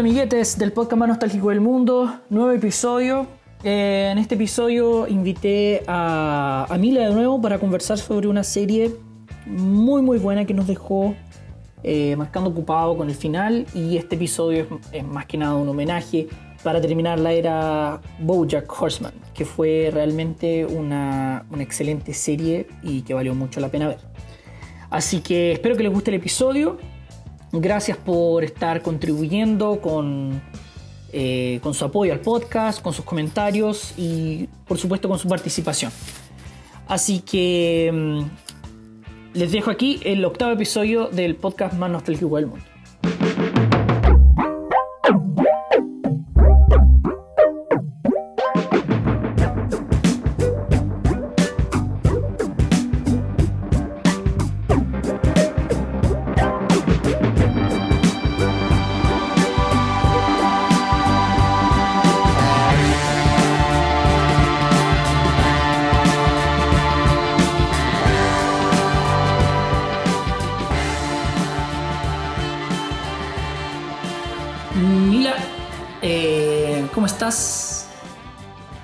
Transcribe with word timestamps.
Hola 0.00 0.08
amiguetes 0.08 0.56
del 0.56 0.72
podcast 0.72 0.98
más 0.98 1.10
nostálgico 1.10 1.50
del 1.50 1.60
mundo, 1.60 2.20
nuevo 2.30 2.52
episodio. 2.52 3.26
Eh, 3.62 4.08
en 4.10 4.16
este 4.16 4.34
episodio 4.34 5.06
invité 5.06 5.82
a, 5.86 6.64
a 6.70 6.78
Mila 6.78 7.06
de 7.06 7.12
nuevo 7.12 7.38
para 7.38 7.58
conversar 7.58 7.98
sobre 7.98 8.26
una 8.26 8.42
serie 8.42 8.96
muy 9.44 10.00
muy 10.00 10.18
buena 10.18 10.46
que 10.46 10.54
nos 10.54 10.66
dejó 10.66 11.14
eh, 11.82 12.16
marcando 12.16 12.48
ocupado 12.48 12.96
con 12.96 13.10
el 13.10 13.14
final 13.14 13.66
y 13.74 13.98
este 13.98 14.16
episodio 14.16 14.80
es, 14.90 15.04
más 15.04 15.26
que 15.26 15.36
nada 15.36 15.54
un 15.54 15.68
homenaje 15.68 16.28
para 16.62 16.80
terminar 16.80 17.18
la 17.18 17.32
era 17.34 18.00
Bojack 18.20 18.72
Horseman, 18.72 19.12
que 19.34 19.44
fue 19.44 19.90
realmente 19.92 20.64
una, 20.64 21.44
una 21.50 21.62
excelente 21.62 22.14
serie 22.14 22.68
y 22.82 23.02
que 23.02 23.12
valió 23.12 23.34
mucho 23.34 23.60
la 23.60 23.68
pena 23.68 23.88
ver. 23.88 23.98
Así 24.88 25.20
que 25.20 25.52
espero 25.52 25.76
que 25.76 25.82
les 25.82 25.92
guste 25.92 26.10
el 26.10 26.16
episodio. 26.16 26.78
Gracias 27.52 27.96
por 27.96 28.44
estar 28.44 28.80
contribuyendo 28.82 29.80
con, 29.80 30.40
eh, 31.12 31.58
con 31.62 31.74
su 31.74 31.84
apoyo 31.84 32.12
al 32.12 32.20
podcast, 32.20 32.80
con 32.80 32.92
sus 32.92 33.04
comentarios 33.04 33.94
y 33.96 34.48
por 34.66 34.78
supuesto 34.78 35.08
con 35.08 35.18
su 35.18 35.28
participación. 35.28 35.90
Así 36.86 37.20
que 37.20 37.90
mm, 37.92 39.38
les 39.38 39.52
dejo 39.52 39.70
aquí 39.70 40.00
el 40.04 40.24
octavo 40.24 40.52
episodio 40.52 41.08
del 41.08 41.34
podcast 41.36 41.74
más 41.74 41.90
nostálgico 41.90 42.36
del 42.36 42.46
mundo. 42.46 42.69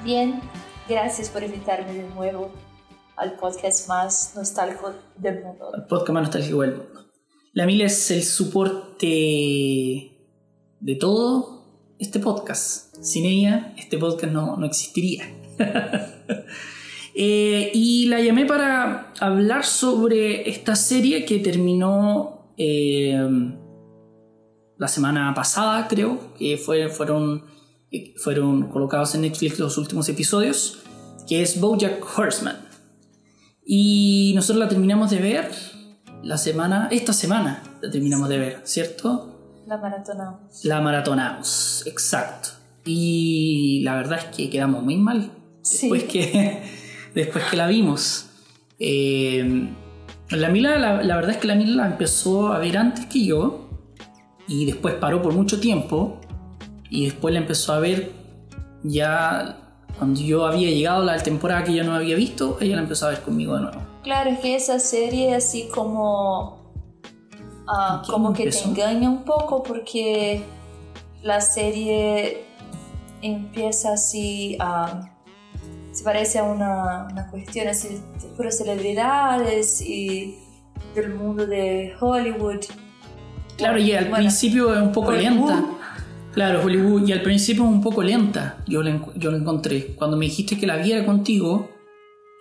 Bien, 0.04 0.40
gracias 0.88 1.30
por 1.30 1.42
invitarme 1.42 1.92
de 1.94 2.08
nuevo 2.10 2.52
al 3.16 3.36
podcast 3.36 3.88
más 3.88 4.34
nostálgico 4.36 4.94
del 5.16 5.42
mundo. 5.42 5.72
El 5.74 5.84
podcast 5.86 6.10
más 6.10 6.22
nostálgico 6.24 6.60
del 6.60 6.76
mundo. 6.76 7.06
La 7.54 7.66
Mila 7.66 7.86
es 7.86 8.10
el 8.12 8.22
soporte 8.22 9.06
de 10.78 10.94
todo 10.96 11.94
este 11.98 12.20
podcast. 12.20 12.94
Sin 13.02 13.24
ella, 13.24 13.74
este 13.76 13.98
podcast 13.98 14.32
no, 14.32 14.56
no 14.56 14.66
existiría. 14.66 15.24
Eh, 17.18 17.70
y 17.72 18.08
la 18.08 18.20
llamé 18.20 18.44
para 18.44 19.10
hablar 19.20 19.64
sobre 19.64 20.50
esta 20.50 20.76
serie 20.76 21.24
que 21.24 21.38
terminó 21.38 22.52
eh, 22.58 23.16
la 24.76 24.86
semana 24.86 25.32
pasada, 25.34 25.88
creo, 25.88 26.34
que 26.38 26.58
fue, 26.58 26.90
fueron, 26.90 27.55
fueron 28.16 28.68
colocados 28.68 29.14
en 29.14 29.22
Netflix 29.22 29.58
los 29.58 29.78
últimos 29.78 30.08
episodios, 30.08 30.78
que 31.28 31.42
es 31.42 31.60
Bojack 31.60 32.04
Horseman. 32.18 32.56
Y 33.64 34.32
nosotros 34.34 34.58
la 34.64 34.68
terminamos 34.68 35.10
de 35.10 35.18
ver 35.18 35.50
la 36.22 36.38
semana, 36.38 36.88
esta 36.90 37.12
semana 37.12 37.62
la 37.82 37.90
terminamos 37.90 38.28
de 38.28 38.38
ver, 38.38 38.60
¿cierto? 38.64 39.62
La 39.66 39.76
maratonamos. 39.78 40.64
La 40.64 40.80
maratonamos, 40.80 41.82
exacto. 41.86 42.50
Y 42.84 43.80
la 43.82 43.96
verdad 43.96 44.18
es 44.20 44.36
que 44.36 44.48
quedamos 44.50 44.82
muy 44.82 44.96
mal 44.96 45.32
Sí. 45.62 45.90
después, 45.90 46.04
que, 46.04 46.62
después 47.14 47.44
que 47.50 47.56
la 47.56 47.66
vimos. 47.66 48.26
Eh, 48.78 49.68
la 50.30 50.48
Mila, 50.48 50.78
la, 50.78 51.02
la 51.02 51.16
verdad 51.16 51.32
es 51.32 51.36
que 51.38 51.48
la 51.48 51.56
Mila 51.56 51.74
la 51.84 51.86
empezó 51.86 52.52
a 52.52 52.58
ver 52.60 52.76
antes 52.78 53.06
que 53.06 53.24
yo 53.24 53.68
y 54.46 54.64
después 54.66 54.94
paró 54.94 55.22
por 55.22 55.34
mucho 55.34 55.58
tiempo 55.58 56.20
y 56.90 57.06
después 57.06 57.32
la 57.34 57.40
empezó 57.40 57.72
a 57.72 57.80
ver 57.80 58.12
ya 58.82 59.58
cuando 59.98 60.20
yo 60.20 60.46
había 60.46 60.70
llegado 60.70 61.02
a 61.02 61.04
la 61.04 61.22
temporada 61.22 61.64
que 61.64 61.74
yo 61.74 61.84
no 61.84 61.94
había 61.94 62.16
visto, 62.16 62.58
ella 62.60 62.76
la 62.76 62.82
empezó 62.82 63.06
a 63.06 63.10
ver 63.10 63.22
conmigo 63.22 63.54
de 63.54 63.62
nuevo. 63.62 63.80
Claro, 64.02 64.30
es 64.30 64.40
que 64.40 64.54
esa 64.54 64.78
serie 64.78 65.34
así 65.34 65.68
como... 65.74 66.64
¿Quién 68.04 68.12
como 68.12 68.32
que 68.32 68.48
te 68.48 68.58
engaña 68.62 69.10
un 69.10 69.24
poco 69.24 69.62
porque 69.64 70.44
la 71.22 71.40
serie 71.40 72.44
empieza 73.22 73.94
así 73.94 74.56
a... 74.60 75.10
se 75.90 76.04
parece 76.04 76.38
a 76.38 76.44
una, 76.44 77.08
una 77.10 77.28
cuestión 77.28 77.66
así 77.66 77.88
de 77.88 78.28
puras 78.36 78.58
celebridades 78.58 79.80
y 79.80 80.38
del 80.94 81.14
mundo 81.14 81.46
de 81.46 81.92
Hollywood. 81.98 82.60
Claro, 83.56 83.78
y 83.78 83.92
al 83.92 84.04
Bueno, 84.04 84.18
principio 84.18 84.72
es 84.72 84.80
un 84.80 84.92
poco 84.92 85.12
lenta. 85.12 85.64
Claro, 86.36 86.62
Hollywood, 86.62 87.08
y 87.08 87.12
al 87.12 87.22
principio 87.22 87.64
es 87.64 87.70
un 87.70 87.80
poco 87.80 88.02
lenta. 88.02 88.62
Yo 88.68 88.82
la, 88.82 89.00
yo 89.16 89.30
la 89.32 89.38
encontré. 89.38 89.94
Cuando 89.96 90.16
me 90.16 90.26
dijiste 90.26 90.56
que 90.56 90.66
la 90.66 90.76
viera 90.76 91.04
contigo, 91.04 91.68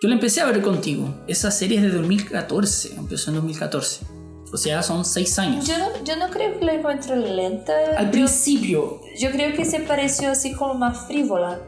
yo 0.02 0.08
la 0.08 0.14
empecé 0.16 0.42
a 0.42 0.44
ver 0.46 0.60
contigo. 0.62 1.22
Esa 1.26 1.50
serie 1.50 1.78
es 1.78 1.82
de 1.82 1.90
2014, 1.90 2.94
empezó 2.96 3.30
en 3.30 3.36
2014. 3.36 4.06
O 4.52 4.56
sea, 4.58 4.82
son 4.82 5.04
seis 5.04 5.38
años. 5.38 5.66
Yo 5.66 5.76
no, 5.78 5.86
yo 6.04 6.14
no 6.16 6.28
creo 6.30 6.58
que 6.58 6.64
la 6.66 6.74
encuentro 6.74 7.16
lenta. 7.16 7.72
Al 7.96 8.04
Yo- 8.06 8.10
principio, 8.12 9.00
Yo 9.18 9.30
creo 9.32 9.54
que 9.56 9.64
se 9.64 9.80
pareció 9.80 10.30
así 10.30 10.52
como 10.52 10.74
más 10.74 11.06
frívola. 11.06 11.58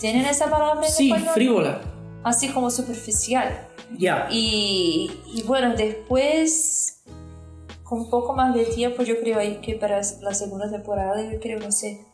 ¿Tienen 0.00 0.24
esa 0.26 0.50
palabra 0.50 0.86
en 0.86 0.92
sí, 0.92 1.08
español? 1.10 1.34
frívola. 1.34 1.80
Así 2.24 2.48
como 2.48 2.70
superficial. 2.70 3.68
Ya. 3.98 4.26
Y, 4.32 5.10
y 5.34 5.42
bueno, 5.42 5.74
después, 5.76 6.95
con 7.88 8.00
un 8.00 8.10
poco 8.10 8.34
más 8.34 8.52
de 8.54 8.64
tiempo, 8.64 9.02
yo 9.02 9.20
creo 9.20 9.38
ahí 9.38 9.60
que 9.62 9.74
para 9.74 10.00
la 10.20 10.34
segunda 10.34 10.68
temporada, 10.70 11.22
yo 11.30 11.38
creo, 11.38 11.60
no 11.60 11.70
sé, 11.70 12.04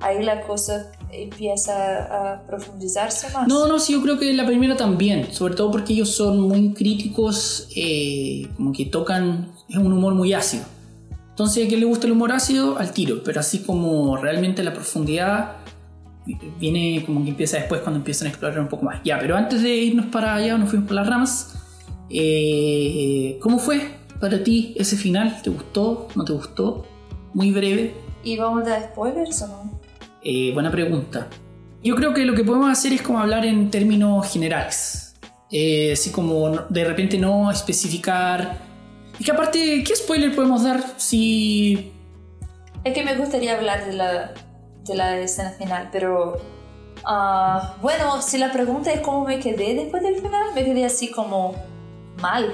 ahí 0.00 0.22
la 0.22 0.42
cosa 0.46 0.90
empieza 1.12 2.32
a 2.34 2.46
profundizarse 2.46 3.30
más. 3.32 3.46
No, 3.46 3.68
no, 3.68 3.78
sí, 3.78 3.92
yo 3.92 4.02
creo 4.02 4.18
que 4.18 4.32
la 4.32 4.46
primera 4.46 4.76
también. 4.76 5.32
Sobre 5.32 5.54
todo 5.54 5.70
porque 5.70 5.92
ellos 5.92 6.10
son 6.10 6.40
muy 6.40 6.72
críticos, 6.72 7.68
eh, 7.76 8.48
como 8.56 8.72
que 8.72 8.86
tocan. 8.86 9.52
Es 9.68 9.76
un 9.76 9.92
humor 9.92 10.14
muy 10.14 10.32
ácido. 10.32 10.64
Entonces, 11.28 11.66
a 11.66 11.68
quien 11.68 11.80
le 11.80 11.86
gusta 11.86 12.06
el 12.06 12.12
humor 12.12 12.32
ácido, 12.32 12.78
al 12.78 12.92
tiro. 12.92 13.22
Pero 13.22 13.40
así 13.40 13.60
como 13.60 14.16
realmente 14.16 14.62
la 14.64 14.72
profundidad 14.72 15.56
viene 16.58 17.04
como 17.04 17.22
que 17.22 17.30
empieza 17.30 17.58
después 17.58 17.82
cuando 17.82 17.98
empiezan 17.98 18.26
a 18.26 18.30
explorar 18.30 18.58
un 18.58 18.68
poco 18.68 18.86
más. 18.86 19.00
Ya, 19.04 19.18
pero 19.18 19.36
antes 19.36 19.62
de 19.62 19.76
irnos 19.76 20.06
para 20.06 20.34
allá, 20.34 20.56
nos 20.56 20.70
fuimos 20.70 20.88
por 20.88 20.96
las 20.96 21.06
ramas. 21.06 21.54
eh, 22.08 23.38
¿Cómo 23.42 23.58
fue 23.58 24.05
para 24.20 24.42
ti 24.42 24.74
ese 24.76 24.96
final? 24.96 25.40
¿Te 25.42 25.50
gustó? 25.50 26.08
¿No 26.14 26.24
te 26.24 26.32
gustó? 26.32 26.86
Muy 27.34 27.52
breve. 27.52 27.94
¿Y 28.22 28.36
vamos 28.36 28.66
a 28.66 28.70
dar 28.70 28.82
spoilers 28.92 29.42
o 29.42 29.48
no? 29.48 29.80
Eh, 30.22 30.52
buena 30.52 30.70
pregunta. 30.70 31.28
Yo 31.82 31.94
creo 31.94 32.12
que 32.12 32.24
lo 32.24 32.34
que 32.34 32.42
podemos 32.42 32.70
hacer 32.70 32.92
es 32.92 33.02
como 33.02 33.20
hablar 33.20 33.44
en 33.46 33.70
términos 33.70 34.30
generales. 34.32 35.14
Eh, 35.50 35.92
así 35.92 36.10
como 36.10 36.50
de 36.68 36.84
repente 36.84 37.18
no 37.18 37.50
especificar. 37.50 38.58
Y 39.18 39.24
que 39.24 39.30
aparte, 39.30 39.84
¿qué 39.84 39.94
spoiler 39.94 40.34
podemos 40.34 40.64
dar 40.64 40.82
si... 40.96 41.92
Es 42.84 42.92
que 42.92 43.04
me 43.04 43.16
gustaría 43.16 43.56
hablar 43.56 43.86
de 43.86 43.92
la, 43.92 44.34
de 44.84 44.94
la 44.94 45.18
escena 45.18 45.50
final, 45.50 45.88
pero 45.90 46.38
ah, 47.04 47.76
bueno, 47.82 48.22
si 48.22 48.38
la 48.38 48.52
pregunta 48.52 48.92
es 48.92 49.00
cómo 49.00 49.24
me 49.24 49.40
quedé 49.40 49.74
después 49.74 50.02
del 50.02 50.16
final, 50.16 50.54
me 50.54 50.64
quedé 50.64 50.84
así 50.84 51.10
como 51.10 51.54
mal. 52.20 52.52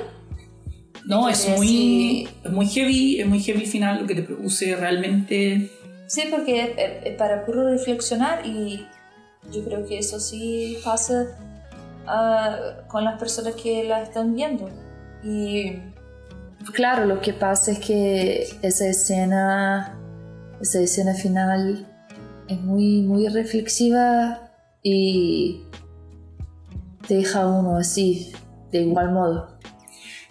No, 1.06 1.28
es 1.28 1.48
muy, 1.56 2.28
es 2.44 2.50
muy 2.52 2.66
heavy, 2.66 3.20
es 3.20 3.26
muy 3.26 3.40
heavy 3.40 3.66
final, 3.66 4.00
lo 4.02 4.06
que 4.06 4.14
te 4.14 4.22
produce 4.22 4.76
realmente... 4.76 5.70
Sí, 6.06 6.22
porque 6.30 6.62
es, 6.62 6.68
es- 6.78 7.06
es 7.06 7.16
para 7.16 7.44
puro 7.44 7.68
reflexionar 7.68 8.46
y 8.46 8.86
yo 9.52 9.64
creo 9.64 9.84
que 9.86 9.98
eso 9.98 10.20
sí 10.20 10.78
pasa 10.84 11.26
ah, 12.06 12.56
con 12.88 13.04
las 13.04 13.18
personas 13.18 13.54
que 13.56 13.82
la 13.84 14.02
están 14.02 14.34
viendo. 14.34 14.68
Y 15.24 15.72
claro, 16.72 17.06
lo 17.06 17.20
que 17.20 17.32
pasa 17.32 17.72
es 17.72 17.78
que 17.80 18.46
esa 18.62 18.86
escena, 18.86 19.98
esa 20.60 20.80
escena 20.80 21.14
final 21.14 21.86
es 22.48 22.60
muy, 22.60 23.02
muy 23.02 23.26
reflexiva 23.28 24.50
y 24.82 25.62
deja 27.08 27.42
a 27.42 27.46
uno 27.48 27.76
así, 27.76 28.32
de 28.70 28.82
igual 28.82 29.12
modo. 29.12 29.51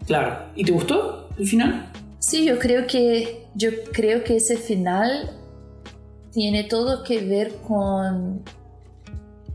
Claro. 0.06 0.52
¿Y 0.56 0.64
te 0.64 0.72
gustó 0.72 1.30
el 1.38 1.48
final? 1.48 1.92
Sí, 2.20 2.46
yo 2.46 2.60
creo 2.60 2.86
que 2.88 3.48
yo 3.56 3.70
creo 3.92 4.24
que 4.24 4.38
ese 4.38 4.58
final 4.58 5.32
tiene 6.32 6.64
todo 6.64 7.04
que 7.04 7.20
ver 7.22 7.56
con 7.68 8.44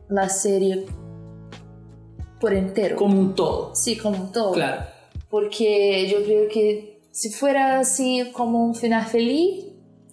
la 0.08 0.28
serie 0.28 0.84
por 2.40 2.52
entero. 2.52 2.96
Como 2.96 3.18
un 3.18 3.34
todo. 3.34 3.74
Sí, 3.74 3.96
como 3.96 4.24
un 4.24 4.32
todo. 4.32 4.52
Claro. 4.52 4.82
Porque 5.30 6.08
yo 6.10 6.22
creo 6.24 6.48
que 6.48 7.00
si 7.10 7.30
fuera 7.30 7.80
así 7.80 8.30
como 8.32 8.64
un 8.64 8.74
final 8.74 9.06
feliz, 9.06 9.64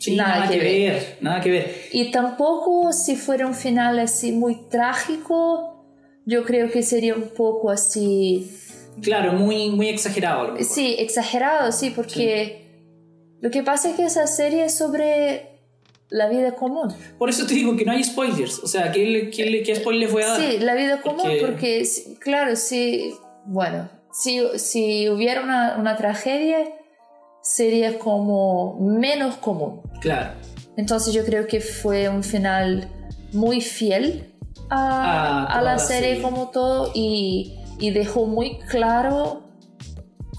Sí, 0.03 0.17
nada, 0.17 0.49
que, 0.49 0.57
ver. 0.57 1.17
nada 1.21 1.39
que 1.39 1.49
ver. 1.49 1.75
Y 1.93 2.11
tampoco 2.11 2.91
si 2.91 3.15
fuera 3.15 3.47
un 3.47 3.53
final 3.53 3.99
así 3.99 4.33
muy 4.33 4.55
trágico, 4.69 5.85
yo 6.25 6.43
creo 6.43 6.69
que 6.69 6.83
sería 6.83 7.15
un 7.15 7.29
poco 7.29 7.69
así... 7.69 8.51
Claro, 9.01 9.33
muy, 9.33 9.69
muy 9.69 9.89
exagerado. 9.89 10.55
Sí, 10.61 10.95
exagerado, 10.99 11.71
sí, 11.71 11.91
porque 11.91 12.63
lo 13.41 13.51
que 13.51 13.63
pasa 13.63 13.89
es 13.89 13.95
que 13.95 14.05
esa 14.05 14.27
serie 14.27 14.65
es 14.65 14.77
sobre 14.77 15.59
la 16.09 16.29
vida 16.29 16.55
común. 16.55 16.93
Por 17.17 17.29
eso 17.29 17.45
te 17.45 17.55
digo 17.55 17.75
que 17.75 17.85
no 17.85 17.91
hay 17.91 18.03
spoilers. 18.03 18.59
O 18.59 18.67
sea, 18.67 18.91
¿qué, 18.91 19.31
qué, 19.35 19.63
qué 19.63 19.75
spoilers 19.75 20.11
voy 20.11 20.23
a 20.23 20.27
dar? 20.27 20.41
Sí, 20.41 20.59
la 20.59 20.75
vida 20.75 21.01
común, 21.01 21.31
porque, 21.41 21.87
claro, 22.19 22.55
sí, 22.55 23.13
bueno, 23.45 23.89
si, 24.11 24.41
si 24.57 25.09
hubiera 25.09 25.41
una, 25.41 25.75
una 25.77 25.97
tragedia 25.97 26.59
sería 27.41 27.99
como 27.99 28.79
menos 28.79 29.35
común. 29.35 29.81
Claro. 30.01 30.33
Entonces 30.77 31.13
yo 31.13 31.25
creo 31.25 31.47
que 31.47 31.59
fue 31.59 32.09
un 32.09 32.23
final 32.23 32.87
muy 33.31 33.61
fiel 33.61 34.33
a, 34.69 35.45
a, 35.45 35.61
la 35.61 35.77
serie, 35.79 36.21
como 36.21 36.49
todo 36.49 36.91
y, 36.93 37.59
y, 37.83 37.91
dejó 37.91 38.25
muy 38.25 38.59
claro 38.69 39.43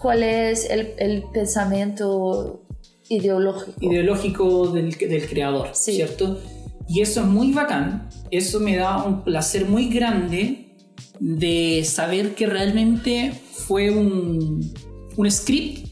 cuál 0.00 0.22
es 0.22 0.68
el, 0.70 0.94
el 0.98 1.24
pensamiento 1.32 2.62
ideológico. 3.08 3.72
Ideológico 3.80 4.68
del, 4.68 4.90
del 4.90 5.28
creador, 5.28 5.70
¿cierto? 5.72 6.40
Y 6.88 7.00
eso 7.00 7.20
es 7.20 7.26
muy 7.26 7.52
bacán, 7.52 8.08
eso 8.30 8.60
me 8.60 8.76
da 8.76 9.02
un 9.02 9.24
placer 9.24 9.66
muy 9.66 9.88
grande 9.88 10.76
de 11.20 11.82
saber 11.84 12.34
que 12.34 12.46
realmente 12.46 13.32
fue 13.32 13.90
un, 13.90 14.72
un 15.16 15.30
script 15.30 15.88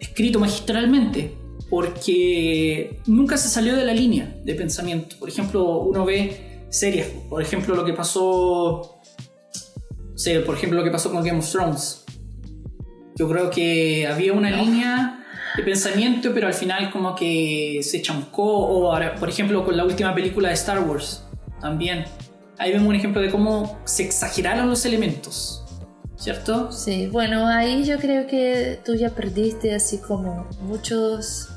escrito 0.00 0.40
magistralmente, 0.40 1.36
porque 1.68 3.00
nunca 3.06 3.36
se 3.36 3.48
salió 3.48 3.76
de 3.76 3.84
la 3.84 3.94
línea 3.94 4.36
de 4.44 4.54
pensamiento. 4.54 5.16
Por 5.18 5.28
ejemplo, 5.28 5.78
uno 5.78 6.04
ve 6.04 6.64
series, 6.70 7.06
por 7.28 7.42
ejemplo, 7.42 7.74
lo 7.74 7.84
que 7.84 7.92
pasó, 7.92 8.99
por 10.44 10.56
ejemplo, 10.56 10.78
lo 10.78 10.84
que 10.84 10.90
pasó 10.90 11.10
con 11.10 11.24
Game 11.24 11.38
of 11.38 11.50
Thrones. 11.50 12.04
Yo 13.16 13.28
creo 13.28 13.50
que 13.50 14.06
había 14.06 14.32
una 14.32 14.50
línea 14.50 15.24
de 15.56 15.62
pensamiento, 15.62 16.30
pero 16.32 16.46
al 16.46 16.54
final 16.54 16.90
como 16.90 17.14
que 17.14 17.80
se 17.82 18.00
chancó, 18.00 18.44
o 18.44 18.92
ahora, 18.92 19.14
por 19.16 19.28
ejemplo, 19.28 19.64
con 19.64 19.76
la 19.76 19.84
última 19.84 20.14
película 20.14 20.48
de 20.48 20.54
Star 20.54 20.80
Wars, 20.80 21.24
también. 21.60 22.04
Ahí 22.58 22.72
vemos 22.72 22.88
un 22.88 22.94
ejemplo 22.94 23.20
de 23.20 23.30
cómo 23.30 23.80
se 23.84 24.04
exageraron 24.04 24.68
los 24.68 24.84
elementos 24.84 25.60
¿cierto? 26.20 26.70
Sí, 26.70 27.08
bueno, 27.08 27.46
ahí 27.46 27.84
yo 27.84 27.98
creo 27.98 28.26
que 28.26 28.78
tú 28.84 28.94
ya 28.94 29.10
perdiste 29.10 29.74
así 29.74 29.98
como 29.98 30.46
muchos... 30.60 31.48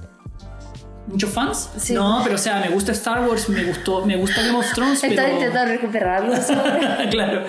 ¿Muchos 1.06 1.32
fans? 1.32 1.70
Sí. 1.78 1.94
No, 1.94 2.22
pero 2.24 2.36
o 2.36 2.38
sea, 2.38 2.62
me 2.62 2.70
gusta 2.70 2.94
Star 2.94 3.28
Wars, 3.28 3.50
me 3.50 3.66
gustó, 3.66 4.06
me 4.06 4.16
gusta 4.16 4.42
Game 4.42 4.58
of 4.58 4.74
Thrones, 4.74 5.04
Está 5.04 5.30
intentando 5.30 5.70
recuperarlos. 5.70 6.40
claro. 7.12 7.44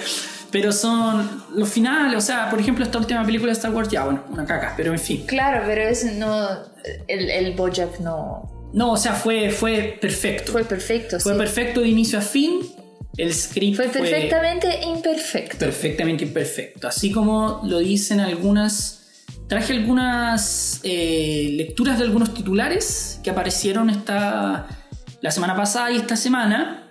Pero 0.54 0.70
son 0.70 1.42
los 1.56 1.68
finales, 1.68 2.16
o 2.16 2.20
sea, 2.20 2.48
por 2.48 2.60
ejemplo, 2.60 2.84
esta 2.84 2.98
última 2.98 3.26
película 3.26 3.50
de 3.50 3.56
Star 3.58 3.72
Wars, 3.72 3.88
ya, 3.88 4.04
bueno, 4.04 4.22
una 4.30 4.46
caca, 4.46 4.74
pero 4.76 4.92
en 4.92 5.00
fin. 5.00 5.26
Claro, 5.26 5.64
pero 5.66 5.82
es 5.82 6.04
no. 6.14 6.48
El, 7.08 7.28
el 7.28 7.54
Bojack 7.54 7.98
no. 7.98 8.70
No, 8.72 8.92
o 8.92 8.96
sea, 8.96 9.14
fue, 9.14 9.50
fue 9.50 9.98
perfecto. 10.00 10.52
Fue 10.52 10.64
perfecto, 10.64 11.18
Fue 11.18 11.36
perfecto 11.36 11.80
de 11.80 11.88
inicio 11.88 12.20
a 12.20 12.22
fin 12.22 12.60
el 13.16 13.32
script 13.32 13.76
fue 13.76 13.88
perfectamente 13.88 14.80
imperfecto. 14.84 15.58
Perfectamente 15.58 16.24
imperfecto. 16.24 16.88
Así 16.88 17.12
como 17.12 17.60
lo 17.64 17.78
dicen 17.78 18.20
algunas. 18.20 19.00
Traje 19.48 19.74
algunas 19.74 20.80
eh, 20.84 21.50
lecturas 21.52 21.98
de 21.98 22.04
algunos 22.04 22.32
titulares 22.32 23.20
que 23.22 23.30
aparecieron 23.30 23.90
esta, 23.90 24.66
la 25.20 25.30
semana 25.30 25.54
pasada 25.54 25.90
y 25.90 25.96
esta 25.96 26.16
semana. 26.16 26.83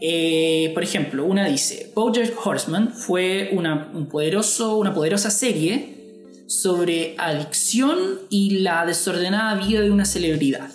Eh, 0.00 0.70
por 0.74 0.82
ejemplo, 0.82 1.24
una 1.24 1.46
dice: 1.46 1.92
BoJack 1.94 2.34
Horseman 2.44 2.92
fue 2.92 3.50
una, 3.52 3.92
una 3.92 4.94
poderosa 4.94 5.30
serie 5.30 6.00
sobre 6.46 7.14
adicción 7.16 7.98
y 8.28 8.58
la 8.60 8.84
desordenada 8.84 9.54
vida 9.54 9.80
de 9.82 9.90
una 9.90 10.04
celebridad. 10.04 10.70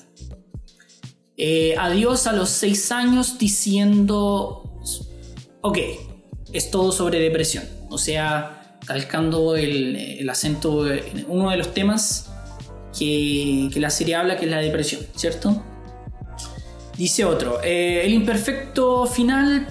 Eh, 1.37 1.75
adiós 1.77 2.27
a 2.27 2.33
los 2.33 2.49
seis 2.49 2.93
años 2.93 3.37
diciendo, 3.37 4.63
ok, 5.61 5.77
es 6.53 6.71
todo 6.71 6.91
sobre 6.93 7.19
depresión. 7.19 7.65
O 7.89 7.97
sea, 7.97 8.79
calcando 8.85 9.55
el, 9.55 10.27
acento 10.29 10.87
en 10.87 11.25
uno 11.27 11.49
de 11.51 11.57
los 11.57 11.73
temas 11.73 12.31
que, 12.97 13.69
la 13.75 13.89
serie 13.89 14.15
habla, 14.15 14.37
que 14.37 14.45
es 14.45 14.51
la 14.51 14.59
depresión, 14.59 15.01
¿cierto? 15.15 15.61
Dice 16.97 17.25
otro, 17.25 17.61
eh, 17.63 18.05
el 18.05 18.13
imperfecto 18.13 19.05
final 19.05 19.67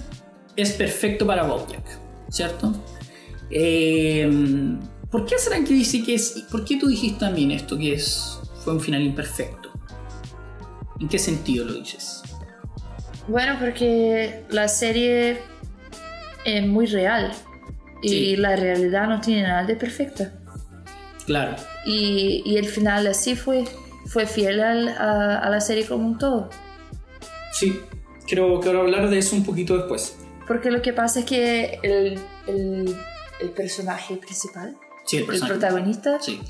es 0.57 0.73
perfecto 0.73 1.27
para 1.27 1.45
Bojack, 1.45 1.85
¿cierto? 2.29 2.73
Eh, 3.51 4.31
¿Por 5.11 5.27
qué 5.27 5.39
será 5.39 5.57
que 5.63 5.73
dice 5.73 6.03
que 6.03 6.15
es... 6.15 6.45
¿Por 6.51 6.65
qué 6.65 6.77
tú 6.77 6.89
dijiste 6.89 7.21
también 7.21 7.53
esto, 7.53 7.79
que 7.79 7.95
es, 7.95 8.39
fue 8.63 8.75
un 8.75 8.81
final 8.81 9.03
imperfecto? 9.03 9.71
¿En 11.01 11.09
qué 11.09 11.19
sentido 11.19 11.65
lo 11.65 11.75
dices? 11.75 12.23
Bueno, 13.29 13.57
porque 13.59 14.45
la 14.51 14.69
serie 14.69 15.41
es 16.45 16.67
muy 16.67 16.87
real 16.87 17.33
y 18.03 18.37
la 18.37 18.55
realidad 18.55 19.09
no 19.09 19.21
tiene 19.21 19.45
nada 19.45 19.65
de 19.65 19.77
perfecta. 19.77 20.33
Claro. 21.27 21.57
Y, 21.87 22.57
el 22.57 22.67
final 22.67 23.07
así 23.07 23.35
fue, 23.35 23.65
fue 24.07 24.27
fiel 24.27 24.61
a, 24.61 25.49
la 25.49 25.61
serie 25.61 25.87
como 25.87 26.07
un 26.07 26.19
todo. 26.19 26.51
Sí, 27.55 27.81
quiero, 28.27 28.61
quiero 28.61 28.81
hablar 28.81 29.09
de 29.09 29.19
eso 29.19 29.37
un 29.37 29.45
poquito 29.45 29.77
después. 29.77 30.17
Porque 30.47 30.71
lo 30.71 30.83
que 30.83 30.93
pasa 30.93 31.21
es 31.21 31.25
que 31.25 31.79
el, 31.83 32.21
personaje 33.55 34.17
principal, 34.17 34.77
el, 35.13 35.25
protagonista, 35.41 36.21
sí. 36.21 36.41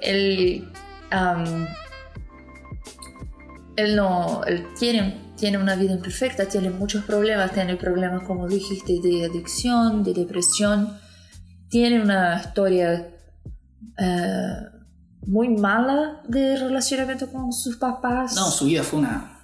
el, 0.00 0.72
él 3.76 3.96
no, 3.96 4.42
él 4.44 4.66
tiene, 4.78 5.32
tiene 5.36 5.58
una 5.58 5.76
vida 5.76 5.92
imperfecta, 5.92 6.46
tiene 6.46 6.70
muchos 6.70 7.04
problemas, 7.04 7.52
tiene 7.52 7.76
problemas 7.76 8.22
como 8.22 8.48
dijiste 8.48 9.00
de 9.02 9.26
adicción, 9.26 10.02
de 10.02 10.14
depresión, 10.14 10.98
tiene 11.68 12.00
una 12.00 12.40
historia 12.40 13.14
eh, 13.98 14.56
muy 15.26 15.50
mala 15.50 16.22
de 16.26 16.56
relacionamiento 16.56 17.30
con 17.30 17.52
sus 17.52 17.76
papás. 17.76 18.34
No, 18.34 18.50
su 18.50 18.64
vida 18.64 18.82
fue 18.82 19.00
una, 19.00 19.37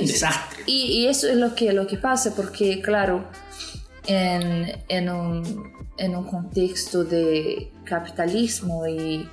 un 0.00 0.06
desastre. 0.06 0.64
Y, 0.66 1.06
eso 1.06 1.28
es 1.28 1.36
lo 1.36 1.54
que, 1.54 1.72
lo 1.72 1.86
que 1.86 1.96
pasa, 1.96 2.34
porque 2.34 2.80
claro, 2.80 3.28
en, 4.06 4.72
en, 4.88 5.10
un, 5.10 5.72
en 5.98 6.16
un 6.16 6.24
contexto 6.24 7.04
de 7.04 7.70
capitalismo 7.84 8.86
y, 8.86 9.28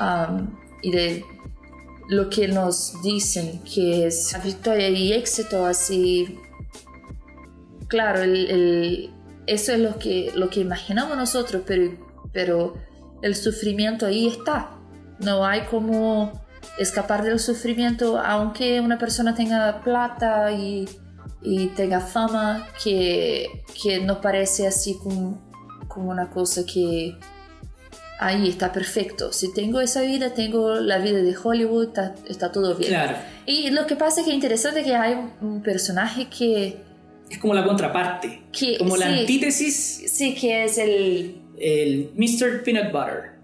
um, 0.00 0.56
y 0.82 0.90
de 0.90 1.24
lo 2.08 2.30
que 2.30 2.48
nos 2.48 3.02
dicen 3.02 3.60
que 3.62 4.06
es 4.06 4.34
victoria 4.42 4.88
y 4.88 5.12
éxito, 5.12 5.66
así, 5.66 6.38
claro, 7.86 8.22
el, 8.22 9.10
eso 9.46 9.72
es 9.72 9.78
lo 9.78 9.98
que, 9.98 10.32
lo 10.34 10.48
que 10.48 10.60
imaginamos 10.60 11.16
nosotros, 11.16 11.62
pero, 11.66 11.92
pero 12.32 12.74
el 13.22 13.34
sufrimiento 13.34 14.06
ahí 14.06 14.28
está. 14.28 14.70
No 15.20 15.44
hay 15.44 15.62
como 15.62 16.47
escapar 16.78 17.24
del 17.24 17.38
sufrimiento, 17.38 18.18
aunque 18.18 18.80
una 18.80 18.98
persona 18.98 19.34
tenga 19.34 19.80
plata 19.82 20.52
y, 20.52 20.88
y 21.42 21.68
tenga 21.68 22.00
fama, 22.00 22.66
que, 22.82 23.64
que 23.80 24.00
no 24.00 24.20
parece 24.20 24.66
así 24.66 24.96
como, 25.02 25.40
como 25.88 26.10
una 26.10 26.30
cosa 26.30 26.62
que 26.64 27.16
ahí 28.18 28.48
está 28.48 28.72
perfecto. 28.72 29.32
Si 29.32 29.52
tengo 29.52 29.80
esa 29.80 30.02
vida, 30.02 30.34
tengo 30.34 30.74
la 30.76 30.98
vida 30.98 31.22
de 31.22 31.34
Hollywood, 31.42 31.90
está, 32.28 32.52
todo 32.52 32.74
bien. 32.74 32.90
Claro. 32.90 33.16
Y 33.46 33.70
lo 33.70 33.86
que 33.86 33.96
pasa 33.96 34.20
es 34.20 34.26
que 34.26 34.32
es 34.32 34.34
interesante 34.34 34.82
que 34.82 34.94
hay 34.94 35.16
un, 35.40 35.62
personaje 35.62 36.28
que... 36.28 36.76
Es 37.30 37.38
como 37.38 37.54
la 37.54 37.64
contraparte. 37.64 38.42
como 38.78 38.96
la 38.96 39.06
antítesis. 39.06 40.04
Sí, 40.06 40.34
que 40.34 40.64
es 40.64 40.78
el... 40.78 41.42
El 41.58 42.12
Mr. 42.16 42.62
Peanut 42.62 42.92
Butter. 42.92 43.37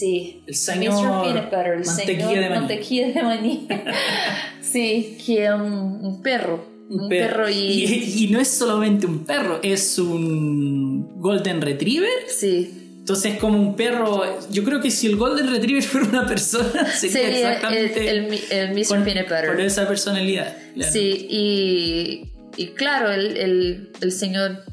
Sí. 0.00 0.42
El 0.46 0.54
señor 0.54 0.94
Mr. 0.94 1.22
Peanut 1.22 1.44
Butter, 1.50 1.66
el 1.74 1.84
mantequilla 1.84 2.26
señor 2.26 2.30
de 2.30 2.48
maní. 2.48 2.60
mantequilla 2.60 3.08
de 3.08 3.22
maní. 3.22 3.68
sí, 4.62 5.18
que 5.26 5.44
es 5.44 5.50
un, 5.52 6.22
perro. 6.22 6.64
Un, 6.88 7.06
perro, 7.10 7.50
y... 7.50 7.54
y... 7.54 8.24
y... 8.24 8.28
no 8.28 8.40
es 8.40 8.48
solamente 8.48 9.04
un 9.04 9.26
perro, 9.26 9.60
es 9.62 9.98
un 9.98 11.20
Golden 11.20 11.60
Retriever. 11.60 12.08
Sí. 12.28 12.96
Entonces, 13.00 13.38
como 13.38 13.58
un 13.58 13.76
perro, 13.76 14.22
yo 14.50 14.64
creo 14.64 14.80
que 14.80 14.90
si 14.90 15.06
el 15.06 15.16
Golden 15.16 15.50
Retriever 15.50 15.82
fuera 15.92 16.08
una 16.08 16.26
persona, 16.26 16.90
sería, 16.92 17.50
exactamente 17.50 18.08
el, 18.08 18.40
el, 18.50 18.70
Mr. 18.70 19.04
Peanut 19.04 19.28
Butter. 19.28 19.48
Por 19.48 19.60
esa 19.60 19.86
personalidad. 19.86 20.56
Sí, 20.90 21.26
y, 21.28 22.32
y 22.56 22.68
claro, 22.68 23.12
el, 23.12 23.90
el, 24.00 24.12
señor 24.12 24.64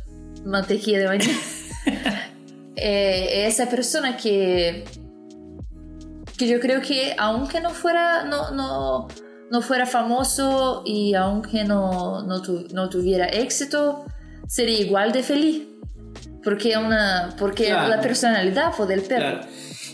Mantequilla 0.45 0.99
de 0.99 1.07
Maní. 1.07 1.25
eh, 2.77 3.45
esa 3.45 3.69
persona 3.69 4.15
que, 4.15 4.85
que 6.37 6.47
yo 6.47 6.59
creo 6.59 6.81
que, 6.81 7.15
aunque 7.17 7.59
no 7.59 7.71
fuera, 7.71 8.23
no, 8.23 8.51
no, 8.51 9.07
no 9.49 9.61
fuera 9.61 9.85
famoso 9.85 10.83
y 10.85 11.13
aunque 11.15 11.63
no, 11.63 12.23
no, 12.23 12.41
no 12.73 12.89
tuviera 12.89 13.25
éxito, 13.25 14.05
sería 14.47 14.79
igual 14.79 15.11
de 15.11 15.23
feliz. 15.23 15.63
Porque, 16.43 16.77
una, 16.77 17.35
porque 17.37 17.69
la 17.69 17.99
personalidad 17.99 18.71
fue 18.71 18.87
del 18.87 19.01
perro. 19.01 19.41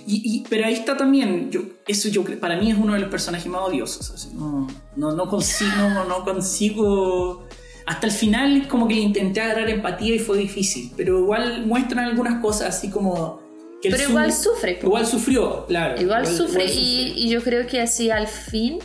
Y, 0.06 0.44
pero 0.50 0.66
ahí 0.66 0.74
está 0.74 0.98
también, 0.98 1.50
yo, 1.50 1.62
eso 1.88 2.10
yo 2.10 2.24
para 2.40 2.58
mí 2.58 2.70
es 2.70 2.78
uno 2.78 2.94
de 2.94 3.00
los 3.00 3.10
personajes 3.10 3.48
más 3.48 3.62
odiosos. 3.62 4.32
no, 4.34 4.68
no, 4.96 5.12
no, 5.14 5.30
consigo, 5.30 6.04
no, 6.08 6.24
consigo. 6.24 7.48
Hasta 7.86 8.08
el 8.08 8.12
final, 8.12 8.68
como 8.68 8.88
que 8.88 8.96
intenté 8.96 9.42
agarrar 9.42 9.70
empatía 9.70 10.16
y 10.16 10.20
fue 10.20 10.38
difícil. 10.38 10.92
Pero 10.96 11.20
igual 11.20 11.66
muestran 11.66 12.06
algunas 12.06 12.42
cosas 12.42 12.76
así 12.76 12.90
como. 12.90 13.42
Que 13.84 13.90
pero 13.90 14.10
igual 14.10 14.32
sufre. 14.32 14.80
Igual 14.82 15.06
sufrió, 15.06 15.66
claro. 15.68 16.02
Igual, 16.02 16.26
sufre, 16.26 16.66
Y, 16.66 17.14
y, 17.18 17.30
yo 17.30 17.44
creo 17.44 17.68
que 17.68 17.82
así 17.82 18.10
al 18.10 18.28
fin, 18.28 18.80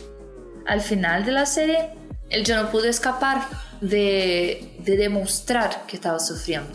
al 0.67 0.81
final 0.81 1.23
de 1.23 1.31
la 1.31 1.45
serie, 1.45 1.91
él 2.29 2.43
ya 2.43 2.61
no 2.61 2.69
pudo 2.69 2.83
escapar 2.83 3.47
de, 3.79 4.73
de 4.79 4.97
demostrar 4.97 5.85
que 5.87 5.95
estaba 5.95 6.19
sufriendo. 6.19 6.69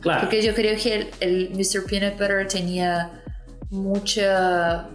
Claro. 0.00 0.22
Porque 0.22 0.42
yo 0.42 0.54
creo 0.54 0.78
que 0.82 0.94
el, 0.94 1.10
el 1.20 1.50
Mr. 1.50 1.84
Peanut 1.84 2.14
Butter 2.18 2.48
tenía 2.48 3.22
mucha... 3.68 4.88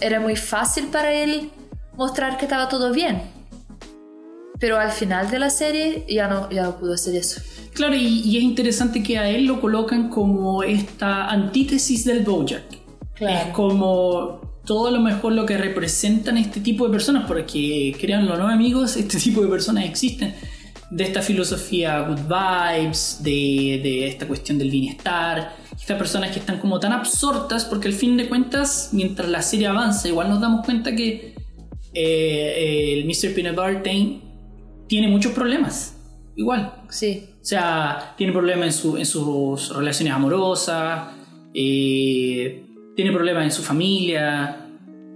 Era 0.00 0.20
muy 0.20 0.36
fácil 0.36 0.86
para 0.92 1.12
él 1.12 1.50
mostrar 1.96 2.38
que 2.38 2.44
estaba 2.44 2.68
todo 2.68 2.92
bien. 2.92 3.20
Pero 4.60 4.78
al 4.78 4.92
final 4.92 5.30
de 5.30 5.38
la 5.38 5.50
serie 5.50 6.04
ya 6.06 6.28
no, 6.28 6.50
ya 6.50 6.62
no 6.62 6.78
pudo 6.78 6.94
hacer 6.94 7.16
eso. 7.16 7.40
Claro, 7.72 7.96
y, 7.96 8.36
es 8.36 8.42
interesante 8.42 9.02
que 9.02 9.18
a 9.18 9.28
él 9.28 9.46
lo 9.46 9.60
colocan 9.60 10.10
como 10.10 10.62
esta 10.62 11.26
antítesis 11.28 12.04
del 12.04 12.20
Bojack. 12.20 12.64
Claro. 13.14 13.48
Es 13.48 13.54
como 13.54 14.60
todo 14.66 14.90
lo 14.90 15.00
mejor 15.00 15.32
lo 15.32 15.46
que 15.46 15.56
representan 15.56 16.36
este 16.36 16.60
tipo 16.60 16.86
de 16.86 16.92
personas, 16.92 17.24
porque 17.26 17.96
créanlo, 17.98 18.36
¿no, 18.36 18.48
amigos? 18.48 18.96
Este 18.96 19.18
tipo 19.18 19.40
de 19.40 19.48
personas 19.48 19.84
existen. 19.84 20.34
De 20.90 21.04
esta 21.04 21.22
filosofía 21.22 22.00
good 22.00 22.20
vibes, 22.28 23.20
de, 23.22 23.80
de 23.82 24.08
esta 24.08 24.26
cuestión 24.26 24.58
del 24.58 24.70
bienestar, 24.70 25.54
estas 25.74 25.96
personas 25.96 26.32
que 26.32 26.40
están 26.40 26.58
como 26.58 26.78
tan 26.78 26.92
absortas, 26.92 27.64
porque 27.64 27.88
al 27.88 27.94
fin 27.94 28.16
de 28.16 28.28
cuentas, 28.28 28.90
mientras 28.92 29.28
la 29.28 29.40
serie 29.40 29.68
avanza, 29.68 30.08
igual 30.08 30.28
nos 30.28 30.40
damos 30.40 30.66
cuenta 30.66 30.94
que 30.94 31.34
eh, 31.94 32.94
el 32.98 33.04
Mr. 33.06 33.34
Peanut 33.34 33.56
Butter 33.56 33.82
tiene 34.90 35.06
muchos 35.06 35.30
problemas. 35.32 35.94
Igual. 36.34 36.82
Sí. 36.88 37.28
O 37.40 37.44
sea, 37.44 38.14
tiene 38.16 38.32
problemas 38.32 38.84
en, 38.84 39.06
sus 39.06 39.74
relaciones 39.74 40.12
amorosas, 40.12 41.14
eh, 41.54 42.64
tiene 42.96 43.12
problemas 43.12 43.44
en 43.44 43.52
su 43.52 43.62
familia, 43.62 44.66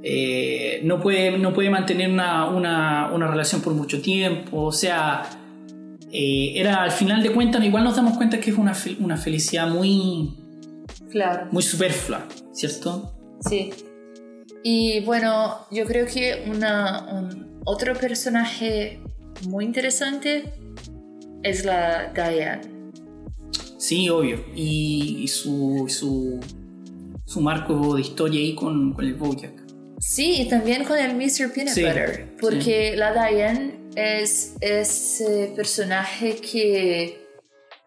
eh, 0.00 0.80
no, 0.84 1.00
puede, 1.00 1.36
no 1.38 1.52
puede 1.52 1.70
mantener 1.70 2.08
una, 2.08 2.46
una, 2.46 3.10
una, 3.12 3.26
relación 3.26 3.60
por 3.62 3.74
mucho 3.74 4.00
tiempo. 4.00 4.62
O 4.62 4.72
sea, 4.72 5.28
era 6.12 6.84
al 6.84 6.92
final 6.92 7.24
de 7.24 7.32
cuentas, 7.32 7.64
igual 7.64 7.82
nos 7.82 7.96
damos 7.96 8.16
cuenta 8.16 8.38
que 8.38 8.50
es 8.50 8.56
una, 8.56 8.76
una 9.00 9.16
felicidad 9.16 9.68
muy, 9.68 10.30
Claro. 11.10 11.46
Muy 11.52 11.62
superflua, 11.62 12.26
¿cierto? 12.52 13.14
Sí. 13.48 13.70
Y 14.64 14.98
bueno, 15.04 15.66
yo 15.70 15.84
creo 15.84 16.06
que 16.06 16.44
una, 16.48 17.06
un, 17.12 17.60
otro 17.64 17.94
personaje 17.94 19.00
muy 19.48 19.64
interesante 19.64 20.44
es 21.42 21.64
la 21.64 22.12
Diane. 22.14 22.62
Sí, 23.78 24.08
obvio. 24.08 24.44
Y, 24.54 25.28
su, 25.28 25.86
su, 25.88 26.40
su, 27.24 27.40
marco 27.40 27.96
de 27.96 28.00
historia 28.00 28.40
ahí 28.40 28.54
con, 28.54 28.94
con 28.94 29.04
el 29.04 29.14
Bojack. 29.14 29.52
Sí, 29.98 30.42
y 30.42 30.48
también 30.48 30.84
con 30.84 30.98
el 30.98 31.14
Mr. 31.14 31.52
Peanut 31.52 31.74
Butter. 31.74 32.36
Porque 32.40 32.96
la 32.96 33.12
Diane 33.12 33.74
es 33.94 34.54
ese 34.60 35.52
personaje 35.54 36.36
que 36.36 37.24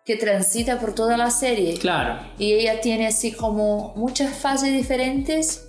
que 0.07 0.15
transita 0.15 0.79
por 0.79 0.95
toda 0.95 1.17
la 1.17 1.29
serie. 1.29 1.77
Claro. 1.77 2.21
Y 2.39 2.53
ella 2.53 2.79
tiene 2.79 3.07
así 3.07 3.33
como 3.33 3.93
muchas 3.97 4.33
fases 4.33 4.71
diferentes 4.71 5.67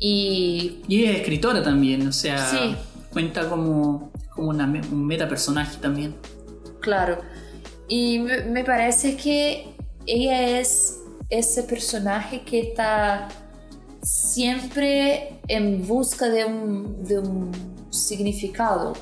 y... 0.00 0.80
Y 0.88 1.04
es 1.04 1.16
escritora 1.16 1.62
también, 1.62 2.08
o 2.08 2.12
sea, 2.12 2.38
sí. 2.50 2.74
cuenta 3.12 3.50
como, 3.50 4.10
como 4.36 4.50
una, 4.50 4.66
un 4.66 5.06
meta 5.06 5.28
personaje 5.28 5.78
también. 5.80 6.14
Claro. 6.80 7.18
Y 7.88 8.20
me 8.20 8.62
parece 8.62 9.16
que 9.16 9.74
ella 10.06 10.60
es 10.60 11.00
ese 11.28 11.64
personaje 11.64 12.42
que 12.42 12.60
está 12.60 13.28
siempre 14.02 15.40
en 15.48 15.84
busca 15.84 16.28
de 16.28 16.44
un, 16.44 17.04
de 17.04 17.18
un 17.18 17.50
significado. 17.90 18.92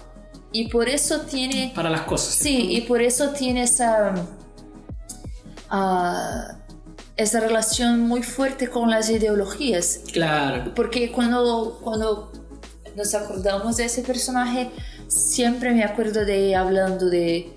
Y 0.52 0.68
por 0.68 0.88
eso 0.88 1.22
tiene... 1.22 1.72
Para 1.74 1.90
las 1.90 2.02
cosas. 2.02 2.34
Sí, 2.34 2.68
y 2.70 2.82
por 2.82 3.02
eso 3.02 3.30
tiene 3.30 3.64
esa 3.64 4.14
esa 7.16 7.40
relación 7.40 8.00
muy 8.00 8.22
fuerte 8.22 8.68
con 8.68 8.90
las 8.90 9.10
ideologías. 9.10 10.00
Claro. 10.12 10.72
Porque 10.74 11.12
cuando, 11.12 11.78
cuando 11.82 12.32
nos 12.96 13.14
acordamos 13.14 13.76
de 13.76 13.84
ese 13.86 14.02
personaje, 14.02 14.70
siempre 15.14 15.72
me 15.72 15.84
acuerdo 15.84 16.24
de 16.24 16.56
hablando 16.56 17.08
de, 17.08 17.52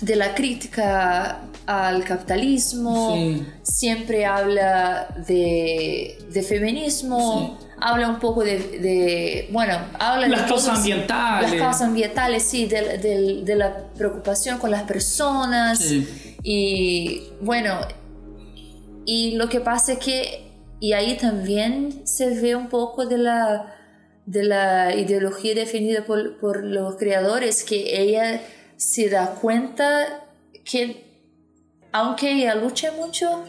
de 0.00 0.16
la 0.16 0.34
crítica 0.34 1.40
al 1.66 2.04
capitalismo, 2.04 3.16
siempre 3.62 4.24
habla 4.24 5.08
de, 5.26 6.18
de 6.30 6.42
feminismo. 6.42 7.58
Habla 7.80 8.08
un 8.08 8.18
poco 8.18 8.42
de, 8.42 9.48
bueno, 9.52 9.78
habla 10.00 10.26
las 10.26 10.42
de 10.42 10.48
causas 10.48 10.78
ambientales. 10.78 11.52
Las 11.52 11.60
causas 11.60 11.82
ambientales, 11.82 12.42
sí, 12.42 12.66
de, 12.66 12.98
de, 13.44 13.54
la 13.54 13.84
preocupación 13.96 14.58
con 14.58 14.72
las 14.72 14.82
personas. 14.82 15.80
Y 16.42 17.28
bueno, 17.40 17.78
y 19.04 19.36
lo 19.36 19.48
que 19.48 19.60
pasa 19.60 19.92
es 19.92 19.98
que, 19.98 20.50
y 20.80 20.92
ahí 20.92 21.16
también 21.18 22.02
se 22.04 22.40
ve 22.40 22.56
un 22.56 22.68
poco 22.68 23.06
de 23.06 23.18
la, 23.18 23.77
de 24.30 24.42
la 24.42 24.94
ideología 24.94 25.54
defendida 25.54 26.04
por, 26.04 26.38
por 26.38 26.64
los 26.64 26.96
creadores, 26.96 27.64
que 27.64 28.00
ella 28.00 28.40
se 28.76 29.08
da 29.08 29.34
cuenta 29.34 30.24
que 30.64 31.04
aunque 31.92 32.32
ella 32.32 32.54
luche 32.54 32.90
mucho, 32.90 33.44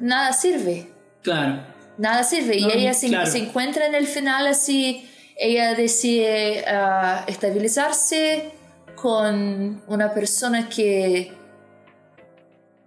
nada 0.00 0.32
sirve. 0.32 0.88
Claro 1.22 1.74
nada 1.98 2.24
sirve. 2.24 2.56
y 2.56 2.70
ella 2.70 2.94
se, 2.94 3.06
encuentra 3.38 3.86
en 3.86 3.94
el 3.94 4.06
final 4.06 4.46
así, 4.46 5.08
ella 5.36 5.74
decide 5.74 6.64
ah, 6.66 7.24
estabilizarse 7.26 8.50
con 8.94 9.82
una 9.86 10.12
persona 10.14 10.68
que 10.68 11.32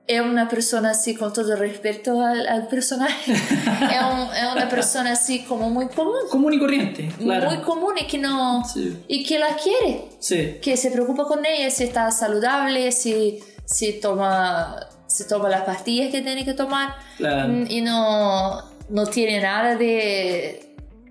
es 0.07 0.21
una 0.21 0.47
persona 0.47 0.91
así, 0.91 1.15
con 1.15 1.33
todo 1.33 1.55
respeto 1.55 2.21
al, 2.21 2.67
personaje, 2.67 3.33
es, 3.33 4.53
una 4.55 4.69
persona 4.69 5.11
así 5.11 5.39
como 5.43 5.69
muy 5.69 5.87
común. 5.87 6.15
Común 6.29 6.53
y 6.53 6.59
corriente, 6.59 7.09
claro. 7.19 7.51
Muy 7.51 7.59
común 7.59 7.93
y 7.99 8.07
que 8.07 8.17
no... 8.17 8.63
Y 9.07 9.25
que 9.25 9.37
la 9.37 9.55
quiere. 9.55 10.05
Sí. 10.19 10.57
Que 10.61 10.77
se 10.77 10.91
preocupa 10.91 11.25
con 11.25 11.45
ella, 11.45 11.69
si 11.69 11.83
está 11.83 12.09
saludable, 12.11 12.91
si, 12.91 13.39
si 13.65 13.99
toma, 13.99 14.77
si 15.07 15.27
toma 15.27 15.49
las 15.49 15.63
pastillas 15.63 16.11
que 16.11 16.21
tiene 16.21 16.45
que 16.45 16.53
tomar. 16.53 16.95
Mm, 17.19 17.65
y 17.69 17.81
no 17.81 18.77
no 18.89 19.05
tiene 19.05 19.41
nada 19.41 19.75
de... 19.75 20.63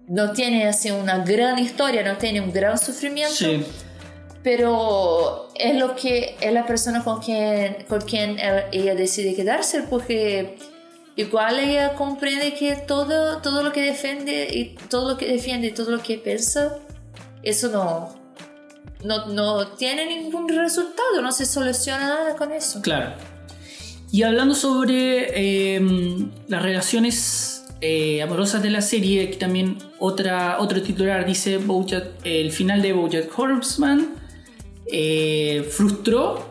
No 0.08 0.32
tiene 0.32 0.68
así 0.68 0.90
una 0.92 1.18
gran 1.18 1.58
historia, 1.58 2.04
no 2.04 2.16
tiene 2.16 2.40
un 2.40 2.52
gran 2.52 2.78
sufrimiento. 2.78 3.34
Sí. 3.34 3.64
Pero 4.46 5.48
es 5.56 5.76
lo 5.76 5.96
que 5.96 6.36
es 6.40 6.52
la 6.52 6.64
persona 6.66 7.02
con 7.02 7.20
quien, 7.20 7.78
con 7.88 8.00
quien 8.02 8.36
ella 8.70 8.94
decide 8.94 9.34
quedarse 9.34 9.82
porque 9.82 10.56
igual 11.16 11.58
ella 11.58 11.94
comprende 11.94 12.54
que 12.54 12.76
todo, 12.76 13.38
todo 13.38 13.64
lo 13.64 13.72
que 13.72 13.82
defiende 13.82 14.46
y 14.52 14.76
todo 14.88 15.10
lo 15.10 15.18
que 15.18 15.26
defiende 15.26 15.66
y 15.66 15.70
todo 15.72 15.90
lo 15.90 16.00
que 16.00 16.18
piensa, 16.18 16.78
eso 17.42 17.70
no, 17.70 18.14
no, 19.02 19.26
no 19.26 19.66
tiene 19.72 20.06
ningún 20.06 20.48
resultado, 20.48 21.20
no 21.20 21.32
se 21.32 21.44
soluciona 21.44 22.06
nada 22.06 22.36
con 22.36 22.52
eso. 22.52 22.80
Claro. 22.82 23.14
Y 24.12 24.22
hablando 24.22 24.54
sobre 24.54 25.74
em, 25.74 26.30
las 26.46 26.62
relaciones 26.62 27.64
eh, 27.80 28.22
amorosas 28.22 28.62
de 28.62 28.70
la 28.70 28.80
serie, 28.80 29.24
aquí 29.26 29.38
también 29.38 29.78
otra, 29.98 30.60
otro 30.60 30.80
titular 30.82 31.26
dice 31.26 31.58
el 32.22 32.52
final 32.52 32.80
de 32.80 32.92
Bojack 32.92 33.36
Horseman 33.36 34.24
eh, 34.90 35.68
frustró 35.70 36.46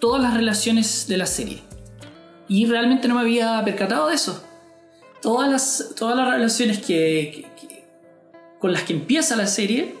todas 0.00 0.22
las 0.22 0.34
relaciones 0.34 1.06
de 1.08 1.16
la 1.16 1.26
serie. 1.26 1.60
Y 2.48 2.66
realmente 2.66 3.08
no 3.08 3.14
me 3.16 3.20
había 3.20 3.62
percatado 3.64 4.08
de 4.08 4.14
eso. 4.14 4.42
Todas 5.20 5.50
las, 5.50 5.94
todas 5.96 6.16
las 6.16 6.30
relaciones 6.30 6.78
que, 6.78 7.46
con 8.58 8.72
las 8.72 8.82
que 8.82 8.92
empieza 8.92 9.36
la 9.36 9.46
serie 9.46 9.94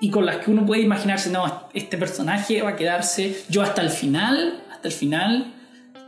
y 0.00 0.10
con 0.10 0.24
las 0.24 0.36
que 0.36 0.50
uno 0.50 0.64
puede 0.64 0.80
imaginarse, 0.82 1.30
no, 1.30 1.68
este 1.74 1.98
personaje 1.98 2.62
va 2.62 2.70
a 2.70 2.76
quedarse 2.76 3.44
yo 3.48 3.62
hasta 3.62 3.82
el 3.82 3.90
final, 3.90 4.62
hasta 4.70 4.88
el 4.88 4.94
final 4.94 5.54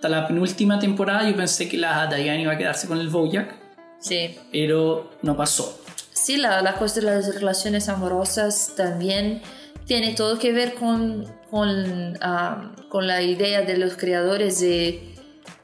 hasta 0.03 0.09
la 0.09 0.27
penúltima 0.27 0.81
temporada 0.81 1.31
yo 1.31 1.37
pensé 1.37 1.69
que 1.69 1.77
la 1.77 2.09
Diane 2.09 2.43
iba 2.43 2.55
a 2.55 2.59
quedarse 2.59 2.89
con 2.89 2.99
el 2.99 3.09
Bojack. 3.09 3.55
Sí. 4.01 4.37
Pero 4.51 5.12
no 5.23 5.37
pasó. 5.37 5.81
sí, 6.12 6.39
la, 6.39 6.61
la 6.61 6.75
cosa 6.75 6.97
de 6.97 7.07
las 7.07 7.33
relaciones 7.33 7.89
amorosas 7.89 8.73
también 8.77 9.43
tiene 9.87 10.15
todo 10.15 10.39
que 10.39 10.53
ver 10.53 10.75
con, 10.75 11.27
con, 11.51 12.19
ah, 12.21 12.73
con 12.89 13.07
la 13.07 13.23
idea 13.23 13.62
de 13.62 13.77
los 13.77 13.97
creadores 13.97 14.61
de, 14.61 15.15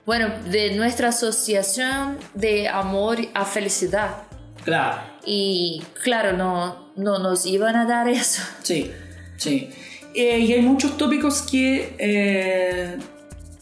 bueno, 0.07 0.29
de 0.51 0.75
nuestra 0.75 1.09
asociación 1.09 2.19
de 2.35 2.69
amor 2.69 3.19
a 3.35 3.45
felicidad. 3.45 4.23
Claro. 4.65 4.99
Y 5.25 5.83
claro, 6.03 6.37
no, 6.37 6.91
no 6.97 7.19
nos 7.19 7.47
iban 7.47 7.77
a 7.77 7.87
dar 7.87 8.09
eso. 8.09 8.43
Sí, 8.63 8.91
sí. 9.37 9.71
Eh, 10.15 10.39
y 10.41 10.53
hay 10.53 10.63
muchos 10.63 10.97
tópicos 10.97 11.43
que 11.43 11.95
eh, 11.99 12.97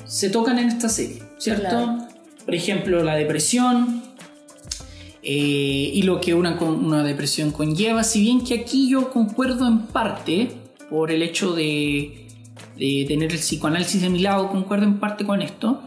se 0.05 0.31
tocan 0.31 0.59
en 0.59 0.69
esta 0.69 0.89
serie, 0.89 1.23
¿cierto? 1.39 1.69
Claro. 1.69 2.09
Por 2.45 2.55
ejemplo, 2.55 3.03
la 3.03 3.17
depresión 3.17 4.06
eh, 5.28 5.90
y 5.92 6.02
lo 6.02 6.21
que 6.21 6.35
una, 6.35 6.52
una 6.61 7.02
depresión 7.02 7.50
conlleva, 7.50 8.04
si 8.04 8.21
bien 8.21 8.45
que 8.45 8.54
aquí 8.61 8.88
yo 8.88 9.11
concuerdo 9.11 9.66
en 9.66 9.87
parte 9.88 10.52
por 10.88 11.11
el 11.11 11.21
hecho 11.23 11.52
de, 11.52 12.28
de 12.78 13.04
tener 13.09 13.33
el 13.33 13.38
psicoanálisis 13.38 14.02
de 14.02 14.09
mi 14.09 14.21
lado, 14.21 14.49
concuerdo 14.50 14.85
en 14.85 15.00
parte 15.00 15.25
con 15.26 15.42
esto. 15.42 15.83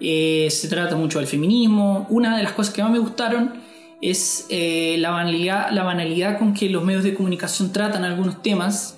Eh, 0.00 0.48
se 0.50 0.66
trata 0.68 0.96
mucho 0.96 1.18
del 1.20 1.28
feminismo. 1.28 2.06
Una 2.10 2.36
de 2.36 2.42
las 2.42 2.52
cosas 2.52 2.74
que 2.74 2.82
más 2.82 2.90
me 2.90 2.98
gustaron 2.98 3.52
es 4.02 4.46
eh, 4.48 4.96
la, 4.98 5.10
banalidad, 5.10 5.70
la 5.70 5.84
banalidad 5.84 6.36
con 6.38 6.52
que 6.52 6.68
los 6.68 6.82
medios 6.82 7.04
de 7.04 7.14
comunicación 7.14 7.70
tratan 7.72 8.02
algunos 8.04 8.42
temas. 8.42 8.96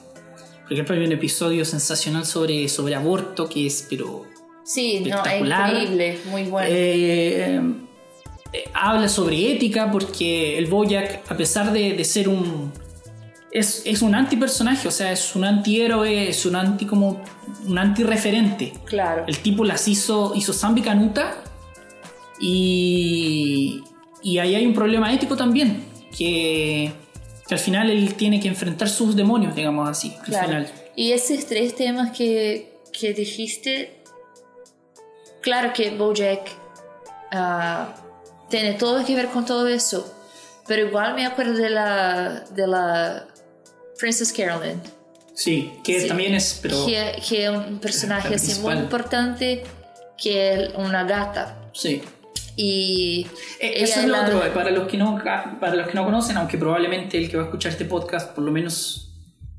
Por 0.62 0.72
ejemplo, 0.72 0.94
hay 0.94 1.04
un 1.04 1.12
episodio 1.12 1.66
sensacional 1.66 2.24
sobre, 2.24 2.66
sobre 2.68 2.94
aborto 2.94 3.46
que 3.46 3.66
es, 3.66 3.86
pero 3.90 4.24
Sí, 4.64 5.00
no, 5.00 5.08
es 5.08 5.14
Espectacular. 5.16 5.70
increíble, 5.70 6.18
muy 6.30 6.44
bueno. 6.44 6.68
eh, 6.70 7.60
eh, 8.52 8.64
habla 8.74 9.08
sobre 9.08 9.52
ética 9.52 9.90
porque 9.90 10.58
el 10.58 10.66
Boyac, 10.66 11.30
a 11.30 11.36
pesar 11.36 11.72
de, 11.72 11.94
de 11.94 12.04
ser 12.04 12.28
un. 12.28 12.72
Es, 13.50 13.82
es 13.84 14.00
un 14.00 14.14
antipersonaje, 14.14 14.88
o 14.88 14.90
sea, 14.90 15.12
es 15.12 15.36
un 15.36 15.44
antihéroe, 15.44 16.28
es 16.28 16.46
un 16.46 16.56
anti 16.56 16.86
como. 16.86 17.22
un 17.66 17.78
antirreferente. 17.78 18.72
claro. 18.86 19.24
El 19.26 19.38
tipo 19.38 19.64
las 19.64 19.86
hizo, 19.88 20.32
hizo 20.34 20.52
Zambi 20.52 20.82
Canuta 20.82 21.36
y. 22.40 23.82
y 24.22 24.38
ahí 24.38 24.54
hay 24.54 24.66
un 24.66 24.74
problema 24.74 25.12
ético 25.12 25.36
también. 25.36 25.84
Que, 26.16 26.92
que 27.48 27.54
al 27.54 27.60
final 27.60 27.88
él 27.90 28.14
tiene 28.14 28.38
que 28.38 28.48
enfrentar 28.48 28.88
sus 28.88 29.16
demonios, 29.16 29.54
digamos 29.54 29.88
así. 29.88 30.14
Al 30.20 30.24
Claro. 30.26 30.46
final. 30.46 30.72
Y 30.94 31.12
esos 31.12 31.46
tres 31.46 31.74
temas 31.74 32.10
que, 32.16 32.74
que 32.92 33.14
dijiste, 33.14 34.02
claro 35.40 35.72
que 35.72 35.90
Bojack 35.96 36.50
ah, 37.32 37.94
tiene 38.52 38.74
todo 38.74 39.04
que 39.04 39.16
ver 39.16 39.28
con 39.28 39.44
todo 39.44 39.66
eso, 39.66 40.00
pero 40.68 40.86
igual 40.86 41.14
me 41.14 41.24
acuerdo 41.26 41.54
de 41.54 41.70
la, 41.70 42.44
de 42.54 42.66
la 42.66 43.26
Princess 43.98 44.32
Carolyn, 44.32 44.80
Sí, 45.34 45.72
que 45.82 46.00
Sí. 46.02 46.08
también 46.08 46.34
es. 46.34 46.58
Pero, 46.60 46.84
que, 46.84 47.16
que 47.26 47.44
es 47.44 47.50
un 47.50 47.78
personaje 47.78 48.34
así 48.34 48.60
muy 48.60 48.74
importante, 48.74 49.64
que 50.22 50.52
es 50.66 50.74
una 50.76 51.04
gata. 51.04 51.56
sí. 51.72 52.02
Y 52.54 53.26
Eh, 53.60 53.82
Eso 53.82 54.00
es 54.00 54.06
lo 54.06 54.12
la- 54.12 54.26
otro, 54.26 54.44
eh, 54.44 54.50
para 54.50 54.70
los, 54.70 54.86
que 54.86 54.98
no, 54.98 55.18
para 55.58 55.74
los 55.74 55.86
que 55.88 55.94
no 55.94 56.04
conocen, 56.04 56.36
aunque 56.36 56.58
probablemente 56.58 57.16
el 57.16 57.30
que 57.30 57.38
va 57.38 57.44
a 57.44 57.46
escuchar 57.46 57.72
este 57.72 57.86
podcast 57.86 58.34
por 58.34 58.44
lo 58.44 58.52
menos 58.52 59.08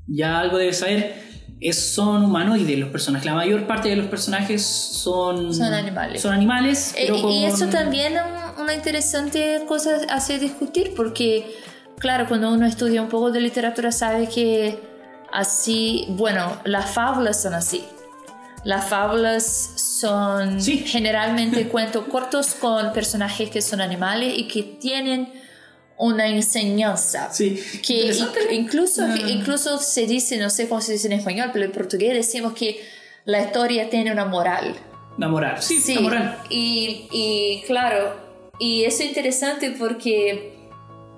ya 0.06 0.38
algo 0.38 0.58
debe 0.58 0.72
saber, 0.72 1.16
es, 1.60 1.94
son 1.94 2.24
humanoides 2.24 2.78
los 2.78 2.90
personajes. 2.90 3.24
La 3.26 3.34
mayor 3.34 3.66
parte 3.66 3.88
de 3.88 3.96
los 3.96 4.06
personajes 4.06 4.64
son, 4.64 5.54
Son 5.54 5.72
animales. 5.72 6.20
Son 6.22 6.32
animales, 6.32 6.94
Eh, 6.96 7.10
Y 7.30 7.44
eso 7.44 7.66
también 7.66 8.14
es 8.16 8.22
un- 8.56 8.62
una 8.64 8.74
interesante 8.74 9.64
cosa 9.66 9.90
hacer 10.10 10.40
discutir 10.40 10.92
porque, 10.94 11.54
claro, 11.98 12.26
cuando 12.28 12.52
uno 12.52 12.66
estudia 12.66 13.02
un 13.02 13.08
poco 13.08 13.30
de 13.30 13.40
literatura 13.40 13.92
sabe 13.92 14.28
que 14.28 14.78
así, 15.32 16.06
bueno, 16.10 16.56
las 16.64 16.90
fábulas 16.90 17.42
son 17.42 17.54
así. 17.54 17.84
Las 18.64 18.86
fábulas 18.88 19.72
son 19.76 20.60
Sí. 20.60 20.78
generalmente 20.86 21.68
cuentos 21.68 22.04
cortos 22.06 22.54
con 22.54 22.92
personajes 22.92 23.50
que 23.50 23.60
son 23.62 23.80
animales 23.80 24.32
y 24.36 24.48
que 24.48 24.62
tienen 24.62 25.32
una 25.98 26.26
enseñanza. 26.28 27.32
Sí, 27.32 27.62
Que 27.86 28.12
incluso, 28.52 29.06
Mm. 29.06 29.28
incluso 29.28 29.78
se 29.78 30.06
dice, 30.06 30.36
no 30.38 30.50
sé 30.50 30.68
cómo 30.68 30.80
se 30.80 30.92
dice 30.92 31.06
en 31.06 31.12
español, 31.14 31.50
pero 31.52 31.64
en 31.64 31.72
portugués 31.72 32.12
decimos 32.14 32.52
que 32.54 32.80
la 33.24 33.40
historia 33.42 33.88
tiene 33.90 34.10
una 34.12 34.24
moral. 34.24 34.74
La 35.18 35.28
moral. 35.28 35.62
Sí, 35.62 35.80
Sí, 35.80 35.98
moral. 36.00 36.38
Y, 36.50 37.06
y 37.12 37.62
claro, 37.66 38.16
y 38.58 38.84
eso 38.84 39.02
es 39.02 39.08
interesante 39.08 39.70
porque 39.78 40.58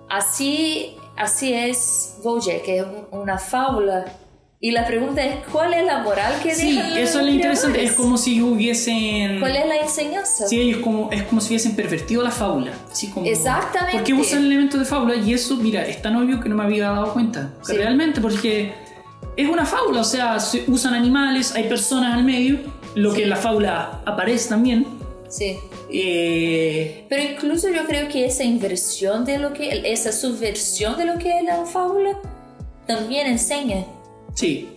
así, 0.08 0.94
así 1.16 1.52
es 1.52 2.16
Bojack, 2.22 2.62
que 2.62 2.78
es 2.78 2.84
un- 2.84 3.06
una 3.20 3.38
fábula. 3.38 4.04
Y 4.58 4.70
la 4.70 4.86
pregunta 4.86 5.22
es, 5.22 5.44
¿cuál 5.52 5.74
es 5.74 5.84
la 5.84 5.98
moral 6.02 6.32
que 6.42 6.54
Sí, 6.54 6.76
dejan 6.76 6.90
los 6.90 6.98
eso 6.98 7.18
es 7.20 7.26
lo 7.26 7.30
interesante. 7.30 7.84
Es 7.84 7.92
como 7.92 8.16
si 8.16 8.40
hubiesen. 8.40 9.38
¿Cuál 9.38 9.54
es 9.54 9.66
la 9.66 9.76
enseñanza? 9.76 10.48
Sí, 10.48 10.60
ellos 10.60 10.80
como, 10.80 11.12
es 11.12 11.24
como 11.24 11.40
si 11.42 11.48
hubiesen 11.48 11.76
pervertido 11.76 12.22
la 12.22 12.30
fábula. 12.30 12.72
Así 12.90 13.10
como, 13.10 13.26
Exactamente. 13.26 13.98
Porque 13.98 14.14
usan 14.14 14.46
elementos 14.46 14.80
de 14.80 14.86
fábula 14.86 15.14
y 15.14 15.34
eso, 15.34 15.56
mira, 15.56 15.86
es 15.86 16.00
tan 16.00 16.16
obvio 16.16 16.40
que 16.40 16.48
no 16.48 16.56
me 16.56 16.64
había 16.64 16.88
dado 16.90 17.12
cuenta. 17.12 17.52
Sí. 17.62 17.74
Realmente, 17.74 18.20
porque 18.22 18.72
es 19.36 19.48
una 19.48 19.66
fábula, 19.66 20.00
o 20.00 20.04
sea, 20.04 20.40
se 20.40 20.64
usan 20.68 20.94
animales, 20.94 21.54
hay 21.54 21.64
personas 21.64 22.14
al 22.14 22.24
medio, 22.24 22.58
lo 22.94 23.12
que 23.12 23.24
en 23.24 23.30
la 23.30 23.36
fábula 23.36 24.00
aparece 24.06 24.48
también. 24.48 24.86
Sí. 25.28 25.58
Eh, 25.92 27.04
Pero 27.10 27.22
incluso 27.22 27.68
yo 27.68 27.84
creo 27.84 28.08
que 28.08 28.24
esa 28.24 28.44
inversión 28.44 29.26
de 29.26 29.38
lo 29.38 29.52
que, 29.52 29.82
esa 29.84 30.12
subversión 30.12 30.96
de 30.96 31.04
lo 31.04 31.18
que 31.18 31.38
es 31.38 31.44
la 31.44 31.66
fábula, 31.66 32.18
también 32.86 33.26
enseña. 33.26 33.84
Sí, 34.36 34.68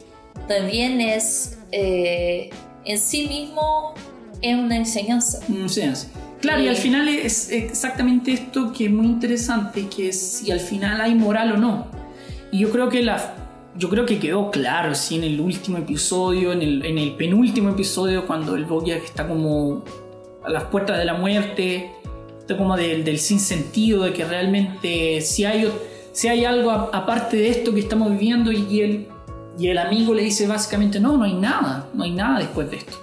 También 0.48 1.00
es, 1.02 1.60
eh, 1.72 2.50
en 2.86 2.98
sí 2.98 3.28
mismo, 3.28 3.94
es 4.42 4.56
una 4.58 4.78
enseñanza. 4.78 5.40
sí, 5.46 5.82
sí. 5.94 6.08
Claro, 6.42 6.62
y 6.62 6.66
Y- 6.66 6.70
al 6.70 6.76
final 6.78 7.08
es 7.10 7.52
exactamente 7.52 8.32
esto 8.32 8.72
que 8.72 8.86
es 8.86 8.92
muy 8.92 9.06
interesante, 9.08 9.88
que 9.94 10.10
es 10.10 10.20
si 10.20 10.52
al 10.52 10.62
final 10.62 11.02
hay 11.02 11.14
moral 11.14 11.52
o 11.52 11.58
no. 11.58 11.88
Y 12.52 12.60
yo 12.60 12.72
creo 12.72 12.90
que 12.90 13.04
la 13.04 13.36
yo 13.78 13.88
creo 13.90 14.06
que 14.06 14.20
quedó 14.20 14.50
claro 14.52 14.96
sí, 14.96 15.16
en 15.16 15.24
el 15.24 15.40
último 15.40 15.78
episodio, 15.78 16.52
en 16.52 16.62
el, 16.62 16.86
en 16.86 16.98
el 16.98 17.16
penúltimo 17.16 17.70
episodio, 17.70 18.26
cuando 18.26 18.56
el 18.56 18.66
Bojack 18.66 19.04
está 19.04 19.28
como 19.28 19.84
a 20.44 20.50
las 20.50 20.64
puertas 20.66 20.98
de 20.98 21.06
la 21.06 21.14
muerte, 21.14 21.92
está 22.40 22.58
como 22.58 22.76
del, 22.76 23.04
del 23.06 23.20
sinsentido, 23.20 24.04
de 24.04 24.14
que 24.14 24.26
realmente 24.26 25.22
si 25.22 25.46
hay, 25.46 25.70
si 26.14 26.28
hay 26.30 26.44
algo 26.46 26.72
a- 26.72 26.90
aparte 26.94 27.38
de 27.38 27.50
esto 27.50 27.74
que 27.74 27.80
estamos 27.82 28.12
viviendo 28.12 28.52
y, 28.52 28.66
y 28.70 28.82
el, 28.82 29.08
y 29.60 29.68
el 29.68 29.78
amigo 29.78 30.14
le 30.14 30.24
dice 30.24 30.48
básicamente, 30.48 31.00
no, 31.00 31.18
no 31.18 31.26
hay 31.26 31.34
nada, 31.34 31.90
no 31.94 32.06
hay 32.06 32.12
nada 32.12 32.40
después 32.40 32.72
de 32.72 32.78
esto. 32.78 32.98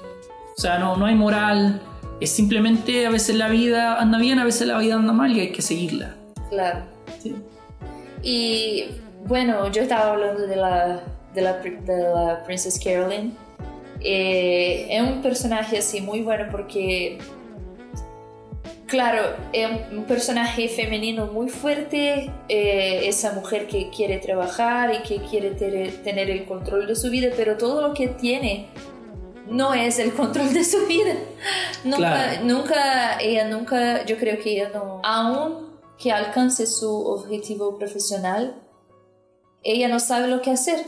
O 0.57 0.61
sea, 0.61 0.79
no, 0.79 0.97
no 0.97 1.05
hay 1.05 1.15
moral, 1.15 1.83
es 2.19 2.31
simplemente 2.31 3.07
a 3.07 3.11
veces 3.11 3.37
la 3.37 3.49
vida 3.49 4.01
anda 4.01 4.19
bien, 4.19 4.39
a 4.39 4.45
veces 4.45 4.67
la 4.67 4.79
vida 4.79 4.95
anda 4.95 5.13
mal 5.13 5.37
y 5.37 5.41
hay 5.41 5.53
que 5.53 5.61
seguirla. 5.61 6.15
Claro. 6.49 6.81
Sí. 7.23 7.35
Y 8.23 8.85
bueno, 9.27 9.71
yo 9.71 9.83
estaba 9.83 10.13
hablando 10.13 10.47
de 10.47 10.57
la, 10.57 11.03
de 11.35 11.43
la, 11.43 11.53
de 11.59 12.03
la 12.03 12.43
Princess 12.47 12.81
Carolyn. 12.83 13.35
Eh, 14.01 14.87
es 14.91 15.03
un 15.03 15.21
personaje 15.21 15.79
así 15.79 16.01
muy 16.01 16.23
bueno 16.23 16.45
porque, 16.51 17.19
claro, 18.87 19.23
es 19.53 19.69
un, 19.93 20.05
personaje 20.05 20.69
femenino 20.69 21.27
muy 21.27 21.49
fuerte, 21.49 22.31
eh, 22.49 23.01
esa 23.09 23.33
mujer 23.33 23.67
que 23.67 23.91
quiere 23.91 24.19
trabajar 24.19 24.95
y 24.95 24.99
que 25.07 25.17
quiere 25.29 25.51
tener 25.51 26.31
el 26.31 26.45
control 26.45 26.87
de 26.87 26.95
su 26.97 27.11
vida, 27.11 27.29
pero 27.37 27.57
todo 27.57 27.87
lo 27.87 27.95
que 27.95 28.09
tiene 28.09 28.69
no 29.49 29.75
es 29.75 29.99
el 29.99 30.13
control 30.13 30.53
de 30.53 30.65
su 30.65 30.87
vida. 30.87 31.15
Nunca, 31.85 31.99
Claro. 31.99 32.45
nunca, 32.45 33.19
ella 33.21 33.47
nunca, 33.49 34.05
yo 34.07 34.17
creo 34.17 34.39
que 34.41 34.51
ella 34.53 34.71
no, 34.75 35.01
aún 35.05 35.67
que 35.99 36.11
alcance 36.11 36.67
su 36.67 36.91
objetivo 37.07 37.79
profesional, 37.79 38.61
ella 39.63 39.89
no 39.89 40.01
sabe 40.01 40.29
lo 40.29 40.43
que 40.43 40.51
hacer. 40.51 40.81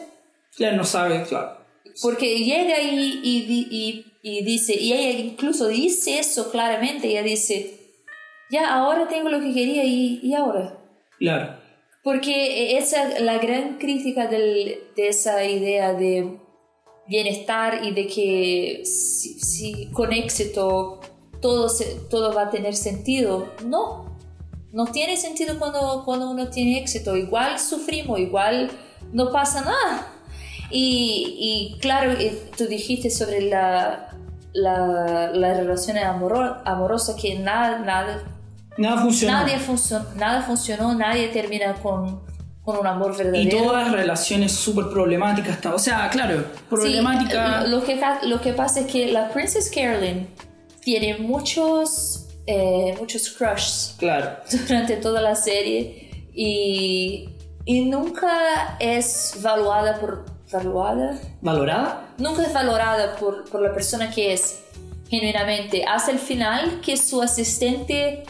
Claro, 0.56 0.76
no 0.76 0.84
sabe, 0.84 1.22
claro. 1.22 1.56
Porque 2.02 2.38
llega 2.44 2.80
y, 2.82 3.20
y, 3.22 3.42
di- 3.46 3.68
y- 3.70 4.04
y 4.22 4.44
dice, 4.44 4.74
y 4.74 4.92
ella 4.92 5.18
incluso 5.20 5.68
dice 5.68 6.18
eso 6.18 6.50
claramente, 6.50 7.06
ella 7.08 7.22
dice, 7.22 7.77
ya 8.50 8.72
ahora 8.74 9.08
tengo 9.08 9.28
lo 9.28 9.40
que 9.40 9.52
quería 9.52 9.84
y, 9.84 10.20
y 10.22 10.34
ahora. 10.34 10.78
Claro. 11.18 11.56
Porque 12.02 12.78
esa 12.78 13.20
la 13.20 13.38
gran 13.38 13.78
crítica 13.78 14.26
del- 14.28 14.78
de 14.96 15.08
esa 15.08 15.44
idea 15.44 15.92
de 15.94 16.38
bienestar 17.06 17.84
y 17.84 17.92
de 17.92 18.06
que 18.06 18.82
si, 18.84 19.38
si 19.40 19.90
con 19.92 20.12
éxito 20.12 21.00
todo, 21.40 21.68
se- 21.68 21.96
todo 22.10 22.32
va 22.34 22.42
a 22.44 22.50
tener 22.50 22.74
sentido. 22.74 23.52
No, 23.66 24.16
no 24.72 24.86
tiene 24.86 25.16
sentido 25.16 25.58
cuando, 25.58 26.02
cuando 26.04 26.30
uno 26.30 26.48
tiene 26.50 26.78
éxito. 26.78 27.16
Igual 27.16 27.58
sufrimos, 27.58 28.18
igual 28.20 28.70
no 29.12 29.32
pasa 29.32 29.62
nada. 29.62 30.12
Y, 30.70 31.72
y 31.74 31.78
claro, 31.80 32.12
eh, 32.12 32.38
tú 32.56 32.66
dijiste 32.66 33.08
sobre 33.10 33.40
la, 33.42 34.14
la, 34.52 35.30
la 35.32 35.54
relación 35.54 35.96
amoro- 35.98 36.60
amorosa 36.64 37.16
que 37.20 37.38
nada, 37.38 37.78
nada 37.78 38.22
Nada 38.78 39.02
funcionó. 39.02 39.38
Nadie 39.38 39.58
funcionó, 39.58 40.06
nada 40.14 40.42
funcionó, 40.42 40.94
nadie 40.94 41.28
termina 41.28 41.74
con, 41.74 42.22
con 42.64 42.78
un 42.78 42.86
amor 42.86 43.16
verdadero. 43.16 43.42
Y 43.42 43.48
todas 43.48 43.84
las 43.84 43.92
relaciones 43.92 44.52
súper 44.52 44.88
problemáticas. 44.88 45.58
O 45.66 45.78
sea, 45.78 46.08
claro, 46.10 46.44
problemática. 46.70 47.64
Sí, 47.64 47.70
lo, 47.70 47.82
que, 47.82 48.00
lo 48.22 48.40
que 48.40 48.52
pasa 48.52 48.80
es 48.80 48.86
que 48.86 49.08
la 49.08 49.30
Princess 49.30 49.68
Carolyn 49.68 50.28
tiene 50.80 51.18
muchos, 51.18 52.28
eh, 52.46 52.94
muchos 53.00 53.28
crushes 53.30 53.96
claro. 53.98 54.36
durante 54.68 54.96
toda 54.96 55.20
la 55.20 55.34
serie 55.34 56.28
y, 56.32 57.30
y 57.64 57.80
nunca 57.84 58.76
es 58.78 59.38
valuada 59.42 59.98
por... 59.98 60.24
¿Valuada? 60.52 61.18
¿Valorada? 61.42 62.14
Nunca 62.16 62.42
es 62.42 62.54
valorada 62.54 63.16
por, 63.16 63.44
por 63.50 63.60
la 63.60 63.74
persona 63.74 64.10
que 64.10 64.32
es 64.32 64.60
genuinamente. 65.10 65.84
Hasta 65.84 66.12
el 66.12 66.18
final 66.18 66.80
que 66.80 66.96
su 66.96 67.20
asistente 67.20 68.24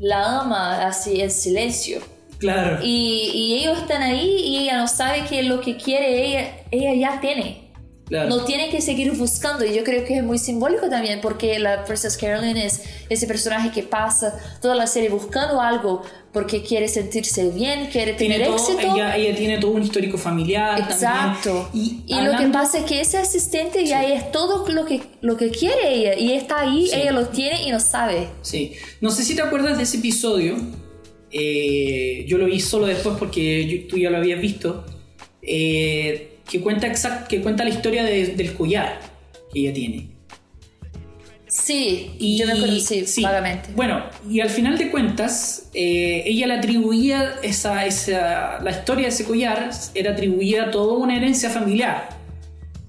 la 0.00 0.40
ama 0.40 0.86
así 0.86 1.20
en 1.20 1.30
silencio. 1.30 2.00
Claro. 2.38 2.78
Y, 2.82 3.30
y, 3.34 3.54
ellos 3.60 3.78
están 3.78 4.02
ahí 4.02 4.40
y 4.44 4.58
ella 4.58 4.78
no 4.78 4.86
sabe 4.86 5.24
que 5.24 5.42
lo 5.42 5.60
que 5.60 5.76
quiere 5.76 6.24
ella, 6.24 6.56
ella 6.70 6.94
ya 6.94 7.20
tiene. 7.20 7.67
Claro. 8.08 8.28
No 8.30 8.44
tiene 8.44 8.70
que 8.70 8.80
seguir 8.80 9.12
buscando. 9.12 9.64
Y 9.64 9.74
yo 9.74 9.84
creo 9.84 10.04
que 10.04 10.16
es 10.18 10.22
muy 10.24 10.38
simbólico 10.38 10.88
también 10.88 11.20
porque 11.20 11.58
la 11.58 11.84
Princess 11.84 12.16
Carolyn 12.16 12.56
es 12.56 12.82
ese 13.10 13.26
personaje 13.26 13.70
que 13.70 13.82
pasa 13.82 14.34
toda 14.62 14.74
la 14.74 14.86
serie 14.86 15.10
buscando 15.10 15.60
algo 15.60 16.02
porque 16.32 16.62
quiere 16.62 16.88
sentirse 16.88 17.50
bien, 17.50 17.86
quiere 17.92 18.12
tener 18.14 18.44
todo- 18.44 18.56
éxito. 18.56 18.94
ella, 18.94 19.16
ella 19.16 19.36
tiene 19.36 19.58
todo 19.58 19.72
un 19.72 19.82
histórico 19.82 20.16
familiar. 20.18 20.78
Exacto. 20.80 21.68
también. 21.72 22.02
Y, 22.06 22.14
lo 22.20 22.36
que 22.38 22.46
pasa 22.46 22.78
es 22.78 22.84
que 22.84 23.00
ese 23.00 23.18
asistente 23.18 23.84
ya 23.84 24.04
es 24.04 24.30
todo 24.32 24.66
lo 24.68 24.84
que, 24.84 25.00
lo 25.20 25.36
que 25.36 25.50
quiere 25.50 25.92
ella. 25.94 26.14
Y 26.18 26.32
está 26.32 26.60
ahí, 26.60 26.86
Sí. 26.86 26.94
ella 26.94 27.12
lo 27.12 27.28
tiene 27.28 27.66
y 27.66 27.70
no 27.70 27.80
sabe. 27.80 28.28
Sí. 28.42 28.74
No 29.00 29.10
sé 29.10 29.24
si 29.24 29.34
te 29.34 29.42
acuerdas 29.42 29.76
de 29.76 29.82
ese 29.84 29.98
episodio. 29.98 30.56
eh, 31.30 32.24
yo 32.26 32.38
lo 32.38 32.46
vi 32.46 32.58
solo 32.58 32.86
después 32.86 33.16
porque 33.18 33.66
yo- 33.66 33.86
tú 33.86 33.98
ya 33.98 34.08
lo 34.10 34.16
habías 34.16 34.40
visto. 34.40 34.84
eh, 35.42 36.27
que, 36.50 36.60
cuenta 36.60 36.86
exact, 36.86 37.28
que 37.28 37.40
cuenta 37.42 37.64
la 37.64 37.70
historia 37.70 38.02
de- 38.04 38.28
del 38.28 38.54
collar 38.54 38.98
que 39.52 39.60
ella 39.60 39.72
tiene. 39.72 40.08
Sí, 41.46 42.12
Y- 42.18 42.36
yo 42.36 42.46
me 42.46 42.52
acuerdo, 42.52 42.78
sí, 42.80 43.06
sí. 43.06 43.22
vagamente. 43.22 43.70
Bueno, 43.74 44.02
y 44.28 44.40
al 44.40 44.50
final 44.50 44.76
de 44.76 44.90
cuentas, 44.90 45.70
eh, 45.72 46.22
ella 46.26 46.46
le 46.46 46.54
atribuía 46.54 47.36
esa, 47.42 47.86
esa, 47.86 48.60
la 48.62 48.70
historia 48.70 49.04
de 49.04 49.08
ese 49.08 49.24
collar, 49.24 49.70
era 49.94 50.12
atribuida 50.12 50.64
a 50.64 50.70
toda 50.70 50.98
una 50.98 51.16
herencia 51.16 51.48
familiar, 51.48 52.10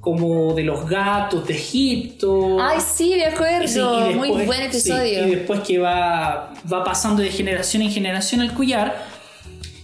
como 0.02 0.54
de 0.56 0.64
los 0.64 0.90
gatos 0.90 1.48
de 1.48 1.54
Egipto. 1.56 2.58
Ay, 2.62 2.80
sí, 2.86 3.14
me 3.16 3.26
acuerdo. 3.28 3.66
Sí, 3.68 3.80
y 3.80 4.16
Muy 4.16 4.28
después- 4.28 4.46
buen 4.46 4.60
sí, 4.60 4.66
episodio. 4.92 5.28
y 5.28 5.32
después 5.36 5.60
que 5.62 5.80
va, 5.80 6.54
va 6.72 6.84
pasando 6.84 7.22
de 7.22 7.32
generación 7.32 7.82
en 7.82 7.92
generación 7.92 8.42
el 8.42 8.52
collar. 8.54 9.08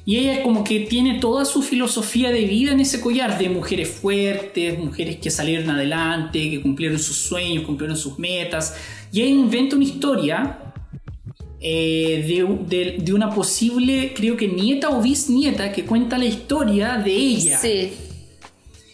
Y 0.08 0.18
ella 0.18 0.44
como 0.44 0.64
que 0.64 0.82
tiene 0.82 1.20
toda 1.20 1.46
su 1.46 1.64
filosofía 1.64 2.30
de 2.32 2.42
vida 2.46 2.72
en 2.74 2.80
ese 2.80 3.02
collar, 3.02 3.40
de 3.40 3.50
mujeres 3.50 3.90
fuertes, 3.90 4.78
mujeres 4.78 5.18
que 5.18 5.32
salieron 5.32 5.70
adelante, 5.72 6.50
que 6.52 6.62
cumplieron 6.62 7.00
sus 7.00 7.18
sueños, 7.18 7.64
cumplieron 7.66 7.98
sus 7.98 8.20
metas. 8.20 8.76
Y 9.12 9.22
ella 9.22 9.32
inventa 9.32 9.76
una 9.76 9.86
historia 9.86 10.60
eh, 11.60 12.24
de, 12.28 12.76
de- 12.78 12.98
de 13.00 13.14
una 13.14 13.32
posible, 13.34 14.14
creo 14.16 14.38
que 14.38 14.48
nieta 14.48 14.90
o 14.90 15.02
bisnieta, 15.02 15.72
que 15.72 15.86
cuenta 15.86 16.18
la 16.20 16.26
historia 16.26 16.98
de 16.98 17.12
ella. 17.16 17.58
Sí, 17.58 17.92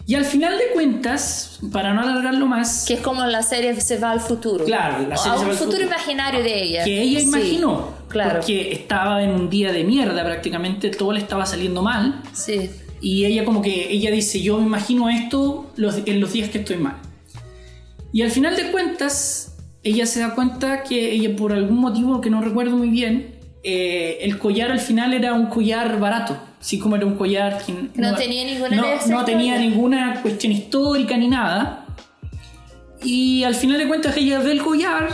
Y 0.08 0.15
al 0.15 0.24
final 0.24 0.58
de 0.58 0.65
cuentas, 0.74 1.60
para 1.74 1.93
no 1.93 2.02
alargarlo 2.02 2.45
más, 2.47 2.86
que 2.88 2.93
es 2.93 3.02
como 3.02 3.26
la 3.26 3.43
serie 3.43 3.80
se 3.82 3.97
va 3.97 4.12
al 4.12 4.21
futuro. 4.21 4.63
Claro, 4.63 5.06
la 5.08 5.17
serie 5.17 5.32
a 5.34 5.38
se 5.38 5.41
un 5.41 5.47
va 5.47 5.52
al 5.52 5.58
futuro, 5.58 5.78
futuro. 5.80 5.84
imaginario 5.84 6.41
de 6.43 6.63
ella. 6.63 6.84
que 6.86 7.02
ella 7.02 7.19
Sí, 7.19 7.26
imaginó. 7.26 8.01
Claro. 8.12 8.39
Porque 8.39 8.71
estaba 8.74 9.24
en 9.24 9.32
un 9.32 9.50
día 9.50 9.71
de 9.71 9.84
mierda 9.84 10.24
prácticamente, 10.24 10.89
todo 10.89 11.13
le 11.13 11.19
estaba 11.19 11.45
saliendo 11.45 11.82
mal. 11.82 12.21
Sí. 12.34 12.69
Y 13.02 13.26
ella 13.26 13.45
como 13.45 13.62
que, 13.62 13.91
ella 13.91 14.12
dice, 14.12 14.41
yo 14.41 14.58
me 14.60 14.65
imagino 14.65 15.10
esto 15.10 15.71
los- 15.76 16.00
en 16.06 16.19
los 16.19 16.34
días 16.34 16.50
que 16.50 16.60
estoy 16.60 16.78
mal. 16.78 16.97
Y 18.13 18.21
al 18.21 18.32
final 18.32 18.56
de 18.56 18.71
cuentas, 18.71 19.56
ella 19.84 20.06
se 20.06 20.19
da 20.19 20.36
cuenta 20.36 20.84
que 20.84 21.12
ella 21.13 21.36
por 21.36 21.54
algún 21.54 21.80
motivo 21.80 22.21
que 22.21 22.30
no 22.30 22.41
recuerdo 22.41 22.76
muy 22.78 22.89
bien, 22.89 23.36
eh, 23.63 24.19
el 24.21 24.38
collar 24.38 24.71
al 24.71 24.80
final 24.80 25.13
era 25.13 25.34
un 25.34 25.47
collar 25.47 26.00
barato. 26.00 26.38
Así 26.60 26.78
como 26.78 26.95
era 26.95 27.06
un 27.08 27.15
collar 27.15 27.63
que 27.65 27.74
No 27.95 28.13
tenía 28.15 28.43
ninguna 28.45 28.76
no, 28.76 28.86
no 29.08 29.26
tenía 29.26 29.58
ninguna 29.58 30.21
cuestión 30.21 30.52
histórica 30.52 31.17
ni 31.17 31.28
nada. 31.28 31.86
Y 33.04 33.43
al 33.43 33.56
final 33.56 33.80
de 33.80 33.88
cuentas 33.88 34.15
ella 34.17 34.39
ve 34.39 34.52
el 34.52 34.62
collar, 34.62 35.10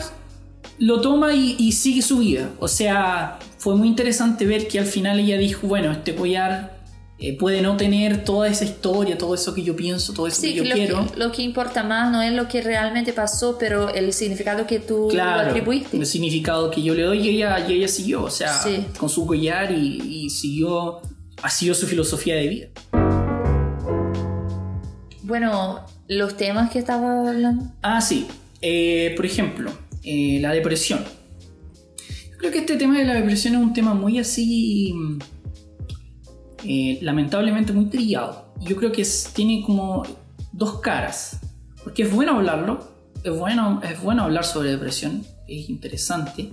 lo 0.79 1.01
toma 1.01 1.33
y, 1.33 1.55
y 1.57 1.71
sigue 1.71 2.01
su 2.01 2.19
vida. 2.19 2.49
O 2.59 2.67
sea, 2.67 3.39
fue 3.57 3.75
muy 3.75 3.87
interesante 3.87 4.45
ver 4.45 4.67
que 4.67 4.79
al 4.79 4.85
final 4.85 5.19
ella 5.19 5.37
dijo, 5.37 5.67
bueno, 5.67 5.91
este 5.91 6.13
collar 6.15 6.77
eh, 7.19 7.35
puede 7.35 7.61
no 7.63 7.77
tener 7.77 8.23
toda 8.23 8.47
esa 8.47 8.63
historia, 8.63 9.17
todo 9.17 9.33
eso 9.33 9.55
que 9.55 9.63
yo 9.63 9.75
pienso, 9.75 10.13
todo 10.13 10.27
eso 10.27 10.39
Sí, 10.41 10.49
que 10.51 10.55
yo 10.57 10.63
lo, 10.65 10.75
quiero. 10.75 11.07
que, 11.11 11.17
lo 11.17 11.31
que 11.31 11.41
importa 11.41 11.81
más 11.83 12.11
no 12.11 12.21
es 12.21 12.31
lo 12.33 12.47
que 12.47 12.61
realmente 12.61 13.11
pasó, 13.11 13.57
pero 13.59 13.89
el 13.89 14.13
significado 14.13 14.67
que 14.67 14.79
tú 14.79 15.05
lo 15.05 15.07
Claro, 15.09 15.49
atribuiste. 15.49 15.97
el 15.97 16.05
significado 16.05 16.69
que 16.69 16.83
yo 16.83 16.93
le 16.93 17.01
doy 17.03 17.19
y 17.27 17.29
ella, 17.29 17.57
y 17.67 17.73
ella 17.73 17.87
siguió, 17.87 18.23
o 18.23 18.29
sea, 18.29 18.53
Sí. 18.61 18.85
con 18.99 19.09
su 19.09 19.25
collar 19.25 19.71
y, 19.71 20.25
y 20.25 20.29
siguió, 20.29 21.01
ha 21.41 21.49
sido 21.49 21.73
su 21.73 21.87
filosofía 21.87 22.35
de 22.35 22.47
vida. 22.47 22.67
Bueno, 25.23 25.81
los 26.07 26.37
temas 26.37 26.71
que 26.71 26.79
estaba 26.79 27.29
hablando. 27.29 27.65
Ah, 27.81 27.99
sí. 28.01 28.27
Eh, 28.61 29.13
por 29.15 29.25
ejemplo, 29.25 29.71
eh, 30.09 30.39
la 30.39 30.53
depresión. 30.53 31.03
Yo 32.31 32.37
creo 32.37 32.51
que 32.53 32.59
este 32.59 32.77
tema 32.77 32.97
de 32.97 33.03
la 33.03 33.15
depresión 33.15 33.55
es 33.55 33.61
un 33.61 33.73
tema 33.73 33.93
muy 33.93 34.19
así, 34.19 34.93
mm, 34.95 35.19
eh, 36.63 36.99
lamentablemente 37.01 37.73
muy 37.73 37.87
trillado. 37.87 38.53
Yo 38.61 38.77
creo 38.77 38.93
que 38.93 39.05
tiene 39.35 39.63
como 39.65 40.03
dos 40.53 40.79
caras. 40.79 41.41
Porque 41.83 42.03
es 42.03 42.11
bueno 42.13 42.37
hablarlo, 42.37 42.87
es 43.21 43.37
bueno, 43.37 43.81
es 43.83 44.01
bueno 44.01 44.23
hablar 44.23 44.45
sobre 44.45 44.71
depresión, 44.71 45.25
es 45.45 45.69
interesante. 45.69 46.51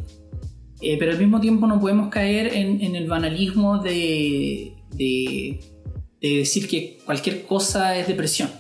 Eh, 0.81 0.97
pero 0.99 1.13
al 1.13 1.19
mismo 1.21 1.41
tiempo 1.41 1.69
no 1.69 1.81
podemos 1.81 2.09
caer 2.09 2.55
en, 2.55 2.97
el 2.97 3.07
banalismo 3.07 3.79
de, 3.79 4.75
de, 4.97 5.61
de 6.21 6.29
decir 6.39 6.67
que 6.67 6.99
cualquier 7.05 7.47
cosa 7.47 7.97
es 7.97 8.09
depresión. 8.09 8.51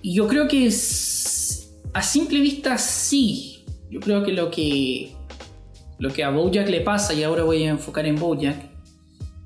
Y 0.00 0.14
yo 0.14 0.26
creo 0.26 0.48
que 0.48 0.70
a 1.92 2.02
simple 2.02 2.40
vista 2.40 2.78
sí. 2.78 3.49
Yo 3.90 4.00
creo 4.00 4.22
que 4.24 4.32
lo 4.32 4.50
que 4.50 5.12
lo 5.98 6.10
que 6.10 6.24
a 6.24 6.30
Bojack 6.30 6.68
le 6.70 6.80
pasa, 6.80 7.12
y 7.12 7.22
ahora 7.22 7.42
voy 7.42 7.62
a 7.64 7.70
enfocar 7.70 8.06
en 8.06 8.16
Bojack, 8.16 8.56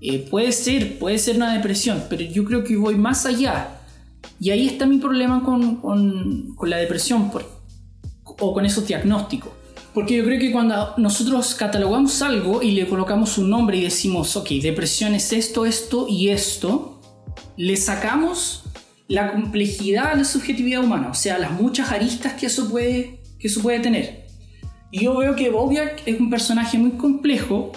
eh, 0.00 0.18
puede 0.30 0.52
ser, 0.52 0.98
puede 1.00 1.18
ser 1.18 1.34
una 1.36 1.52
depresión, 1.52 2.04
pero 2.08 2.22
yo 2.22 2.44
creo 2.44 2.62
que 2.62 2.76
voy 2.76 2.94
más 2.94 3.26
allá. 3.26 3.80
Y 4.38 4.50
ahí 4.50 4.68
está 4.68 4.86
mi 4.86 4.98
problema 4.98 5.42
con, 5.42 5.76
con- 5.80 6.54
con 6.54 6.70
la 6.70 6.76
depresión 6.76 7.30
por- 7.30 7.48
o 8.24 8.54
con 8.54 8.64
esos 8.66 8.86
diagnósticos. 8.86 9.50
Porque 9.92 10.16
yo 10.16 10.24
creo 10.24 10.38
que 10.38 10.52
cuando 10.52 10.94
nosotros 10.96 11.54
catalogamos 11.54 12.20
algo 12.22 12.62
y 12.62 12.72
le 12.72 12.86
colocamos 12.86 13.38
un 13.38 13.48
nombre 13.50 13.76
y 13.78 13.82
decimos, 13.82 14.36
ok, 14.36 14.48
depresión 14.62 15.14
es 15.14 15.32
esto, 15.32 15.66
esto 15.66 16.06
y 16.08 16.28
esto, 16.28 17.00
le 17.56 17.76
sacamos 17.76 18.64
la 19.08 19.32
complejidad 19.32 20.06
a 20.12 20.14
la 20.16 20.24
subjetividad 20.24 20.82
humana, 20.84 21.08
o 21.10 21.14
sea, 21.14 21.38
las 21.38 21.52
muchas 21.52 21.90
aristas 21.92 22.34
que 22.34 22.46
eso 22.46 22.68
puede, 22.70 23.22
que 23.38 23.48
eso 23.48 23.60
puede 23.62 23.80
tener. 23.80 24.23
Yo 24.94 25.18
veo 25.18 25.34
que 25.34 25.50
Bojack 25.50 26.02
es 26.06 26.20
un 26.20 26.30
personaje 26.30 26.78
muy 26.78 26.92
complejo 26.92 27.72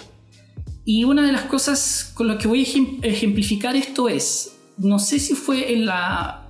y 0.84 1.02
una 1.02 1.26
de 1.26 1.32
las 1.32 1.42
cosas 1.42 2.12
con 2.14 2.28
las 2.28 2.36
que 2.36 2.46
voy 2.46 2.60
a 2.60 2.64
ejem- 2.64 2.98
ejemplificar 3.02 3.74
esto 3.74 4.08
es, 4.08 4.56
no 4.76 5.00
sé 5.00 5.18
si 5.18 5.34
fue 5.34 5.72
en 5.72 5.86
la... 5.86 6.46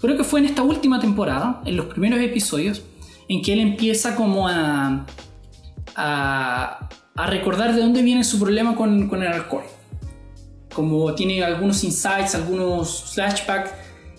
Creo 0.00 0.16
que 0.16 0.24
fue 0.24 0.40
en 0.40 0.46
esta 0.46 0.62
última 0.62 0.98
temporada, 0.98 1.62
en 1.64 1.76
los 1.76 1.86
primeros 1.86 2.18
episodios, 2.20 2.82
en 3.28 3.40
que 3.40 3.52
él 3.52 3.60
empieza 3.60 4.16
como 4.16 4.48
a, 4.48 5.06
a, 5.94 6.88
a 7.14 7.26
recordar 7.30 7.72
de 7.72 7.80
dónde 7.80 8.02
viene 8.02 8.24
su 8.24 8.40
problema 8.40 8.74
con, 8.74 9.08
con 9.08 9.22
el 9.22 9.28
alcohol. 9.28 9.62
Como 10.74 11.14
tiene 11.14 11.44
algunos 11.44 11.84
insights, 11.84 12.34
algunos 12.34 13.12
flashbacks, 13.14 13.70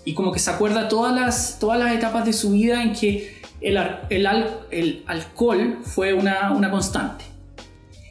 y 0.06 0.14
como 0.14 0.32
que 0.32 0.40
se 0.40 0.52
acuerda 0.52 0.88
todas 0.88 1.14
las, 1.14 1.60
todas 1.60 1.78
las 1.78 1.94
etapas 1.94 2.26
de 2.26 2.32
su 2.32 2.52
vida 2.52 2.82
en 2.82 2.94
que 2.94 3.35
el, 3.66 3.78
el, 4.10 4.28
el 4.72 5.04
alcohol 5.08 5.80
fue 5.84 6.14
una, 6.14 6.52
una 6.52 6.70
constante. 6.70 7.26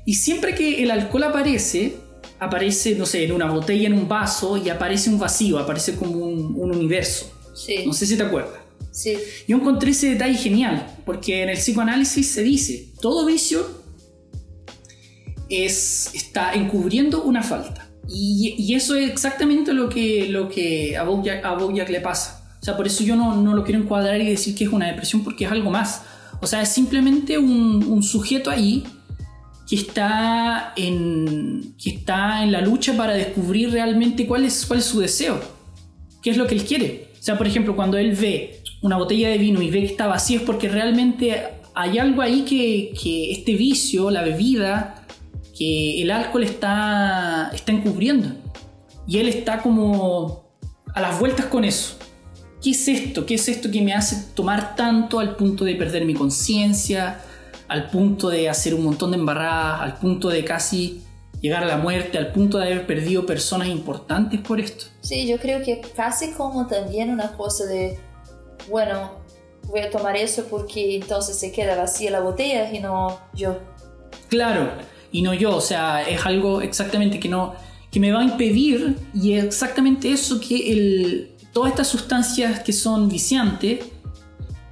Y 0.05 0.14
siempre 0.14 0.55
que 0.55 0.83
el 0.83 0.90
alcohol 0.90 1.23
aparece, 1.25 1.97
aparece, 2.40 2.95
no 2.97 3.07
sé, 3.07 3.25
en 3.25 3.33
una 3.33 3.51
botella, 3.51 3.87
en 3.87 3.95
un 3.95 4.09
vaso, 4.09 4.57
y 4.57 4.69
aparece 4.69 5.09
un 5.09 5.19
vacío, 5.19 5.59
aparece 5.59 5.95
como 5.95 6.17
un, 6.17 6.55
un 6.57 6.71
universo. 6.75 7.33
Sí, 7.55 7.85
No 7.87 7.93
sé 7.93 8.05
si 8.07 8.17
te 8.17 8.25
acuerdas. 8.25 8.59
sí. 8.90 9.17
Yo 9.47 9.57
encontré 9.57 9.93
ese 9.93 10.09
detalle 10.11 10.35
genial, 10.37 10.87
porque 11.07 11.43
en 11.43 11.49
el 11.49 11.57
psicoanálisis 11.57 12.27
se 12.29 12.43
dice, 12.43 12.88
todo 13.01 13.25
vicio 13.25 13.64
es, 15.49 16.11
está 16.14 16.53
encubriendo 16.55 17.23
una 17.23 17.43
falta. 17.43 17.88
Y, 18.09 18.55
y 18.59 18.75
eso 18.75 18.97
es 18.97 19.09
exactamente 19.11 19.73
lo 19.73 19.88
que, 19.88 20.27
lo 20.29 20.49
que 20.49 20.97
a, 20.97 21.05
Bojack, 21.05 21.45
a 21.45 21.55
Bojack 21.55 21.88
le 21.90 22.01
pasa. 22.01 22.43
O 22.64 22.66
sea, 22.66 22.79
por 22.79 22.87
eso 22.87 23.05
yo 23.05 23.14
no, 23.14 23.37
no 23.37 23.53
lo 23.53 23.62
quiero 23.62 23.79
encuadrar 23.79 24.18
y 24.22 24.24
decir 24.24 24.55
que 24.55 24.64
es 24.64 24.70
una 24.72 24.87
depresión, 24.87 25.22
porque 25.22 25.44
es 25.44 25.53
algo 25.53 25.70
más. 25.70 26.00
O 26.40 26.46
sea, 26.46 26.62
es 26.62 26.70
simplemente 26.70 27.37
un, 27.37 27.85
un 27.87 28.03
sujeto 28.03 28.48
ahí 28.48 28.85
que 29.68 29.77
está 29.77 30.72
en, 30.74 31.74
que 31.77 31.90
está 31.90 32.42
en 32.42 32.53
la 32.53 32.62
lucha 32.62 32.96
para 32.96 33.12
descubrir 33.12 33.70
realmente 33.70 34.27
cuál 34.27 34.46
es, 34.46 34.64
cuál 34.64 34.79
es 34.79 34.87
su 34.87 34.98
deseo, 34.98 35.38
qué 36.22 36.31
es 36.31 36.38
lo 36.38 36.46
que 36.46 36.55
él 36.55 36.64
quiere. 36.64 37.11
O 37.20 37.22
sea, 37.22 37.37
por 37.37 37.46
ejemplo, 37.46 37.77
cuando 37.77 37.98
él 37.98 38.16
ve 38.16 38.62
una 38.81 38.96
botella 38.96 39.29
de 39.29 39.37
vino 39.37 39.61
y 39.61 39.70
ve 39.70 39.81
que 39.81 39.88
está 39.88 40.07
vacía 40.07 40.38
es 40.38 40.44
porque 40.44 40.70
realmente 40.70 41.44
hay 41.74 41.98
algo 41.98 42.22
ahí 42.22 42.46
que, 42.46 42.94
que 42.98 43.31
este 43.31 43.57
vicio, 43.57 44.11
la 44.11 44.22
bebida, 44.22 45.07
que 45.55 46.00
el 46.00 46.11
alcohol 46.11 46.44
está, 46.44 47.50
está 47.53 47.72
encubriendo. 47.72 48.31
Y 49.07 49.18
él 49.18 49.29
está 49.29 49.61
como 49.61 50.48
a 50.94 51.03
las 51.03 51.20
vueltas 51.20 51.44
con 51.44 51.66
eso. 51.66 51.98
¿Qué 52.64 52.70
es 52.70 52.88
esto? 52.88 53.27
¿Qué 53.27 53.35
es 53.35 53.46
esto 53.46 53.70
que 53.70 53.83
me 53.83 53.92
hace 53.92 54.33
tomar 54.33 54.74
tanto 54.74 55.20
al 55.20 55.37
punto 55.37 55.66
de 55.66 55.74
perder 55.74 56.07
mi 56.07 56.14
conciencia? 56.14 57.20
Al 57.68 57.90
punto 57.90 58.31
de 58.31 58.48
hacer 58.48 58.74
un 58.74 58.85
montón 58.85 59.11
de 59.11 59.18
embarradas, 59.18 59.83
al 59.83 59.98
punto 59.98 60.31
de 60.31 60.42
casi 60.46 61.03
llegar 61.42 61.62
a 61.62 61.66
la 61.66 61.77
muerte, 61.77 62.16
al 62.16 62.33
punto 62.33 62.57
de 62.57 62.64
haber 62.64 62.87
perdido 62.87 63.27
personas 63.27 63.68
importantes 63.68 64.40
por 64.40 64.61
esto. 64.61 64.87
Sí, 65.03 65.27
yo 65.27 65.37
creo 65.37 65.62
que 65.62 65.83
casi 65.94 66.31
como 66.31 66.66
también 66.66 67.11
una 67.11 67.33
cosa 67.33 67.66
de, 67.66 67.98
bueno, 68.70 69.11
voy 69.66 69.81
a 69.81 69.90
tomar 69.90 70.16
eso 70.16 70.46
porque 70.46 70.96
entonces 70.96 71.37
se 71.38 71.53
queda 71.53 71.77
vacía 71.77 72.11
la 72.11 72.20
botella 72.20 72.72
y 72.72 72.81
no 72.81 73.20
yo. 73.35 73.59
Claro, 74.31 74.70
y 75.12 75.20
no 75.20 75.35
yo, 75.35 75.55
o 75.55 75.61
sea, 75.61 76.03
es 76.09 76.24
algo 76.24 76.62
exactamente 76.62 77.20
que 77.20 77.29
no 77.29 77.53
que 77.90 78.00
me 78.00 78.11
va 78.11 78.22
a 78.22 78.24
impedir 78.24 78.96
y 79.14 79.35
exactamente 79.35 80.11
eso 80.11 80.40
que 80.40 80.72
el, 80.72 81.34
todas 81.55 81.71
estas 81.71 81.88
sustancias 81.88 82.61
que 82.61 82.75
son 82.75 83.09
viciantes 83.09 83.87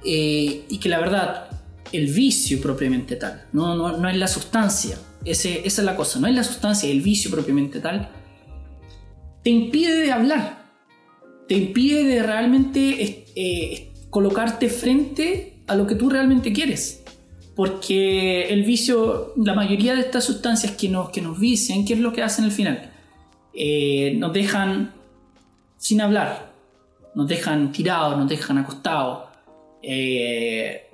eh, 0.05 0.65
y 0.69 0.77
que 0.77 0.89
la 0.89 0.99
verdad 0.99 1.49
el 1.91 2.07
vicio 2.07 2.61
propiamente 2.61 3.15
tal, 3.15 3.45
no, 3.53 3.75
no, 3.75 3.97
no 3.97 4.09
es 4.09 4.17
la 4.17 4.27
sustancia, 4.27 4.97
esa 5.25 5.49
es 5.49 5.77
la 5.79 5.95
cosa, 5.95 6.19
no 6.19 6.27
es 6.27 6.35
la 6.35 6.43
sustancia, 6.43 6.89
el 6.89 7.01
vicio 7.01 7.31
propiamente 7.31 7.79
tal, 7.79 8.09
te 9.43 9.49
impide 9.49 9.97
de 9.97 10.11
hablar, 10.11 10.63
te 11.47 11.55
impide 11.55 12.03
de 12.03 12.23
realmente 12.23 13.25
eh, 13.35 13.93
colocarte 14.09 14.69
frente 14.69 15.63
a 15.67 15.75
lo 15.75 15.87
que 15.87 15.95
tú 15.95 16.09
realmente 16.09 16.53
quieres. 16.53 17.03
Porque 17.55 18.47
el 18.49 18.63
vicio, 18.63 19.33
la 19.37 19.53
mayoría 19.53 19.93
de 19.93 20.01
estas 20.01 20.23
sustancias 20.23 20.71
que 20.71 20.89
nos, 20.89 21.11
que 21.11 21.21
nos 21.21 21.39
vician, 21.39 21.85
¿qué 21.85 21.93
es 21.93 21.99
lo 21.99 22.11
que 22.11 22.23
hacen 22.23 22.45
al 22.45 22.51
final? 22.51 22.91
Eh, 23.53 24.15
nos 24.17 24.33
dejan 24.33 24.93
sin 25.77 26.01
hablar, 26.01 26.52
nos 27.15 27.27
dejan 27.27 27.71
tirados, 27.71 28.17
nos 28.17 28.29
dejan 28.29 28.57
acostados. 28.57 29.29
Eh, 29.81 30.89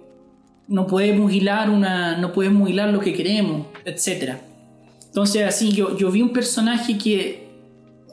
no 0.67 0.85
podemos 0.87 1.31
hilar 1.31 1.69
una, 1.69 2.17
no 2.17 2.31
podemos 2.31 2.69
hilar 2.69 2.89
lo 2.89 2.99
que 2.99 3.13
queremos, 3.13 3.67
etc. 3.85 4.35
Entonces 5.05 5.47
así 5.47 5.71
yo, 5.71 5.97
yo 5.97 6.11
vi 6.11 6.21
un 6.21 6.31
personaje 6.31 6.97
que 6.97 7.49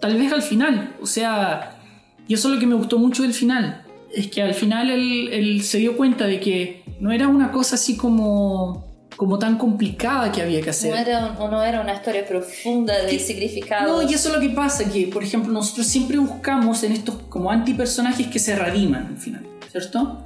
tal 0.00 0.16
vez 0.16 0.32
al 0.32 0.42
final, 0.42 0.96
o 1.00 1.06
sea, 1.06 1.78
y 2.26 2.34
eso 2.34 2.48
es 2.48 2.54
lo 2.54 2.60
que 2.60 2.66
me 2.66 2.74
gustó 2.74 2.98
mucho 2.98 3.22
del 3.22 3.34
final, 3.34 3.84
es 4.14 4.28
que 4.28 4.42
al 4.42 4.54
final 4.54 4.90
él, 4.90 5.28
él 5.32 5.62
se 5.62 5.78
dio 5.78 5.96
cuenta 5.96 6.26
de 6.26 6.40
que 6.40 6.82
no 7.00 7.12
era 7.12 7.28
una 7.28 7.52
cosa 7.52 7.74
así 7.74 7.96
como 7.96 8.85
como 9.16 9.38
tan 9.38 9.56
complicada 9.56 10.30
que 10.30 10.42
había 10.42 10.60
que 10.60 10.70
hacer. 10.70 10.90
No 10.90 10.96
era, 10.96 11.28
no 11.38 11.62
era 11.62 11.80
una 11.80 11.94
historia 11.94 12.26
profunda 12.26 13.02
de 13.02 13.18
significado. 13.18 14.02
No, 14.02 14.08
y 14.08 14.14
eso 14.14 14.28
es 14.28 14.34
lo 14.34 14.40
que 14.40 14.50
pasa, 14.50 14.90
que 14.90 15.06
por 15.06 15.24
ejemplo 15.24 15.52
nosotros 15.52 15.86
siempre 15.86 16.18
buscamos 16.18 16.82
en 16.82 16.92
estos 16.92 17.16
como 17.28 17.50
antipersonajes 17.50 18.26
que 18.26 18.38
se 18.38 18.54
rediman 18.54 19.06
al 19.06 19.16
final, 19.16 19.46
¿cierto? 19.70 20.24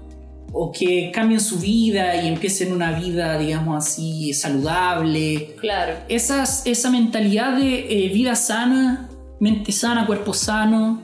O 0.52 0.72
que 0.72 1.12
cambien 1.14 1.40
su 1.40 1.60
vida 1.60 2.16
y 2.20 2.26
empiecen 2.26 2.72
una 2.72 2.98
vida, 2.98 3.38
digamos 3.38 3.86
así, 3.86 4.34
saludable. 4.34 5.54
Claro. 5.60 5.94
Esas, 6.08 6.66
esa 6.66 6.90
mentalidad 6.90 7.56
de 7.56 8.06
eh, 8.06 8.08
vida 8.08 8.34
sana, 8.34 9.08
mente 9.38 9.70
sana, 9.70 10.06
cuerpo 10.06 10.34
sano, 10.34 11.00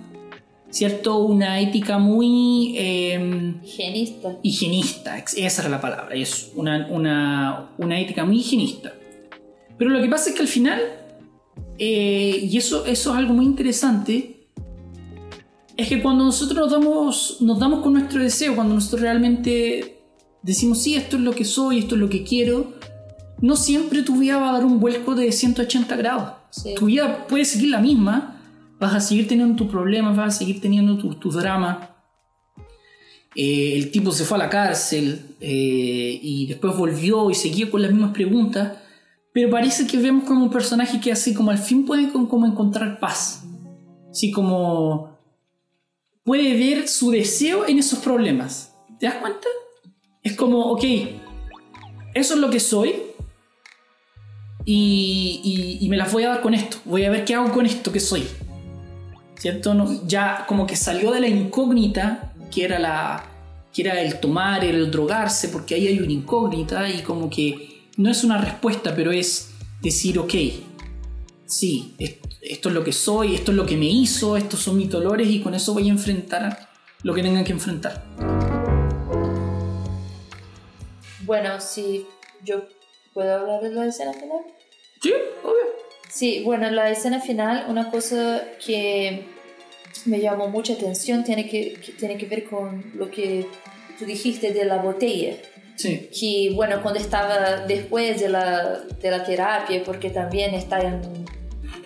¿cierto? 0.76 1.18
Una 1.18 1.58
ética 1.60 1.98
muy... 1.98 2.74
Eh, 2.76 3.54
higienista. 3.64 4.36
Higienista, 4.42 5.18
esa 5.18 5.62
era 5.62 5.70
la 5.70 5.80
palabra, 5.80 6.14
es 6.14 6.52
una, 6.54 6.86
una, 6.90 7.70
una, 7.78 7.98
ética 7.98 8.24
muy 8.26 8.40
higienista. 8.40 8.92
Pero 9.78 9.90
lo 9.90 10.02
que 10.02 10.08
pasa 10.08 10.30
es 10.30 10.36
que 10.36 10.42
al 10.42 10.48
final, 10.48 10.80
eh, 11.78 12.40
y 12.42 12.56
eso, 12.58 12.84
eso 12.84 13.12
es 13.12 13.16
algo 13.16 13.32
muy 13.32 13.46
interesante, 13.46 14.48
es 15.76 15.88
que 15.88 16.02
cuando 16.02 16.24
nosotros 16.24 16.58
nos 16.58 16.70
damos, 16.70 17.36
nos 17.40 17.58
damos 17.58 17.82
con 17.82 17.94
nuestro 17.94 18.22
deseo, 18.22 18.54
cuando 18.54 18.74
nosotros 18.74 19.00
realmente 19.00 20.02
decimos, 20.42 20.82
sí, 20.82 20.94
esto 20.94 21.16
es 21.16 21.22
lo 21.22 21.32
que 21.32 21.46
soy, 21.46 21.78
esto 21.78 21.94
es 21.94 22.02
lo 22.02 22.10
que 22.10 22.22
quiero, 22.22 22.74
no 23.40 23.56
siempre 23.56 24.02
tu 24.02 24.18
vida 24.18 24.38
va 24.38 24.50
a 24.50 24.52
dar 24.52 24.64
un 24.66 24.78
vuelco 24.78 25.14
de 25.14 25.32
180 25.32 25.96
grados. 25.96 26.32
Tu 26.78 26.86
vida 26.86 27.26
puede 27.26 27.44
seguir 27.46 27.70
la 27.70 27.80
misma, 27.80 28.35
vas 28.78 28.94
a 28.94 29.00
seguir 29.00 29.28
teniendo 29.28 29.56
tus 29.56 29.68
problemas, 29.68 30.16
vas 30.16 30.34
a 30.34 30.38
seguir 30.38 30.60
teniendo 30.60 30.96
tus 30.98 31.18
tu 31.18 31.30
dramas. 31.30 31.88
Eh, 33.34 33.76
el 33.76 33.90
tipo 33.90 34.12
se 34.12 34.24
fue 34.24 34.36
a 34.38 34.44
la 34.44 34.50
cárcel 34.50 35.36
eh, 35.40 36.18
y 36.22 36.46
después 36.46 36.76
volvió 36.76 37.30
y 37.30 37.34
seguía 37.34 37.70
con 37.70 37.82
las 37.82 37.90
mismas 37.90 38.12
preguntas, 38.12 38.78
pero 39.32 39.50
parece 39.50 39.86
que 39.86 39.98
vemos 39.98 40.24
como 40.24 40.44
un 40.44 40.50
personaje 40.50 41.00
que 41.00 41.12
así 41.12 41.34
como 41.34 41.50
al 41.50 41.58
fin 41.58 41.84
puede 41.84 42.10
como 42.10 42.46
encontrar 42.46 42.98
paz, 42.98 43.44
así 44.10 44.30
como 44.30 45.18
puede 46.24 46.56
ver 46.56 46.88
su 46.88 47.10
deseo 47.10 47.66
en 47.66 47.78
esos 47.78 47.98
problemas. 47.98 48.74
¿Te 48.98 49.06
das 49.06 49.16
cuenta? 49.16 49.48
Es 50.22 50.34
como, 50.34 50.72
ok, 50.72 50.84
eso 52.14 52.34
es 52.34 52.40
lo 52.40 52.48
que 52.48 52.58
soy, 52.58 52.94
y, 54.68 55.78
y, 55.80 55.88
me 55.88 55.96
las 55.96 56.12
voy 56.12 56.24
a 56.24 56.30
dar 56.30 56.40
con 56.40 56.52
esto. 56.52 56.78
Voy 56.84 57.04
a 57.04 57.10
ver 57.10 57.24
qué 57.24 57.36
hago 57.36 57.52
con 57.52 57.66
esto 57.66 57.92
que 57.92 58.00
soy. 58.00 58.26
¿Cierto? 59.38 59.74
No, 59.74 60.06
ya 60.06 60.44
como 60.46 60.66
que 60.66 60.76
salió 60.76 61.10
de 61.12 61.20
la 61.20 61.28
incógnita 61.28 62.32
que 62.50 62.64
era, 62.64 62.78
la, 62.78 63.24
que 63.72 63.82
era 63.82 64.00
el 64.00 64.20
tomar, 64.20 64.64
el 64.64 64.90
drogarse, 64.90 65.48
porque 65.48 65.74
ahí 65.74 65.86
hay 65.88 65.98
una 65.98 66.12
incógnita 66.12 66.88
y 66.88 67.02
como 67.02 67.28
que 67.28 67.84
no 67.96 68.10
es 68.10 68.24
una 68.24 68.38
respuesta, 68.38 68.94
pero 68.94 69.12
es 69.12 69.50
decir, 69.82 70.18
ok, 70.18 70.34
sí, 71.46 71.94
esto 72.40 72.68
es 72.68 72.74
lo 72.74 72.84
que 72.84 72.92
soy, 72.92 73.34
esto 73.34 73.52
es 73.52 73.56
lo 73.56 73.66
que 73.66 73.76
me 73.76 73.86
hizo, 73.86 74.36
estos 74.36 74.60
son 74.60 74.76
mis 74.76 74.90
dolores 74.90 75.28
y 75.28 75.40
con 75.40 75.54
eso 75.54 75.74
voy 75.74 75.88
a 75.88 75.92
enfrentar 75.92 76.68
lo 77.02 77.14
que 77.14 77.22
tengan 77.22 77.44
que 77.44 77.52
enfrentar. 77.52 78.04
Bueno, 81.24 81.60
si 81.60 82.06
yo 82.44 82.62
puedo 83.12 83.34
hablar 83.34 83.60
de 83.62 83.70
la 83.70 83.86
escena 83.86 84.12
final. 84.12 84.44
Sí, 85.02 85.12
obvio. 85.42 85.85
Sí, 86.16 86.40
bueno, 86.42 86.70
la 86.70 86.90
escena 86.90 87.20
final, 87.20 87.66
una 87.68 87.90
cosa 87.90 88.42
que 88.64 89.24
me 90.06 90.18
llamó 90.18 90.48
mucha 90.48 90.72
atención 90.72 91.22
tiene 91.24 91.46
que, 91.46 91.78
tiene 91.98 92.16
que 92.16 92.24
ver 92.24 92.44
con 92.44 92.90
lo 92.94 93.10
que 93.10 93.46
tú 93.98 94.06
dijiste 94.06 94.54
de 94.54 94.64
la 94.64 94.78
botella. 94.78 95.34
Sí. 95.74 96.08
Que, 96.18 96.54
bueno, 96.54 96.80
cuando 96.80 97.00
estaba 97.00 97.66
después 97.66 98.18
de 98.18 98.30
la, 98.30 98.80
de 98.98 99.10
la 99.10 99.24
terapia, 99.24 99.82
porque 99.84 100.08
también 100.08 100.54
está 100.54 100.80
en 100.80 101.02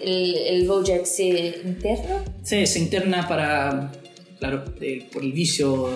el, 0.00 0.36
el 0.36 0.68
Bojack 0.68 1.06
se 1.06 1.62
interna. 1.64 2.22
Sí, 2.44 2.64
se 2.68 2.78
interna 2.78 3.26
para, 3.26 3.90
claro, 4.38 4.64
por 5.12 5.24
el 5.24 5.32
vicio. 5.32 5.90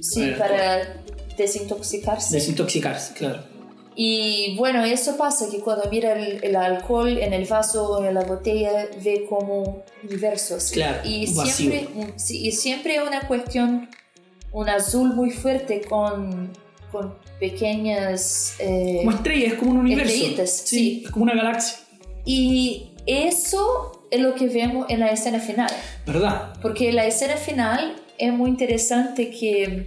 Sí, 0.00 0.32
para 0.36 1.04
desintoxicarse. 1.38 2.34
Desintoxicarse, 2.34 3.14
claro. 3.14 3.55
Y 3.98 4.54
bueno, 4.58 4.84
eso 4.84 5.16
pasa 5.16 5.46
que 5.50 5.60
cuando 5.60 5.88
mira 5.90 6.12
el, 6.12 6.54
alcohol 6.54 7.16
en 7.16 7.32
el 7.32 7.46
vaso 7.46 7.92
o 7.92 8.04
en 8.04 8.12
la 8.12 8.24
botella, 8.24 8.88
ve 9.02 9.24
como 9.26 9.84
universos. 10.04 10.70
Claro, 10.72 10.98
y 11.02 11.26
siempre, 11.26 11.88
y 12.28 12.52
siempre 12.52 13.02
una 13.02 13.26
cuestión, 13.26 13.88
un 14.52 14.68
azul 14.68 15.14
muy 15.14 15.30
fuerte 15.30 15.80
con, 15.80 16.52
con 16.92 17.14
pequeñas... 17.40 18.56
Eh, 18.58 18.98
como 18.98 19.16
estrellas, 19.16 19.54
como 19.54 19.70
un 19.70 19.78
universo. 19.78 20.46
Sí, 20.46 21.02
sí, 21.02 21.04
como 21.10 21.24
una 21.24 21.34
galaxia. 21.34 21.78
Y 22.26 22.90
eso 23.06 24.06
es 24.10 24.20
lo 24.20 24.34
que 24.34 24.48
vemos 24.48 24.90
en 24.90 25.00
la 25.00 25.08
escena 25.08 25.40
final. 25.40 25.70
¿Verdad? 26.06 26.52
Porque 26.60 26.92
la 26.92 27.06
escena 27.06 27.36
final 27.36 27.96
es 28.18 28.32
muy 28.32 28.50
interesante 28.50 29.30
que 29.30 29.86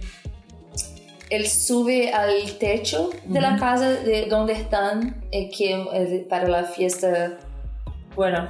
él 1.30 1.48
sube 1.48 2.12
al 2.12 2.58
techo 2.58 3.10
de 3.24 3.40
la 3.40 3.56
casa 3.56 3.90
de 3.90 4.26
donde 4.26 4.52
están, 4.52 5.22
eh, 5.30 5.48
que 5.50 5.72
eh, 5.72 6.26
para 6.28 6.48
la 6.48 6.64
fiesta, 6.64 7.38
bueno, 8.16 8.48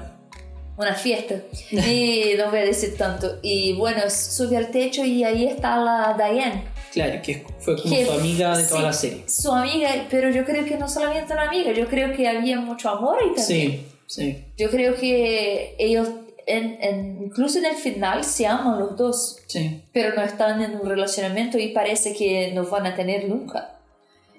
una 0.77 0.95
fiesta, 0.95 1.37
y 1.71 2.33
no 2.39 2.51
voy 2.51 2.61
a 2.61 2.65
decir 2.65 2.97
tanto, 2.97 3.39
y 3.43 3.75
bueno, 3.75 4.01
sube 4.09 4.57
al 4.57 4.71
techo 4.71 5.05
y 5.05 5.23
ahí 5.23 5.47
está 5.47 5.77
la 5.77 6.15
Diane. 6.17 6.65
Claro, 6.93 7.21
que 7.23 7.45
fue 7.61 7.81
como 7.81 7.95
su 7.95 8.11
amiga 8.11 8.57
de 8.57 8.65
toda 8.65 8.83
la 8.83 8.93
serie. 8.93 9.23
Su 9.29 9.53
amiga, 9.53 9.91
pero 10.11 10.31
yo 10.31 10.45
creo 10.45 10.65
que 10.65 10.77
no 10.77 10.89
solamente 10.89 11.33
una 11.33 11.47
amiga, 11.47 11.71
yo 11.73 11.87
creo 11.87 12.17
que 12.17 12.27
había 12.27 12.59
mucho 12.59 12.89
amor 12.89 13.17
ahí 13.21 13.29
también. 13.29 13.47
Sí, 13.47 13.87
sí. 14.07 14.45
Yo 14.57 14.71
creo 14.71 14.97
que 14.97 15.77
ellos 15.79 16.09
en, 16.47 17.23
incluso 17.23 17.59
en 17.59 17.67
el 17.67 17.77
final 17.77 18.25
se 18.25 18.47
aman 18.47 18.79
los 18.79 18.97
dos, 18.97 19.39
sí. 19.47 19.83
pero 19.93 20.15
no 20.15 20.23
están 20.23 20.61
en 20.63 20.77
un 20.77 20.87
relacionamiento 20.87 21.59
y 21.59 21.69
parece 21.69 22.15
que 22.15 22.53
no 22.53 22.65
van 22.65 22.87
a 22.87 22.95
tener 22.95 23.29
nunca. 23.29 23.79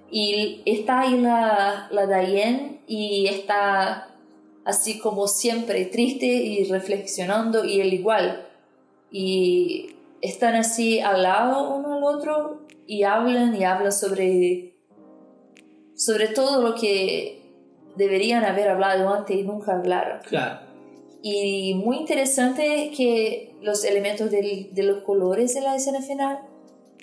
Y 0.10 0.62
está 0.66 1.02
ahí 1.02 1.18
la, 1.18 1.88
la 1.92 2.06
Diane 2.06 2.82
y 2.86 3.28
está 3.28 4.10
así 4.66 5.00
como 5.00 5.28
siempre, 5.28 5.86
triste 5.86 6.26
y 6.26 6.66
reflexionando 6.66 7.64
y 7.64 7.82
él 7.82 7.94
igual. 7.94 8.48
Y 9.12 9.96
están 10.22 10.56
así 10.56 11.00
al 11.00 11.24
lado 11.24 11.76
uno 11.76 11.96
al 11.96 12.04
otro 12.04 12.62
y 12.86 13.04
hablan 13.04 13.56
y 13.56 13.64
hablan 13.64 13.92
sobre, 13.92 14.76
sobre 15.96 16.28
todo 16.28 16.62
lo 16.62 16.76
que 16.76 17.42
deberían 17.96 18.44
haber 18.44 18.70
hablado 18.70 19.14
antes 19.14 19.36
y 19.36 19.44
nunca 19.44 19.76
hablaron. 19.76 20.20
Claro. 20.28 20.71
Y 21.22 21.76
muy 21.76 21.98
interesante 21.98 22.92
que 22.96 23.56
los 23.62 23.84
elementos 23.86 24.32
del, 24.32 24.74
de 24.74 24.84
los 24.84 25.04
colores 25.04 25.54
de 25.54 25.62
la 25.62 25.76
escena 25.76 26.02
final. 26.02 26.40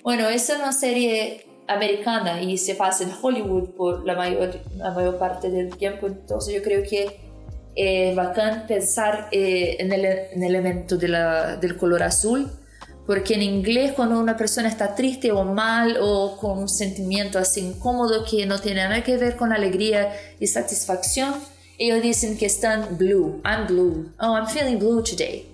Bueno, 0.03 0.27
es 0.27 0.49
una 0.49 0.73
serie 0.73 1.45
americana 1.69 2.41
y 2.41 2.57
se 2.57 2.75
pasa 2.75 3.03
en 3.03 3.11
Hollywood 3.21 3.69
por 3.69 4.05
la 4.05 4.15
mayor, 4.15 4.59
la 4.75 4.91
mayor 4.91 5.17
parte 5.17 5.49
del 5.49 5.75
tiempo, 5.77 6.07
entonces 6.07 6.53
yo 6.55 6.63
creo 6.63 6.83
que 6.83 7.19
es 7.75 8.15
bacán 8.15 8.65
pensar 8.67 9.29
eh, 9.31 9.77
en, 9.79 9.93
el, 9.93 10.03
en, 10.03 10.43
el, 10.43 10.55
elemento 10.55 10.97
de 10.97 11.07
la, 11.07 11.55
del 11.57 11.77
color 11.77 12.01
azul, 12.01 12.51
porque 13.05 13.35
en 13.35 13.43
inglés 13.43 13.93
cuando 13.93 14.19
una 14.19 14.35
persona 14.35 14.67
está 14.67 14.95
triste 14.95 15.31
o 15.31 15.43
mal 15.43 15.97
o 16.01 16.37
con 16.37 16.57
un 16.57 16.69
sentimiento 16.69 17.37
así 17.37 17.61
incómodo 17.61 18.25
que 18.29 18.45
no 18.45 18.59
tiene 18.59 18.83
nada 18.83 19.03
que 19.03 19.17
ver 19.17 19.35
con 19.35 19.53
alegría 19.53 20.11
y 20.39 20.47
satisfacción, 20.47 21.35
ellos 21.79 22.01
dicen 22.01 22.37
que 22.37 22.45
están 22.45 22.97
blue, 22.97 23.41
I'm 23.45 23.65
blue, 23.67 24.11
oh, 24.19 24.35
I'm 24.35 24.45
feeling 24.47 24.77
blue 24.77 25.01
today, 25.01 25.45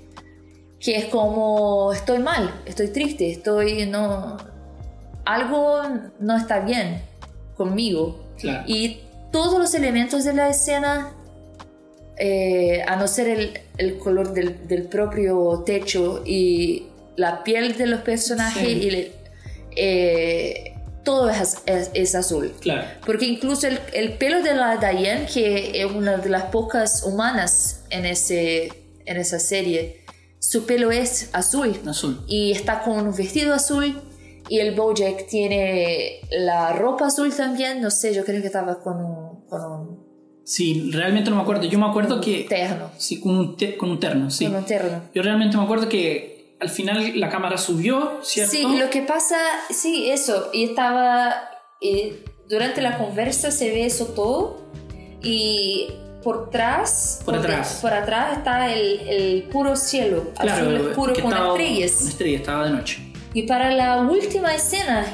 que 0.80 0.98
es 0.98 1.06
como 1.06 1.94
estoy 1.94 2.20
mal, 2.20 2.52
estoy 2.66 2.88
triste, 2.90 3.30
estoy 3.32 3.86
no 3.86 4.38
algo 5.26 5.82
no 6.20 6.36
está 6.38 6.60
bien 6.60 7.02
conmigo. 7.56 8.20
Claro. 8.40 8.64
Y 8.68 9.00
todos 9.32 9.58
los 9.58 9.74
elementos 9.74 10.24
de 10.26 10.34
la 10.34 10.50
escena, 10.50 11.14
eh, 12.18 12.82
a 12.88 12.96
no 12.96 13.08
ser 13.08 13.28
el, 13.30 13.60
el 13.78 13.98
color 13.98 14.34
del, 14.34 14.68
del, 14.68 14.84
propio 14.84 15.64
techo 15.66 16.22
y 16.26 16.88
la 17.16 17.44
piel 17.44 17.76
de 17.78 17.88
los 17.88 18.02
personajes, 18.02 18.64
Sí. 18.68 18.80
y 18.84 18.92
le- 18.92 19.12
eh, 19.76 20.75
todo 21.06 21.30
es, 21.30 21.58
es- 21.66 21.92
es 21.94 22.16
azul. 22.16 22.52
Claro. 22.60 22.86
Porque 23.06 23.26
incluso 23.26 23.68
el, 23.68 23.80
el 23.94 24.18
pelo 24.18 24.42
de 24.44 24.54
la 24.56 24.76
Diane, 24.76 25.28
que 25.34 25.82
es 25.82 25.90
una 25.90 26.18
de 26.18 26.30
las 26.30 26.44
pocas 26.46 27.04
humanas 27.06 27.86
en, 27.92 28.06
ese, 28.06 28.68
en 29.06 29.16
esa 29.18 29.40
serie, 29.40 30.04
su 30.40 30.66
pelo 30.66 30.92
es 30.92 31.30
azul 31.34 31.80
Azul. 31.88 32.24
y 32.28 32.52
está 32.52 32.82
con 32.82 33.08
un 33.08 33.16
vestido 33.16 33.54
azul 33.54 34.02
y 34.50 34.60
el 34.60 34.76
Bojack 34.76 35.28
tiene 35.28 36.20
la 36.32 36.74
ropa 36.74 37.08
azul 37.08 37.34
también, 37.36 37.82
no 37.82 37.90
sé, 37.90 38.14
yo 38.14 38.24
creo 38.26 38.42
que 38.42 38.48
estaba 38.48 38.80
con 38.80 38.98
un, 39.04 39.46
con 39.48 39.62
un 39.64 40.06
Sí, 40.48 40.92
realmente 40.94 41.32
no 41.32 41.38
me 41.38 41.42
acuerdo. 41.42 41.64
Yo 41.64 41.80
me 41.80 41.88
acuerdo 41.88 42.22
que. 42.22 42.46
terno, 42.48 42.92
Sí, 42.98 43.20
con 43.20 43.36
un, 43.36 43.58
te- 43.58 43.76
con 43.78 43.90
un 43.90 44.00
terno, 44.00 44.30
sí. 44.30 44.46
con 44.46 44.58
un 44.58 44.64
terno. 44.66 45.02
Yo 45.16 45.24
realmente 45.24 45.58
me 45.58 45.64
acuerdo 45.64 45.90
que 45.90 46.35
al 46.66 46.72
final 46.72 47.20
la 47.20 47.30
cámara 47.30 47.58
subió, 47.58 48.20
¿cierto? 48.24 48.52
Sí, 48.52 48.64
lo 48.78 48.90
que 48.90 49.02
pasa, 49.02 49.38
sí, 49.70 50.10
eso, 50.10 50.50
y 50.54 50.66
estaba, 50.66 51.50
durante 52.50 52.82
la 52.82 52.98
conversa 52.98 53.52
se 53.52 53.70
ve 53.70 53.86
eso 53.86 54.08
todo 54.08 54.62
y 55.22 55.88
por 56.24 56.46
atrás, 56.48 57.22
Por 57.24 57.36
atrás. 57.36 57.80
por 57.82 57.94
atrás 57.94 58.38
está 58.38 58.74
el, 58.74 59.00
el 59.08 59.44
puro 59.44 59.76
cielo, 59.76 60.32
Claro, 60.40 60.64
azul 60.72 60.88
oscuro 60.90 61.14
con 61.14 61.24
estaba- 61.26 61.48
estrellas. 61.50 62.02
estrellas, 62.02 62.42
estaba 62.42 62.66
de 62.66 62.72
noche. 62.72 63.14
Y 63.34 63.44
para 63.44 63.70
la 63.72 64.02
última 64.02 64.56
escena, 64.56 65.06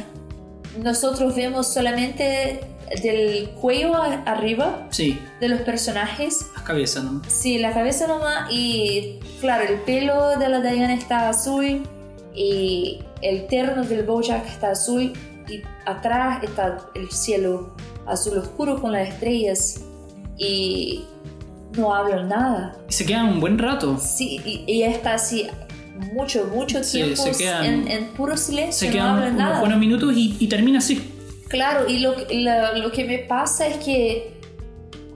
nosotros 0.80 1.36
vemos 1.36 1.74
solamente 1.74 2.62
del 3.02 3.50
cuello 3.52 3.96
a- 3.96 4.24
arriba 4.26 4.88
Sí, 4.90 5.20
de 5.40 5.50
los 5.50 5.62
personajes. 5.62 6.48
las 6.56 6.64
cabezas, 6.64 7.04
¿no? 7.04 7.22
Sí, 7.28 7.58
la 7.60 7.74
cabeza 7.74 8.08
nomás 8.08 8.52
y 8.52 9.20
claro, 9.40 9.64
el 9.68 9.80
pelo 9.82 10.38
de 10.38 10.50
la 10.50 10.60
Diana 10.62 10.94
está 10.94 11.30
azul 11.30 11.84
y 12.36 13.00
el 13.22 13.48
terno 13.48 13.84
del 13.84 14.04
Bojack 14.04 14.48
está 14.48 14.72
azul 14.72 15.14
y 15.50 15.62
atrás 15.86 16.44
está 16.44 16.80
el 16.96 17.10
cielo 17.12 17.76
azul 18.08 18.38
oscuro 18.38 18.82
con 18.82 18.92
las 18.94 19.08
estrellas 19.10 19.82
y 20.38 21.04
no 21.78 21.94
hablan 21.94 22.28
nada. 22.30 22.76
Y 22.90 22.94
se 22.94 23.06
quedan 23.06 23.28
un 23.30 23.40
buen 23.40 23.58
rato. 23.58 23.98
Sí, 24.00 24.42
y 24.46 24.66
ella 24.68 24.90
está 24.92 25.14
así 25.14 25.48
mucho, 26.14 26.50
mucho 26.54 26.84
Sí, 26.84 26.98
tiempo 27.04 27.24
quedan- 27.38 27.64
en, 27.66 27.88
en 27.88 28.08
puro 28.14 28.36
silencio, 28.36 28.74
Se 28.80 28.86
no 28.88 28.92
quedan 28.94 29.08
hablan 29.10 29.36
unos 29.36 29.38
nada. 29.38 29.60
buenos 29.60 29.78
minutos 29.80 30.14
y, 30.16 30.36
y 30.40 30.48
termina 30.48 30.80
así. 30.80 31.11
Claro, 31.52 31.88
y 31.88 32.00
lo, 32.00 32.16
lo, 32.32 32.76
lo 32.78 32.92
que 32.92 33.04
me 33.04 33.20
pasa 33.20 33.68
es 33.68 33.78
que 33.84 34.34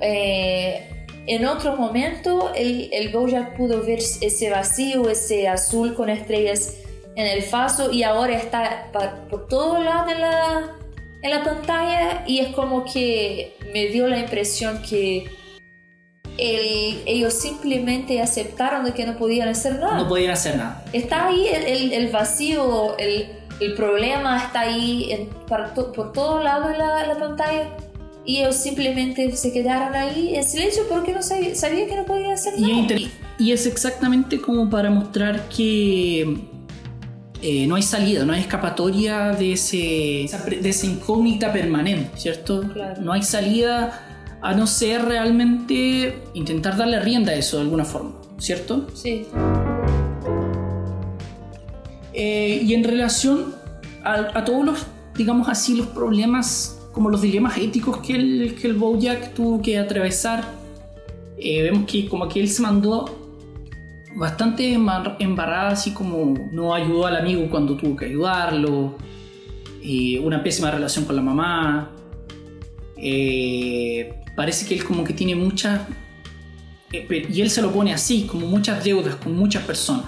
eh, 0.01 1.07
en 1.27 1.45
otro 1.45 1.75
momento 1.77 2.51
el, 2.53 2.89
el 2.91 3.09
Bojack 3.09 3.55
pudo 3.57 3.81
ver 3.83 3.99
ese 3.99 4.49
vacío, 4.49 5.09
ese 5.09 5.47
azul 5.47 5.95
con 5.95 6.09
estrellas 6.09 6.75
en 7.15 7.25
el 7.25 7.41
faso 7.43 7.91
y 7.91 8.03
ahora 8.03 8.33
está 8.37 8.89
por 9.29 9.47
todo 9.47 9.81
lado 9.81 10.09
en 10.11 10.19
la, 10.21 10.71
en 11.23 11.31
la 11.31 11.43
pantalla 11.43 12.23
y 12.27 12.39
es 12.39 12.49
como 12.49 12.83
que 12.83 13.55
me 13.73 13.85
dio 13.87 14.07
la 14.07 14.19
impresión 14.19 14.81
que 14.81 15.25
el- 16.37 17.01
ellos 17.05 17.33
simplemente 17.33 18.19
aceptaron 18.21 18.83
de 18.83 18.91
que 18.93 19.05
no 19.05 19.17
podían 19.17 19.47
hacer 19.47 19.79
nada. 19.79 19.97
No 19.97 20.09
podían 20.09 20.31
hacer 20.31 20.57
nada. 20.57 20.83
Está 20.91 21.27
ahí 21.27 21.47
el, 21.47 21.63
el- 21.63 21.93
el 21.93 22.07
vacío, 22.09 22.97
el, 22.97 23.29
el 23.59 23.73
problema 23.73 24.37
está 24.37 24.61
ahí 24.61 25.11
en- 25.11 25.29
para 25.47 25.73
to- 25.73 25.91
por 25.91 26.11
todo 26.11 26.41
lado 26.43 26.67
de 26.69 26.77
la, 26.77 27.05
la 27.07 27.17
pantalla 27.17 27.69
y 28.25 28.37
ellos 28.37 28.55
simplemente 28.55 29.35
se 29.35 29.53
quedaron 29.53 29.95
ahí 29.95 30.35
en 30.35 30.43
silencio 30.43 30.83
porque 30.89 31.13
no 31.13 31.21
sabía, 31.21 31.53
sabían 31.55 31.87
que 31.87 31.95
no 31.95 32.05
podían 32.05 32.31
hacer 32.31 32.53
Y 32.57 32.61
nada. 32.61 32.73
inter- 32.73 33.01
y 33.37 33.51
es 33.51 33.65
exactamente 33.65 34.41
como 34.41 34.69
para 34.69 34.89
mostrar 34.89 35.47
que 35.49 36.37
eh, 37.41 37.67
no 37.67 37.75
hay 37.75 37.83
salida, 37.83 38.25
no 38.25 38.33
hay 38.33 38.41
escapatoria 38.41 39.31
de, 39.33 39.53
ese, 39.53 39.77
de 40.61 40.69
esa 40.69 40.85
incógnita 40.87 41.53
permanente, 41.53 42.09
¿cierto? 42.17 42.61
Claro. 42.73 43.01
No 43.01 43.13
hay 43.13 43.21
salida 43.23 44.37
a 44.41 44.53
no 44.53 44.65
ser 44.67 45.03
realmente 45.05 46.17
intentar 46.33 46.77
darle 46.77 46.99
rienda 46.99 47.31
a 47.33 47.35
eso 47.35 47.57
de 47.57 47.63
alguna 47.63 47.85
forma, 47.85 48.13
¿cierto? 48.39 48.87
Sí, 48.95 49.27
Eh, 52.17 52.61
y 52.65 52.73
en 52.73 52.85
relación 52.85 53.53
a, 54.03 54.45
todos 54.45 54.65
los, 54.65 54.85
digamos 55.17 55.49
así, 55.49 55.75
los 55.75 55.87
problemas, 55.87 56.79
como 56.93 57.09
los 57.09 57.21
dilemas 57.21 57.57
éticos 57.57 57.97
que 57.97 58.15
el, 58.15 58.55
que 58.55 58.67
el 58.67 58.75
Bojack 58.75 59.33
tuvo 59.33 59.61
que 59.61 59.77
atravesar, 59.77 60.45
eh, 61.37 61.63
vemos 61.63 61.83
que 61.91 62.07
como 62.07 62.29
que 62.29 62.39
él 62.39 62.47
se 62.47 62.61
mandó 62.61 63.19
bastante 64.15 64.73
embar- 64.73 65.17
embarrada, 65.19 65.71
así 65.71 65.91
como 65.91 66.35
no 66.53 66.73
ayudó 66.73 67.05
al 67.05 67.17
amigo 67.17 67.49
cuando 67.49 67.75
tuvo 67.75 67.97
que 67.97 68.05
ayudarlo, 68.05 68.95
eh, 69.83 70.17
una 70.19 70.41
pésima 70.41 70.71
relación 70.71 71.03
con 71.03 71.17
la 71.17 71.21
mamá, 71.21 71.91
parece 74.37 74.65
que 74.65 74.75
él 74.75 74.85
como 74.85 75.03
que 75.03 75.13
tiene 75.13 75.35
muchas, 75.35 75.81
y 76.93 77.41
él 77.41 77.49
se 77.49 77.61
lo 77.61 77.71
pone 77.73 77.93
así, 77.93 78.23
como 78.23 78.47
muchas 78.47 78.81
deudas 78.85 79.15
con 79.15 79.35
muchas 79.35 79.63
personas. 79.63 80.05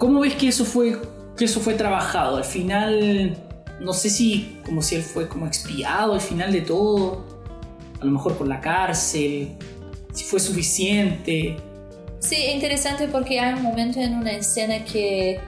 ¿Cómo 0.00 0.20
ves 0.20 0.34
que 0.34 0.48
eso 0.48 0.64
fue 0.64 0.98
que 1.36 1.44
eso 1.44 1.60
fue 1.60 1.74
trabajado? 1.74 2.38
Al 2.38 2.44
final, 2.44 3.36
no 3.80 3.92
sé 3.92 4.08
si 4.08 4.58
como 4.64 4.80
si 4.80 4.94
él 4.94 5.02
fue 5.02 5.28
como 5.28 5.46
expiado 5.46 6.14
al 6.14 6.22
final 6.22 6.50
de 6.52 6.62
todo, 6.62 7.22
a 8.00 8.04
lo 8.06 8.10
mejor 8.10 8.34
por 8.38 8.48
la 8.48 8.62
cárcel, 8.62 9.58
si 10.14 10.24
fue 10.24 10.40
suficiente. 10.40 11.58
sí, 12.18 12.36
es 12.36 12.54
interesante 12.54 13.08
porque 13.08 13.40
hay 13.40 13.52
un 13.52 13.62
momento 13.62 14.00
en 14.00 14.14
una 14.14 14.32
escena 14.32 14.82
que, 14.86 15.38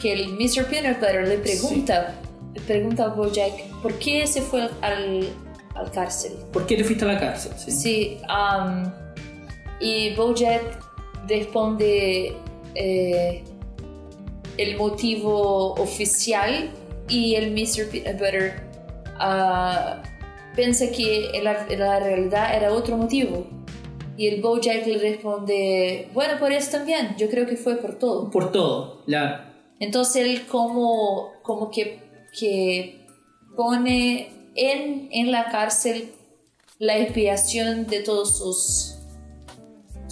que 0.00 0.12
el 0.12 0.34
Mr. 0.34 0.66
Peanut 0.66 1.00
Butter 1.00 1.26
le 1.26 1.38
pregunta, 1.38 2.14
le 2.54 2.60
pregunta 2.60 3.06
a 3.06 3.08
Bojack 3.08 3.72
por 3.82 3.98
qué 3.98 4.24
se 4.28 4.40
fue 4.40 4.70
al, 4.82 5.28
al 5.74 5.90
cárcel. 5.90 6.34
¿Por 6.52 6.64
qué 6.66 6.76
te 6.76 6.84
fuiste 6.84 7.04
a 7.04 7.08
la 7.08 7.18
cárcel? 7.18 7.50
Sí. 7.56 7.72
Sí, 7.72 8.18
um, 8.28 8.84
y 9.80 10.14
Bojack 10.14 10.62
responde 11.26 12.36
eh, 12.76 13.44
el 14.56 14.76
motivo 14.76 15.74
oficial 15.74 16.70
y 17.08 17.34
el 17.34 17.52
Mr. 17.52 17.90
Peanut 17.90 18.18
Butter 18.18 18.62
ah, 19.18 20.02
piensa 20.54 20.90
que 20.90 21.30
en 21.34 21.44
la, 21.44 21.66
en 21.68 21.80
la 21.80 22.00
realidad 22.00 22.56
era 22.56 22.72
otro 22.72 22.96
motivo. 22.96 23.46
Y 24.16 24.28
el 24.28 24.40
Bojack 24.40 24.86
le 24.86 24.98
responde, 24.98 26.08
bueno, 26.14 26.38
por 26.38 26.52
eso 26.52 26.70
también, 26.70 27.16
yo 27.18 27.28
creo 27.28 27.46
que 27.46 27.56
fue 27.56 27.76
por 27.76 27.98
todo. 27.98 28.30
Por 28.30 28.52
todo, 28.52 29.02
la, 29.06 29.52
Entonces 29.80 30.24
él 30.24 30.46
como, 30.46 31.32
como 31.42 31.70
que, 31.70 31.98
que 32.38 33.06
pone 33.56 34.28
en, 34.54 35.08
en 35.10 35.32
la 35.32 35.50
cárcel 35.50 36.12
la 36.78 36.98
expiación 36.98 37.86
de 37.86 38.00
todos 38.00 38.38
sus, 38.38 38.94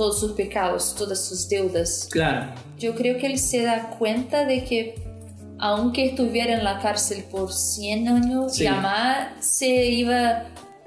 todos 0.03 0.19
sus 0.19 0.33
pecados, 0.33 0.97
todas 0.99 1.25
sus 1.25 1.49
deudas. 1.49 2.09
claro, 2.11 2.53
Yo 2.77 2.97
creo 2.97 3.19
que 3.19 3.27
él 3.29 3.39
se 3.39 3.63
da 3.63 3.91
cuenta 4.01 4.45
de 4.45 4.65
que 4.65 4.97
aunque 5.61 6.07
estuviera 6.07 6.55
en 6.55 6.65
la 6.65 6.81
cárcel 6.81 7.23
por 7.31 7.53
100 7.53 8.09
años, 8.09 8.57
Sí. 8.57 8.67
jamás 8.67 9.29
se 9.47 9.69
iba 9.87 10.47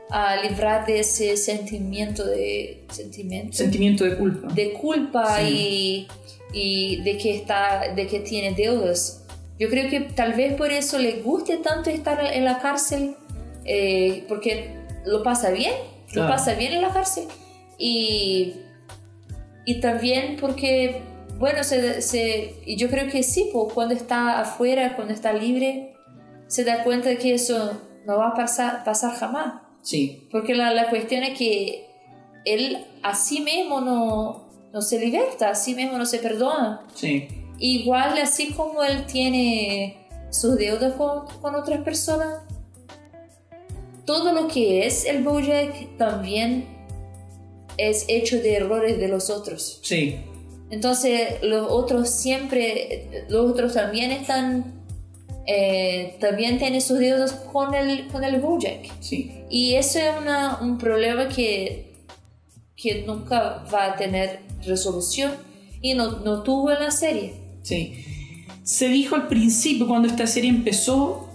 a 0.10 0.36
librar 0.44 0.86
de 0.86 1.00
ese 1.00 1.38
sentimiento 1.38 2.26
de 2.26 2.84
sentimiento 2.92 3.56
Sentimiento 3.56 4.04
de 4.04 4.18
culpa. 4.18 4.54
de 4.54 4.74
culpa 4.74 5.38
Sí. 5.40 6.08
y, 6.54 6.98
y 6.98 7.02
de 7.04 7.18
que 7.18 7.36
está 7.38 7.94
de 7.96 8.08
que 8.08 8.20
tiene 8.20 8.54
deudas. 8.54 9.24
Yo 9.58 9.70
creo 9.70 9.90
que 9.90 10.02
tal 10.02 10.34
vez 10.34 10.56
por 10.56 10.72
eso 10.74 11.00
le 11.00 11.22
guste 11.22 11.56
tanto 11.58 11.90
estar 11.90 12.20
en 12.34 12.44
la 12.44 12.60
cárcel, 12.60 13.16
eh, 13.64 14.26
porque 14.28 14.76
lo 15.06 15.24
pasa 15.24 15.52
bien, 15.52 15.72
lo 16.10 16.14
Claro. 16.14 16.30
pasa 16.34 16.54
bien 16.56 16.74
en 16.74 16.82
la 16.82 16.90
cárcel 16.92 17.24
y, 17.78 18.56
y 19.66 19.80
también 19.82 20.38
porque, 20.40 21.02
bueno, 21.38 21.64
se, 21.64 22.02
se- 22.02 22.56
y 22.66 22.76
yo 22.78 22.90
creo 22.90 23.10
que 23.10 23.24
sí, 23.24 23.50
cuando 23.74 23.94
está 23.94 24.40
afuera, 24.42 24.96
cuando 24.96 25.14
está 25.14 25.34
libre, 25.34 25.96
se 26.48 26.64
da 26.64 26.84
cuenta 26.84 27.10
de 27.10 27.18
que 27.18 27.34
eso 27.34 27.82
no 28.06 28.18
va 28.18 28.30
a 28.30 28.34
pasar, 28.36 28.84
pasar 28.84 29.16
jamás. 29.16 29.62
Sí, 29.82 30.28
Porque 30.32 30.56
la, 30.56 30.74
la 30.74 30.90
cuestión 30.90 31.24
es 31.24 31.38
que 31.38 31.86
él 32.46 32.86
a 33.04 33.14
sí 33.16 33.42
mismo 33.42 33.82
no, 33.82 34.50
no 34.74 34.82
se 34.82 35.00
liberta, 35.00 35.50
a 35.50 35.56
sí 35.56 35.76
mismo 35.76 35.98
no 35.98 36.06
se 36.06 36.20
perdona. 36.20 36.82
sí. 36.94 37.28
Igual 37.58 38.18
así 38.18 38.52
como 38.52 38.84
él 38.84 39.06
tiene 39.06 40.06
sus 40.30 40.58
deudas 40.58 40.92
con, 40.96 41.26
con 41.42 41.56
otras 41.56 41.80
personas, 41.84 42.40
todo 44.06 44.34
lo 44.34 44.48
que 44.50 44.86
es 44.86 45.06
el 45.06 45.24
Bojack 45.24 45.98
también 45.98 46.68
es 47.78 48.06
hecho 48.08 48.38
de 48.42 48.56
errores 48.56 48.98
de 49.00 49.08
los 49.08 49.30
otros. 49.30 49.80
Sí, 49.84 50.18
Entonces 50.72 51.42
los 51.44 51.70
otros 51.70 52.10
siempre, 52.10 53.26
los 53.30 53.52
otros 53.52 53.74
también 53.74 54.12
están, 54.12 54.84
eh, 55.48 56.18
también 56.20 56.58
tienen 56.58 56.82
sus 56.82 56.98
deudas 57.00 57.34
con 57.34 57.76
el, 57.76 58.08
con 58.08 58.24
el 58.24 58.40
Bojack. 58.42 58.90
sí. 59.00 59.32
Y 59.50 59.76
eso 59.76 60.00
es 60.00 60.10
una- 60.20 60.58
un 60.62 60.78
problema 60.80 61.30
que, 61.30 61.94
que 62.76 63.04
nunca 63.06 63.64
va 63.74 63.86
a 63.94 63.96
tener 63.96 64.40
resolución 64.66 65.32
y 65.82 65.94
no, 65.94 66.20
no 66.22 66.42
tuvo 66.42 66.72
en 66.72 66.80
la 66.80 66.92
serie. 66.92 67.34
Sí. 67.62 67.94
Se 68.64 68.88
dijo 68.90 69.16
al 69.16 69.28
principio, 69.28 69.88
cuando 69.88 70.08
esta 70.08 70.26
serie 70.26 70.50
empezó, 70.50 71.30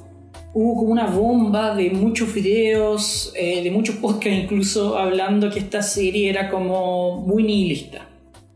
hubo 0.53 0.75
como 0.77 0.93
una 0.93 1.07
bomba 1.07 1.75
de 1.75 1.91
muchos 1.91 2.33
videos, 2.35 3.33
eh, 3.37 3.63
de 3.63 3.71
muchos 3.71 3.97
podcasts 3.97 4.43
incluso, 4.43 4.99
hablando 4.99 5.51
que 5.51 5.61
esta 5.61 5.83
serie 5.83 6.29
era 6.29 6.51
como 6.51 7.19
muy 7.21 7.43
nihilista, 7.43 8.09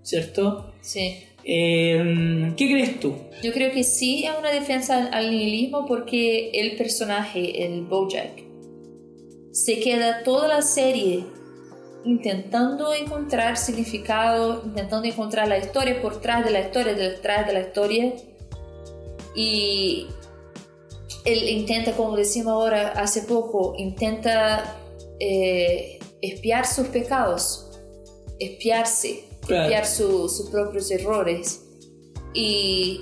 ¿cierto? 0.02 0.72
Sí. 0.80 1.16
Eh, 1.44 2.52
¿Qué 2.56 2.68
crees 2.68 3.00
tú? 3.00 3.14
Yo 3.42 3.52
creo 3.52 3.70
que 3.72 3.84
sí 3.84 4.24
es 4.24 4.32
una 4.38 4.50
defensa 4.50 4.96
al, 4.96 5.14
al 5.14 5.30
nihilismo 5.30 5.86
porque 5.86 6.50
el 6.54 6.76
personaje, 6.76 7.64
el 7.64 7.82
Bojack, 7.82 8.42
se 9.52 9.78
queda 9.78 10.22
toda 10.24 10.48
la 10.48 10.62
serie 10.62 11.24
intentando 12.04 12.92
encontrar 12.92 13.56
significado, 13.56 14.62
intentando 14.64 15.06
encontrar 15.06 15.48
la 15.48 15.58
historia 15.58 16.00
por 16.02 16.14
detrás 16.14 16.44
de 16.44 16.50
la 16.50 16.60
historia, 16.60 16.94
detrás 16.94 17.46
de 17.46 17.52
la 17.52 17.60
historia. 17.60 18.12
Y 19.34 20.06
él 21.24 21.48
intenta, 21.48 21.92
como 21.92 22.16
decimos 22.16 22.52
ahora 22.52 22.88
hace 22.90 23.22
poco, 23.22 23.74
intenta 23.78 24.76
eh, 25.20 25.98
espiar 26.20 26.66
sus 26.66 26.88
pecados, 26.88 27.70
espiarse, 28.38 29.24
Claro. 29.46 29.64
espiar 29.64 29.86
su- 29.86 30.28
sus 30.28 30.50
propios 30.50 30.90
errores. 30.90 31.60
Y 32.34 33.00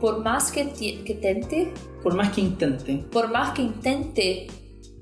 por 0.00 0.20
más 0.22 0.52
que, 0.52 0.70
que 0.72 1.14
tente, 1.14 1.72
Por 2.02 2.14
más 2.14 2.32
que 2.34 2.40
intente. 2.42 3.04
por 3.10 3.30
más 3.30 3.54
que 3.54 3.62
intente 3.62 4.46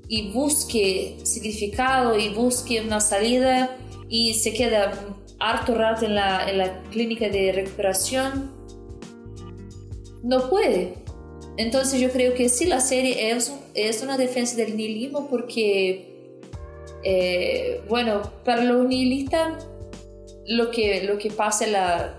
y 0.07 0.31
busque 0.31 1.17
significado 1.23 2.17
y 2.17 2.29
busque 2.33 2.81
una 2.81 2.99
salida 2.99 3.77
y 4.09 4.33
se 4.33 4.53
queda 4.53 4.93
harto 5.39 5.75
rato 5.75 6.05
en 6.05 6.15
la, 6.15 6.49
en 6.49 6.57
la 6.57 6.81
clínica 6.83 7.29
de 7.29 7.51
recuperación, 7.51 8.51
no 10.23 10.49
puede. 10.49 10.95
Entonces 11.57 11.99
yo 11.99 12.11
creo 12.11 12.33
que 12.33 12.49
sí, 12.49 12.65
la 12.65 12.79
serie 12.79 13.31
es, 13.31 13.53
es 13.73 14.01
una 14.03 14.17
defensa 14.17 14.55
del 14.55 14.77
nihilismo 14.77 15.27
porque, 15.27 16.39
eh, 17.03 17.81
bueno, 17.89 18.21
para 18.43 18.63
los 18.63 18.85
nihilistas 18.87 19.65
lo 20.45 20.71
que, 20.71 21.03
lo 21.03 21.17
que 21.17 21.31
pasa 21.31 21.65
es 21.65 21.71
la 21.71 22.15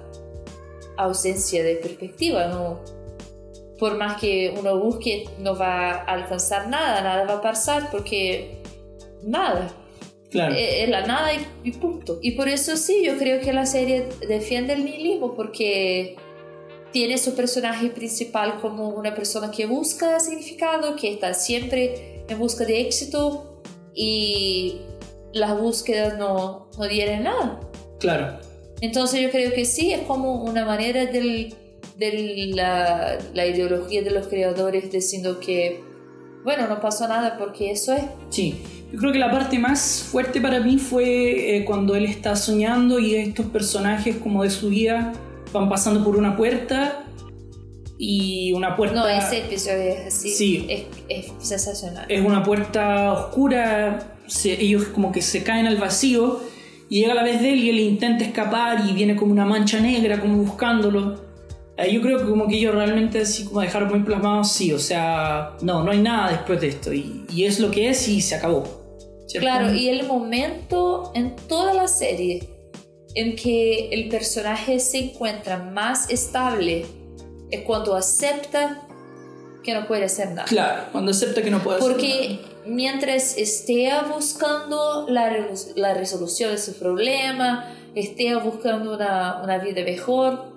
ausencia 0.96 1.62
de 1.62 1.76
perspectiva, 1.76 2.48
¿no? 2.48 2.80
por 3.78 3.96
más 3.96 4.20
que 4.20 4.52
uno 4.58 4.78
busque, 4.78 5.28
no 5.38 5.56
va 5.56 5.92
a 5.92 6.04
alcanzar 6.14 6.68
nada, 6.68 7.00
nada 7.00 7.24
va 7.24 7.34
a 7.34 7.40
pasar 7.40 7.90
porque 7.90 8.62
nada, 9.22 9.72
Claro. 10.30 10.54
Eh, 10.54 10.82
es 10.82 10.90
la 10.90 11.06
nada 11.06 11.32
y, 11.32 11.46
y 11.64 11.72
punto. 11.72 12.18
Y 12.20 12.32
por 12.32 12.48
eso 12.48 12.76
sí, 12.76 13.02
yo 13.02 13.16
creo 13.16 13.40
que 13.40 13.54
la 13.54 13.64
serie 13.64 14.08
defiende 14.28 14.74
el 14.74 14.84
nihilismo 14.84 15.34
porque 15.34 16.16
tiene 16.92 17.18
su 17.18 17.34
personaje 17.34 17.88
principal 17.90 18.60
como 18.60 18.88
una 18.88 19.14
persona 19.14 19.50
que 19.50 19.66
busca 19.66 20.18
significado, 20.20 20.96
que 20.96 21.12
está 21.12 21.34
siempre 21.34 22.24
en 22.28 22.38
busca 22.38 22.64
de 22.64 22.80
éxito 22.80 23.62
y 23.94 24.80
las 25.32 25.58
búsquedas 25.58 26.18
no, 26.18 26.68
no 26.78 26.88
dieron 26.88 27.24
nada. 27.24 27.60
Claro. 27.98 28.38
Entonces 28.80 29.20
yo 29.20 29.30
creo 29.30 29.52
que 29.52 29.64
sí, 29.64 29.92
es 29.92 30.02
como 30.02 30.44
una 30.44 30.64
manera 30.64 31.06
de 31.06 31.54
la, 32.54 33.18
la 33.34 33.46
ideología 33.46 34.02
de 34.02 34.10
los 34.10 34.28
creadores 34.28 34.90
diciendo 34.90 35.40
que, 35.40 35.80
bueno, 36.44 36.68
no 36.68 36.80
pasó 36.80 37.08
nada 37.08 37.36
porque 37.36 37.72
eso 37.72 37.92
es. 37.92 38.04
Sí, 38.30 38.62
yo 38.92 38.98
creo 38.98 39.12
que 39.12 39.18
la 39.18 39.30
parte 39.30 39.58
más 39.58 40.06
fuerte 40.10 40.40
para 40.40 40.60
mí 40.60 40.78
fue 40.78 41.56
eh, 41.56 41.64
cuando 41.64 41.94
él 41.96 42.04
está 42.04 42.36
soñando 42.36 42.98
y 42.98 43.16
estos 43.16 43.46
personajes 43.46 44.16
como 44.16 44.44
de 44.44 44.50
su 44.50 44.68
vida 44.68 45.12
van 45.52 45.68
pasando 45.68 46.04
por 46.04 46.16
una 46.16 46.36
puerta 46.36 47.04
y 47.98 48.52
una 48.52 48.76
puerta... 48.76 48.94
No, 48.94 49.08
ese 49.08 49.38
episodio 49.38 49.82
es 49.92 50.06
así. 50.06 50.30
Sí. 50.30 50.66
Es, 50.68 50.84
es 51.08 51.32
sensacional. 51.46 52.06
Es 52.08 52.24
una 52.24 52.42
puerta 52.42 53.12
oscura, 53.12 54.16
se- 54.26 54.60
ellos 54.62 54.84
como 54.94 55.10
que 55.10 55.20
se 55.22 55.42
caen 55.42 55.66
al 55.66 55.76
vacío 55.78 56.40
y 56.88 57.00
llega 57.00 57.14
la 57.14 57.22
vez 57.24 57.40
de 57.42 57.52
él 57.52 57.58
y 57.64 57.70
él 57.70 57.80
intenta 57.80 58.24
escapar 58.24 58.84
y 58.88 58.92
viene 58.92 59.16
como 59.16 59.32
una 59.32 59.44
mancha 59.44 59.80
negra 59.80 60.20
como 60.20 60.38
buscándolo. 60.38 61.26
Ahí 61.76 61.94
yo 61.94 62.00
creo 62.02 62.18
que 62.18 62.24
como 62.24 62.48
que 62.48 62.56
ellos 62.56 62.74
realmente 62.74 63.20
así 63.20 63.44
como 63.44 63.60
dejaron 63.60 63.88
muy 63.90 64.00
plasmados, 64.02 64.50
sí, 64.52 64.72
o 64.72 64.78
sea, 64.80 65.56
no, 65.62 65.84
no 65.84 65.90
hay 65.92 66.00
nada 66.00 66.30
después 66.32 66.60
de 66.60 66.68
esto 66.68 66.92
y, 66.92 67.24
y 67.32 67.44
es 67.44 67.60
lo 67.60 67.70
que 67.70 67.88
es 67.88 68.08
y 68.08 68.20
se 68.20 68.34
acabó. 68.34 68.64
¿cierto? 69.28 69.46
Claro, 69.46 69.74
y 69.74 69.88
el 69.88 70.06
momento 70.06 71.12
en 71.14 71.36
toda 71.36 71.74
la 71.74 71.86
serie 71.86 72.48
en 73.18 73.34
que 73.34 73.88
el 73.88 74.08
personaje 74.08 74.78
se 74.78 74.98
encuentra 74.98 75.58
más 75.58 76.08
estable 76.08 76.86
es 77.50 77.62
cuando 77.62 77.96
acepta 77.96 78.86
que 79.64 79.74
no 79.74 79.88
puede 79.88 80.04
hacer 80.04 80.28
nada. 80.28 80.44
Claro, 80.44 80.84
cuando 80.92 81.10
acepta 81.10 81.42
que 81.42 81.50
no 81.50 81.58
puede 81.60 81.78
hacer 81.78 81.90
Porque 81.90 82.38
mientras 82.64 83.36
esté 83.36 83.90
buscando 84.14 85.06
la, 85.08 85.48
la 85.74 85.94
resolución 85.94 86.52
de 86.52 86.58
su 86.58 86.74
problema, 86.74 87.74
esté 87.96 88.36
buscando 88.36 88.94
una, 88.94 89.42
una 89.42 89.58
vida 89.58 89.82
mejor, 89.82 90.52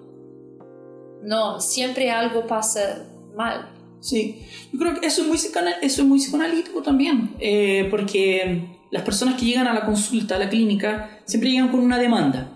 no, 1.24 1.60
siempre 1.62 2.12
algo 2.12 2.46
pasa 2.46 3.08
mal. 3.36 3.72
Sí, 4.02 4.46
yo 4.72 4.78
creo 4.78 5.00
que 5.00 5.08
eso 5.08 5.24
es 5.24 5.28
muy, 5.28 5.38
eso 5.38 5.52
es 5.82 6.08
muy 6.08 6.20
psicoanalítico 6.20 6.84
también, 6.84 7.36
eh, 7.40 7.88
porque 7.90 8.81
las 8.92 9.04
personas 9.04 9.36
que 9.40 9.46
llegan 9.46 9.68
a 9.68 9.74
la 9.74 9.86
consulta, 9.86 10.36
a 10.36 10.40
la 10.40 10.50
clínica, 10.50 11.10
siempre 11.26 11.50
llegan 11.52 11.70
con 11.70 11.80
una 11.80 11.98
demanda, 11.98 12.50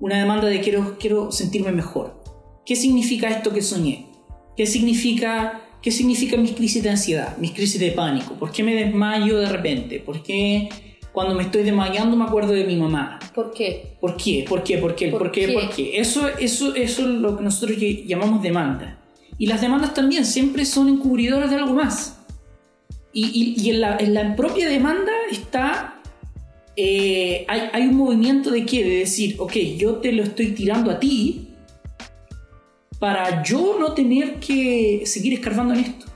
una 0.00 0.16
demanda 0.18 0.46
de 0.46 0.60
quiero, 0.60 0.96
quiero 0.98 1.30
sentirme 1.32 1.72
mejor. 1.72 2.22
¿Qué 2.64 2.76
significa 2.76 3.28
esto 3.28 3.52
que 3.52 3.62
soñé? 3.62 4.06
¿Qué 4.56 4.66
significa, 4.66 5.60
¿Qué 5.82 5.90
significa 5.90 6.36
mis 6.36 6.52
crisis 6.52 6.82
de 6.82 6.90
ansiedad, 6.90 7.36
mis 7.38 7.50
crisis 7.52 7.80
de 7.80 7.90
pánico? 7.92 8.34
¿Por 8.34 8.52
qué 8.52 8.62
me 8.62 8.74
desmayo 8.74 9.38
de 9.38 9.48
repente? 9.48 9.98
¿Por 9.98 10.22
qué 10.22 10.68
cuando 11.12 11.34
me 11.34 11.42
estoy 11.42 11.62
desmayando 11.64 12.16
me 12.16 12.24
acuerdo 12.24 12.52
de 12.52 12.64
mi 12.64 12.76
mamá? 12.76 13.18
¿Por 13.34 13.52
qué? 13.52 13.96
¿Por 14.00 14.16
qué? 14.16 14.44
¿Por 14.48 14.62
qué? 14.62 14.78
¿Por 14.78 14.94
qué? 14.94 15.08
¿Por 15.08 15.18
¿Por 15.18 15.32
qué? 15.32 15.48
¿Por 15.48 15.68
qué? 15.70 15.98
Eso, 15.98 16.28
eso, 16.38 16.74
eso 16.74 17.02
es 17.02 17.08
lo 17.08 17.36
que 17.36 17.42
nosotros 17.42 17.76
ll- 17.78 18.06
llamamos 18.06 18.42
demanda. 18.42 18.98
Y 19.38 19.46
las 19.46 19.60
demandas 19.60 19.92
también 19.94 20.24
siempre 20.24 20.64
son 20.64 20.88
encubridoras 20.88 21.50
de 21.50 21.56
algo 21.56 21.74
más. 21.74 22.21
Y, 23.14 23.68
en, 23.68 23.80
la, 23.80 23.96
en 23.98 24.36
propia 24.36 24.68
demanda 24.68 25.12
está... 25.30 26.00
eh, 26.76 27.44
hay, 27.46 27.62
hay 27.72 27.82
un 27.88 27.96
movimiento 27.96 28.50
de 28.50 28.64
qué? 28.64 28.84
De 28.84 28.96
decir, 28.98 29.36
ok, 29.38 29.52
yo 29.76 29.96
te 29.96 30.12
lo 30.12 30.22
estoy 30.22 30.52
tirando 30.52 30.90
a 30.90 30.98
ti 30.98 31.48
para 33.02 33.42
yo 33.42 33.76
no 33.80 33.94
tener 33.94 34.38
que 34.38 35.02
seguir 35.06 35.34
escarbando 35.34 35.74
en 35.74 35.80
esto. 35.80 36.06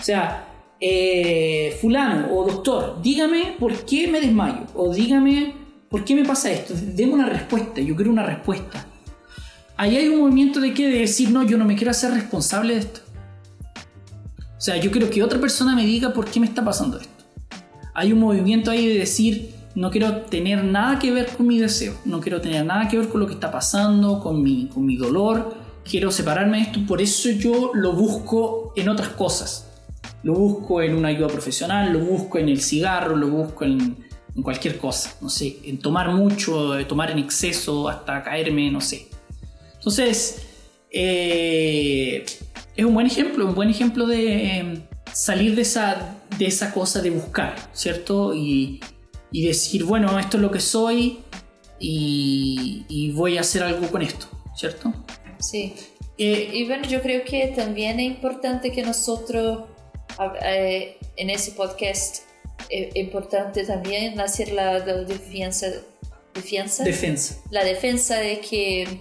O 0.00 0.02
sea, 0.02 0.46
eh, 0.80 1.76
fulano 1.78 2.34
o 2.34 2.46
doctor, 2.50 3.02
dígame 3.02 3.54
por 3.58 3.84
qué 3.84 4.08
me 4.08 4.18
desmayo 4.18 4.64
o 4.74 4.94
dígame 4.94 5.52
por 5.90 6.02
qué 6.06 6.14
me 6.14 6.24
pasa 6.24 6.50
esto. 6.50 6.72
Deme 6.74 7.12
una 7.12 7.26
respuesta, 7.26 7.82
yo 7.82 7.94
quiero 7.94 8.10
una 8.10 8.24
respuesta. 8.24 8.86
ahí 9.76 9.98
hay 9.98 10.08
un 10.08 10.20
movimiento 10.20 10.58
de 10.58 10.72
que 10.72 10.88
de 10.88 11.00
decir, 11.00 11.30
no, 11.30 11.42
yo 11.42 11.58
no 11.58 11.66
me 11.66 11.76
quiero 11.76 11.90
hacer 11.90 12.12
responsable 12.12 12.74
de 12.74 12.80
esto. 12.80 13.00
O 14.60 14.62
sea, 14.62 14.76
yo 14.76 14.90
quiero 14.90 15.08
que 15.08 15.22
otra 15.22 15.40
persona 15.40 15.74
me 15.74 15.86
diga 15.86 16.12
por 16.12 16.30
qué 16.30 16.38
me 16.38 16.44
está 16.44 16.62
pasando 16.62 17.00
esto. 17.00 17.24
Hay 17.94 18.12
un 18.12 18.20
movimiento 18.20 18.70
ahí 18.70 18.86
de 18.88 18.98
decir, 18.98 19.54
no 19.74 19.90
quiero 19.90 20.16
tener 20.26 20.62
nada 20.62 20.98
que 20.98 21.10
ver 21.10 21.28
con 21.28 21.46
mi 21.46 21.58
deseo, 21.58 21.94
no 22.04 22.20
quiero 22.20 22.42
tener 22.42 22.66
nada 22.66 22.86
que 22.86 22.98
ver 22.98 23.08
con 23.08 23.22
lo 23.22 23.26
que 23.26 23.32
está 23.32 23.50
pasando, 23.50 24.20
con 24.20 24.42
mi, 24.42 24.66
con 24.66 24.84
mi 24.84 24.98
dolor, 24.98 25.54
quiero 25.82 26.10
separarme 26.10 26.58
de 26.58 26.64
esto, 26.64 26.80
por 26.86 27.00
eso 27.00 27.30
yo 27.30 27.70
lo 27.72 27.94
busco 27.94 28.74
en 28.76 28.90
otras 28.90 29.08
cosas. 29.08 29.66
Lo 30.22 30.34
busco 30.34 30.82
en 30.82 30.94
una 30.94 31.08
ayuda 31.08 31.28
profesional, 31.28 31.90
lo 31.94 32.00
busco 32.00 32.36
en 32.36 32.50
el 32.50 32.60
cigarro, 32.60 33.16
lo 33.16 33.28
busco 33.28 33.64
en, 33.64 33.96
cualquier 34.42 34.76
cosa, 34.76 35.14
no 35.22 35.30
sé, 35.30 35.56
en 35.64 35.78
tomar 35.78 36.12
mucho, 36.12 36.76
tomar 36.86 37.10
en 37.10 37.18
exceso, 37.18 37.88
hasta 37.88 38.22
caerme, 38.22 38.70
no 38.70 38.82
sé. 38.82 39.08
Entonces, 39.76 40.42
eh, 40.90 42.26
es 42.80 42.86
un 42.86 42.94
buen 42.94 43.06
ejemplo, 43.06 43.46
un 43.46 43.54
buen 43.54 43.68
ejemplo 43.68 44.06
de 44.06 44.58
em, 44.58 44.82
salir 45.12 45.54
de 45.54 45.62
esa, 45.62 46.16
de 46.38 46.46
esa 46.46 46.72
cosa 46.72 47.00
de 47.00 47.10
buscar, 47.10 47.54
¿cierto? 47.72 48.34
Y, 48.34 48.80
y 49.30 49.46
decir, 49.46 49.84
bueno, 49.84 50.18
esto 50.18 50.38
es 50.38 50.42
lo 50.42 50.50
que 50.50 50.60
soy 50.60 51.20
y, 51.78 52.84
y 52.88 53.12
voy 53.12 53.36
a 53.36 53.42
hacer 53.42 53.62
algo 53.62 53.86
con 53.88 54.02
esto, 54.02 54.26
¿cierto? 54.54 54.92
Sí. 55.38 55.74
Eh, 56.16 56.50
y 56.52 56.66
bueno, 56.66 56.84
yo 56.86 57.02
creo 57.02 57.24
que 57.24 57.48
también 57.48 58.00
es 58.00 58.06
importante 58.06 58.72
que 58.72 58.82
nosotros 58.82 59.64
eh, 60.42 60.98
en 61.16 61.30
ese 61.30 61.52
podcast 61.52 62.22
es 62.68 62.96
importante 62.96 63.64
también 63.64 64.20
hacer 64.20 64.52
la, 64.52 64.80
defensa, 64.80 65.66
defensa, 66.34 66.84
defensa. 66.84 67.36
La 67.50 67.64
defensa 67.64 68.16
de 68.16 68.40
que 68.40 69.00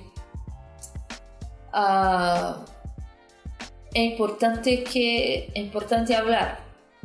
uh, 1.74 2.69
es 3.94 4.12
importante 4.12 4.84
que 4.84 5.50
es 5.54 5.56
importante 5.56 6.16
hablar, 6.16 6.60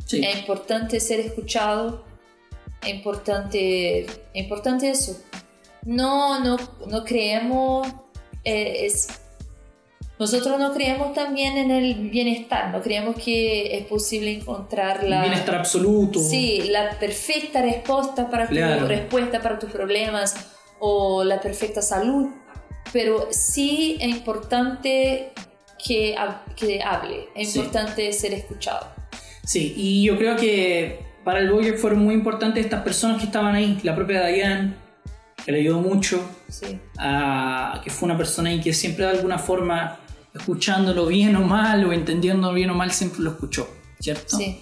Sí. 0.05 0.23
es 0.23 0.37
importante 0.37 0.99
ser 0.99 1.19
escuchado, 1.19 2.03
es 2.83 2.89
importante, 2.93 4.01
es 4.01 4.09
importante 4.33 4.89
eso. 4.89 5.17
No, 5.83 6.39
no, 6.43 6.57
no 6.87 7.03
creemos, 7.03 7.87
eh, 8.43 8.85
es, 8.85 9.07
nosotros 10.19 10.59
no 10.59 10.73
creemos 10.73 11.13
también 11.13 11.57
en 11.57 11.71
el 11.71 12.09
bienestar, 12.09 12.71
no 12.71 12.81
creemos 12.81 13.15
que 13.15 13.77
es 13.77 13.85
posible 13.85 14.31
encontrar 14.33 15.03
El 15.03 15.09
la, 15.09 15.21
bienestar 15.21 15.55
absoluto. 15.55 16.19
Sí, 16.19 16.63
la 16.69 16.97
perfecta 16.99 17.61
respuesta 17.61 18.29
para, 18.29 18.47
Claro. 18.47 18.81
tu, 18.81 18.87
respuesta 18.87 19.41
para 19.41 19.59
tus 19.59 19.71
problemas 19.71 20.35
o 20.79 21.23
la 21.23 21.41
perfecta 21.41 21.81
salud, 21.81 22.29
pero 22.93 23.27
sí 23.31 23.97
es 23.99 24.07
importante 24.09 25.31
que, 25.85 26.15
que 26.55 26.81
hable, 26.81 27.27
es 27.35 27.51
Sí. 27.53 27.59
importante 27.59 28.11
ser 28.13 28.33
escuchado. 28.33 28.87
Sí, 29.43 29.73
y 29.77 30.03
yo 30.03 30.17
creo 30.17 30.35
que 30.35 30.99
para 31.23 31.39
el 31.39 31.47
blogger 31.47 31.77
fueron 31.77 31.99
muy 32.03 32.13
importantes 32.15 32.63
estas 32.65 32.81
personas 32.83 33.19
que 33.19 33.25
estaban 33.25 33.53
ahí, 33.55 33.79
la 33.83 33.95
propia 33.95 34.25
Diane, 34.25 34.73
que 35.45 35.51
le 35.51 35.59
ayudó 35.59 35.79
mucho, 35.81 36.19
Sí, 36.49 36.79
a, 36.97 37.81
que 37.83 37.89
fue 37.89 38.07
una 38.07 38.17
persona 38.17 38.49
ahí 38.49 38.61
que 38.61 38.73
siempre 38.73 39.05
de 39.05 39.11
alguna 39.11 39.37
forma, 39.37 39.99
escuchándolo 40.33 41.05
bien 41.07 41.35
o 41.35 41.41
mal, 41.41 41.85
o 41.85 41.93
entendiendo 41.93 42.51
bien 42.53 42.69
o 42.71 42.73
mal, 42.73 42.91
siempre 42.91 43.21
lo 43.21 43.31
escuchó, 43.31 43.69
¿cierto? 43.99 44.37
sí. 44.37 44.59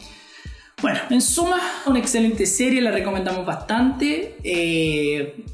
Bueno, 0.82 1.00
en 1.12 1.22
suma, 1.22 1.62
una 1.86 2.00
excelente 2.00 2.46
serie, 2.46 2.82
la 2.82 2.92
recomendamos 2.92 3.46
bastante. 3.46 4.36
eh, 4.44 5.46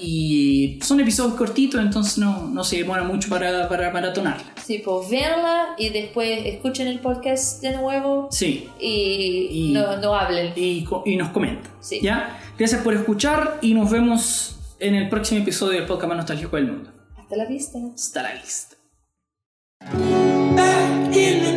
y 0.00 0.78
son 0.82 1.00
episodios 1.00 1.34
cortitos, 1.36 1.80
entonces 1.80 2.18
no, 2.18 2.46
no 2.48 2.64
se 2.64 2.78
demora 2.78 3.02
mucho 3.04 3.28
para, 3.28 3.68
para 3.68 3.90
maratonarla. 3.90 4.44
Sí, 4.64 4.78
pues 4.84 5.10
véanla 5.10 5.74
y 5.78 5.90
después 5.90 6.46
escuchen 6.46 6.86
el 6.88 7.00
podcast 7.00 7.60
de 7.62 7.76
nuevo 7.76 8.28
Sí, 8.30 8.68
y, 8.80 9.48
Y- 9.50 9.72
no, 9.72 9.96
no 9.98 10.14
hablen. 10.14 10.52
y, 10.56 10.86
y 11.06 11.16
nos 11.16 11.30
comentan. 11.30 11.70
Sí. 11.80 12.00
¿ya? 12.02 12.38
Gracias 12.58 12.82
por 12.82 12.94
escuchar 12.94 13.58
y 13.62 13.74
nos 13.74 13.90
vemos 13.90 14.56
en 14.78 14.94
el 14.94 15.08
próximo 15.08 15.40
episodio 15.42 15.78
del 15.78 15.86
podcast 15.86 16.08
más 16.08 16.16
nostálgico 16.18 16.56
del 16.56 16.66
mundo. 16.72 16.90
Hasta 17.18 17.36
la 17.36 17.44
vista. 17.46 17.78
Hasta 17.94 18.22
la 18.22 18.34
vista. 18.34 18.76
Back 20.56 21.14
in 21.16 21.40
the 21.42 21.52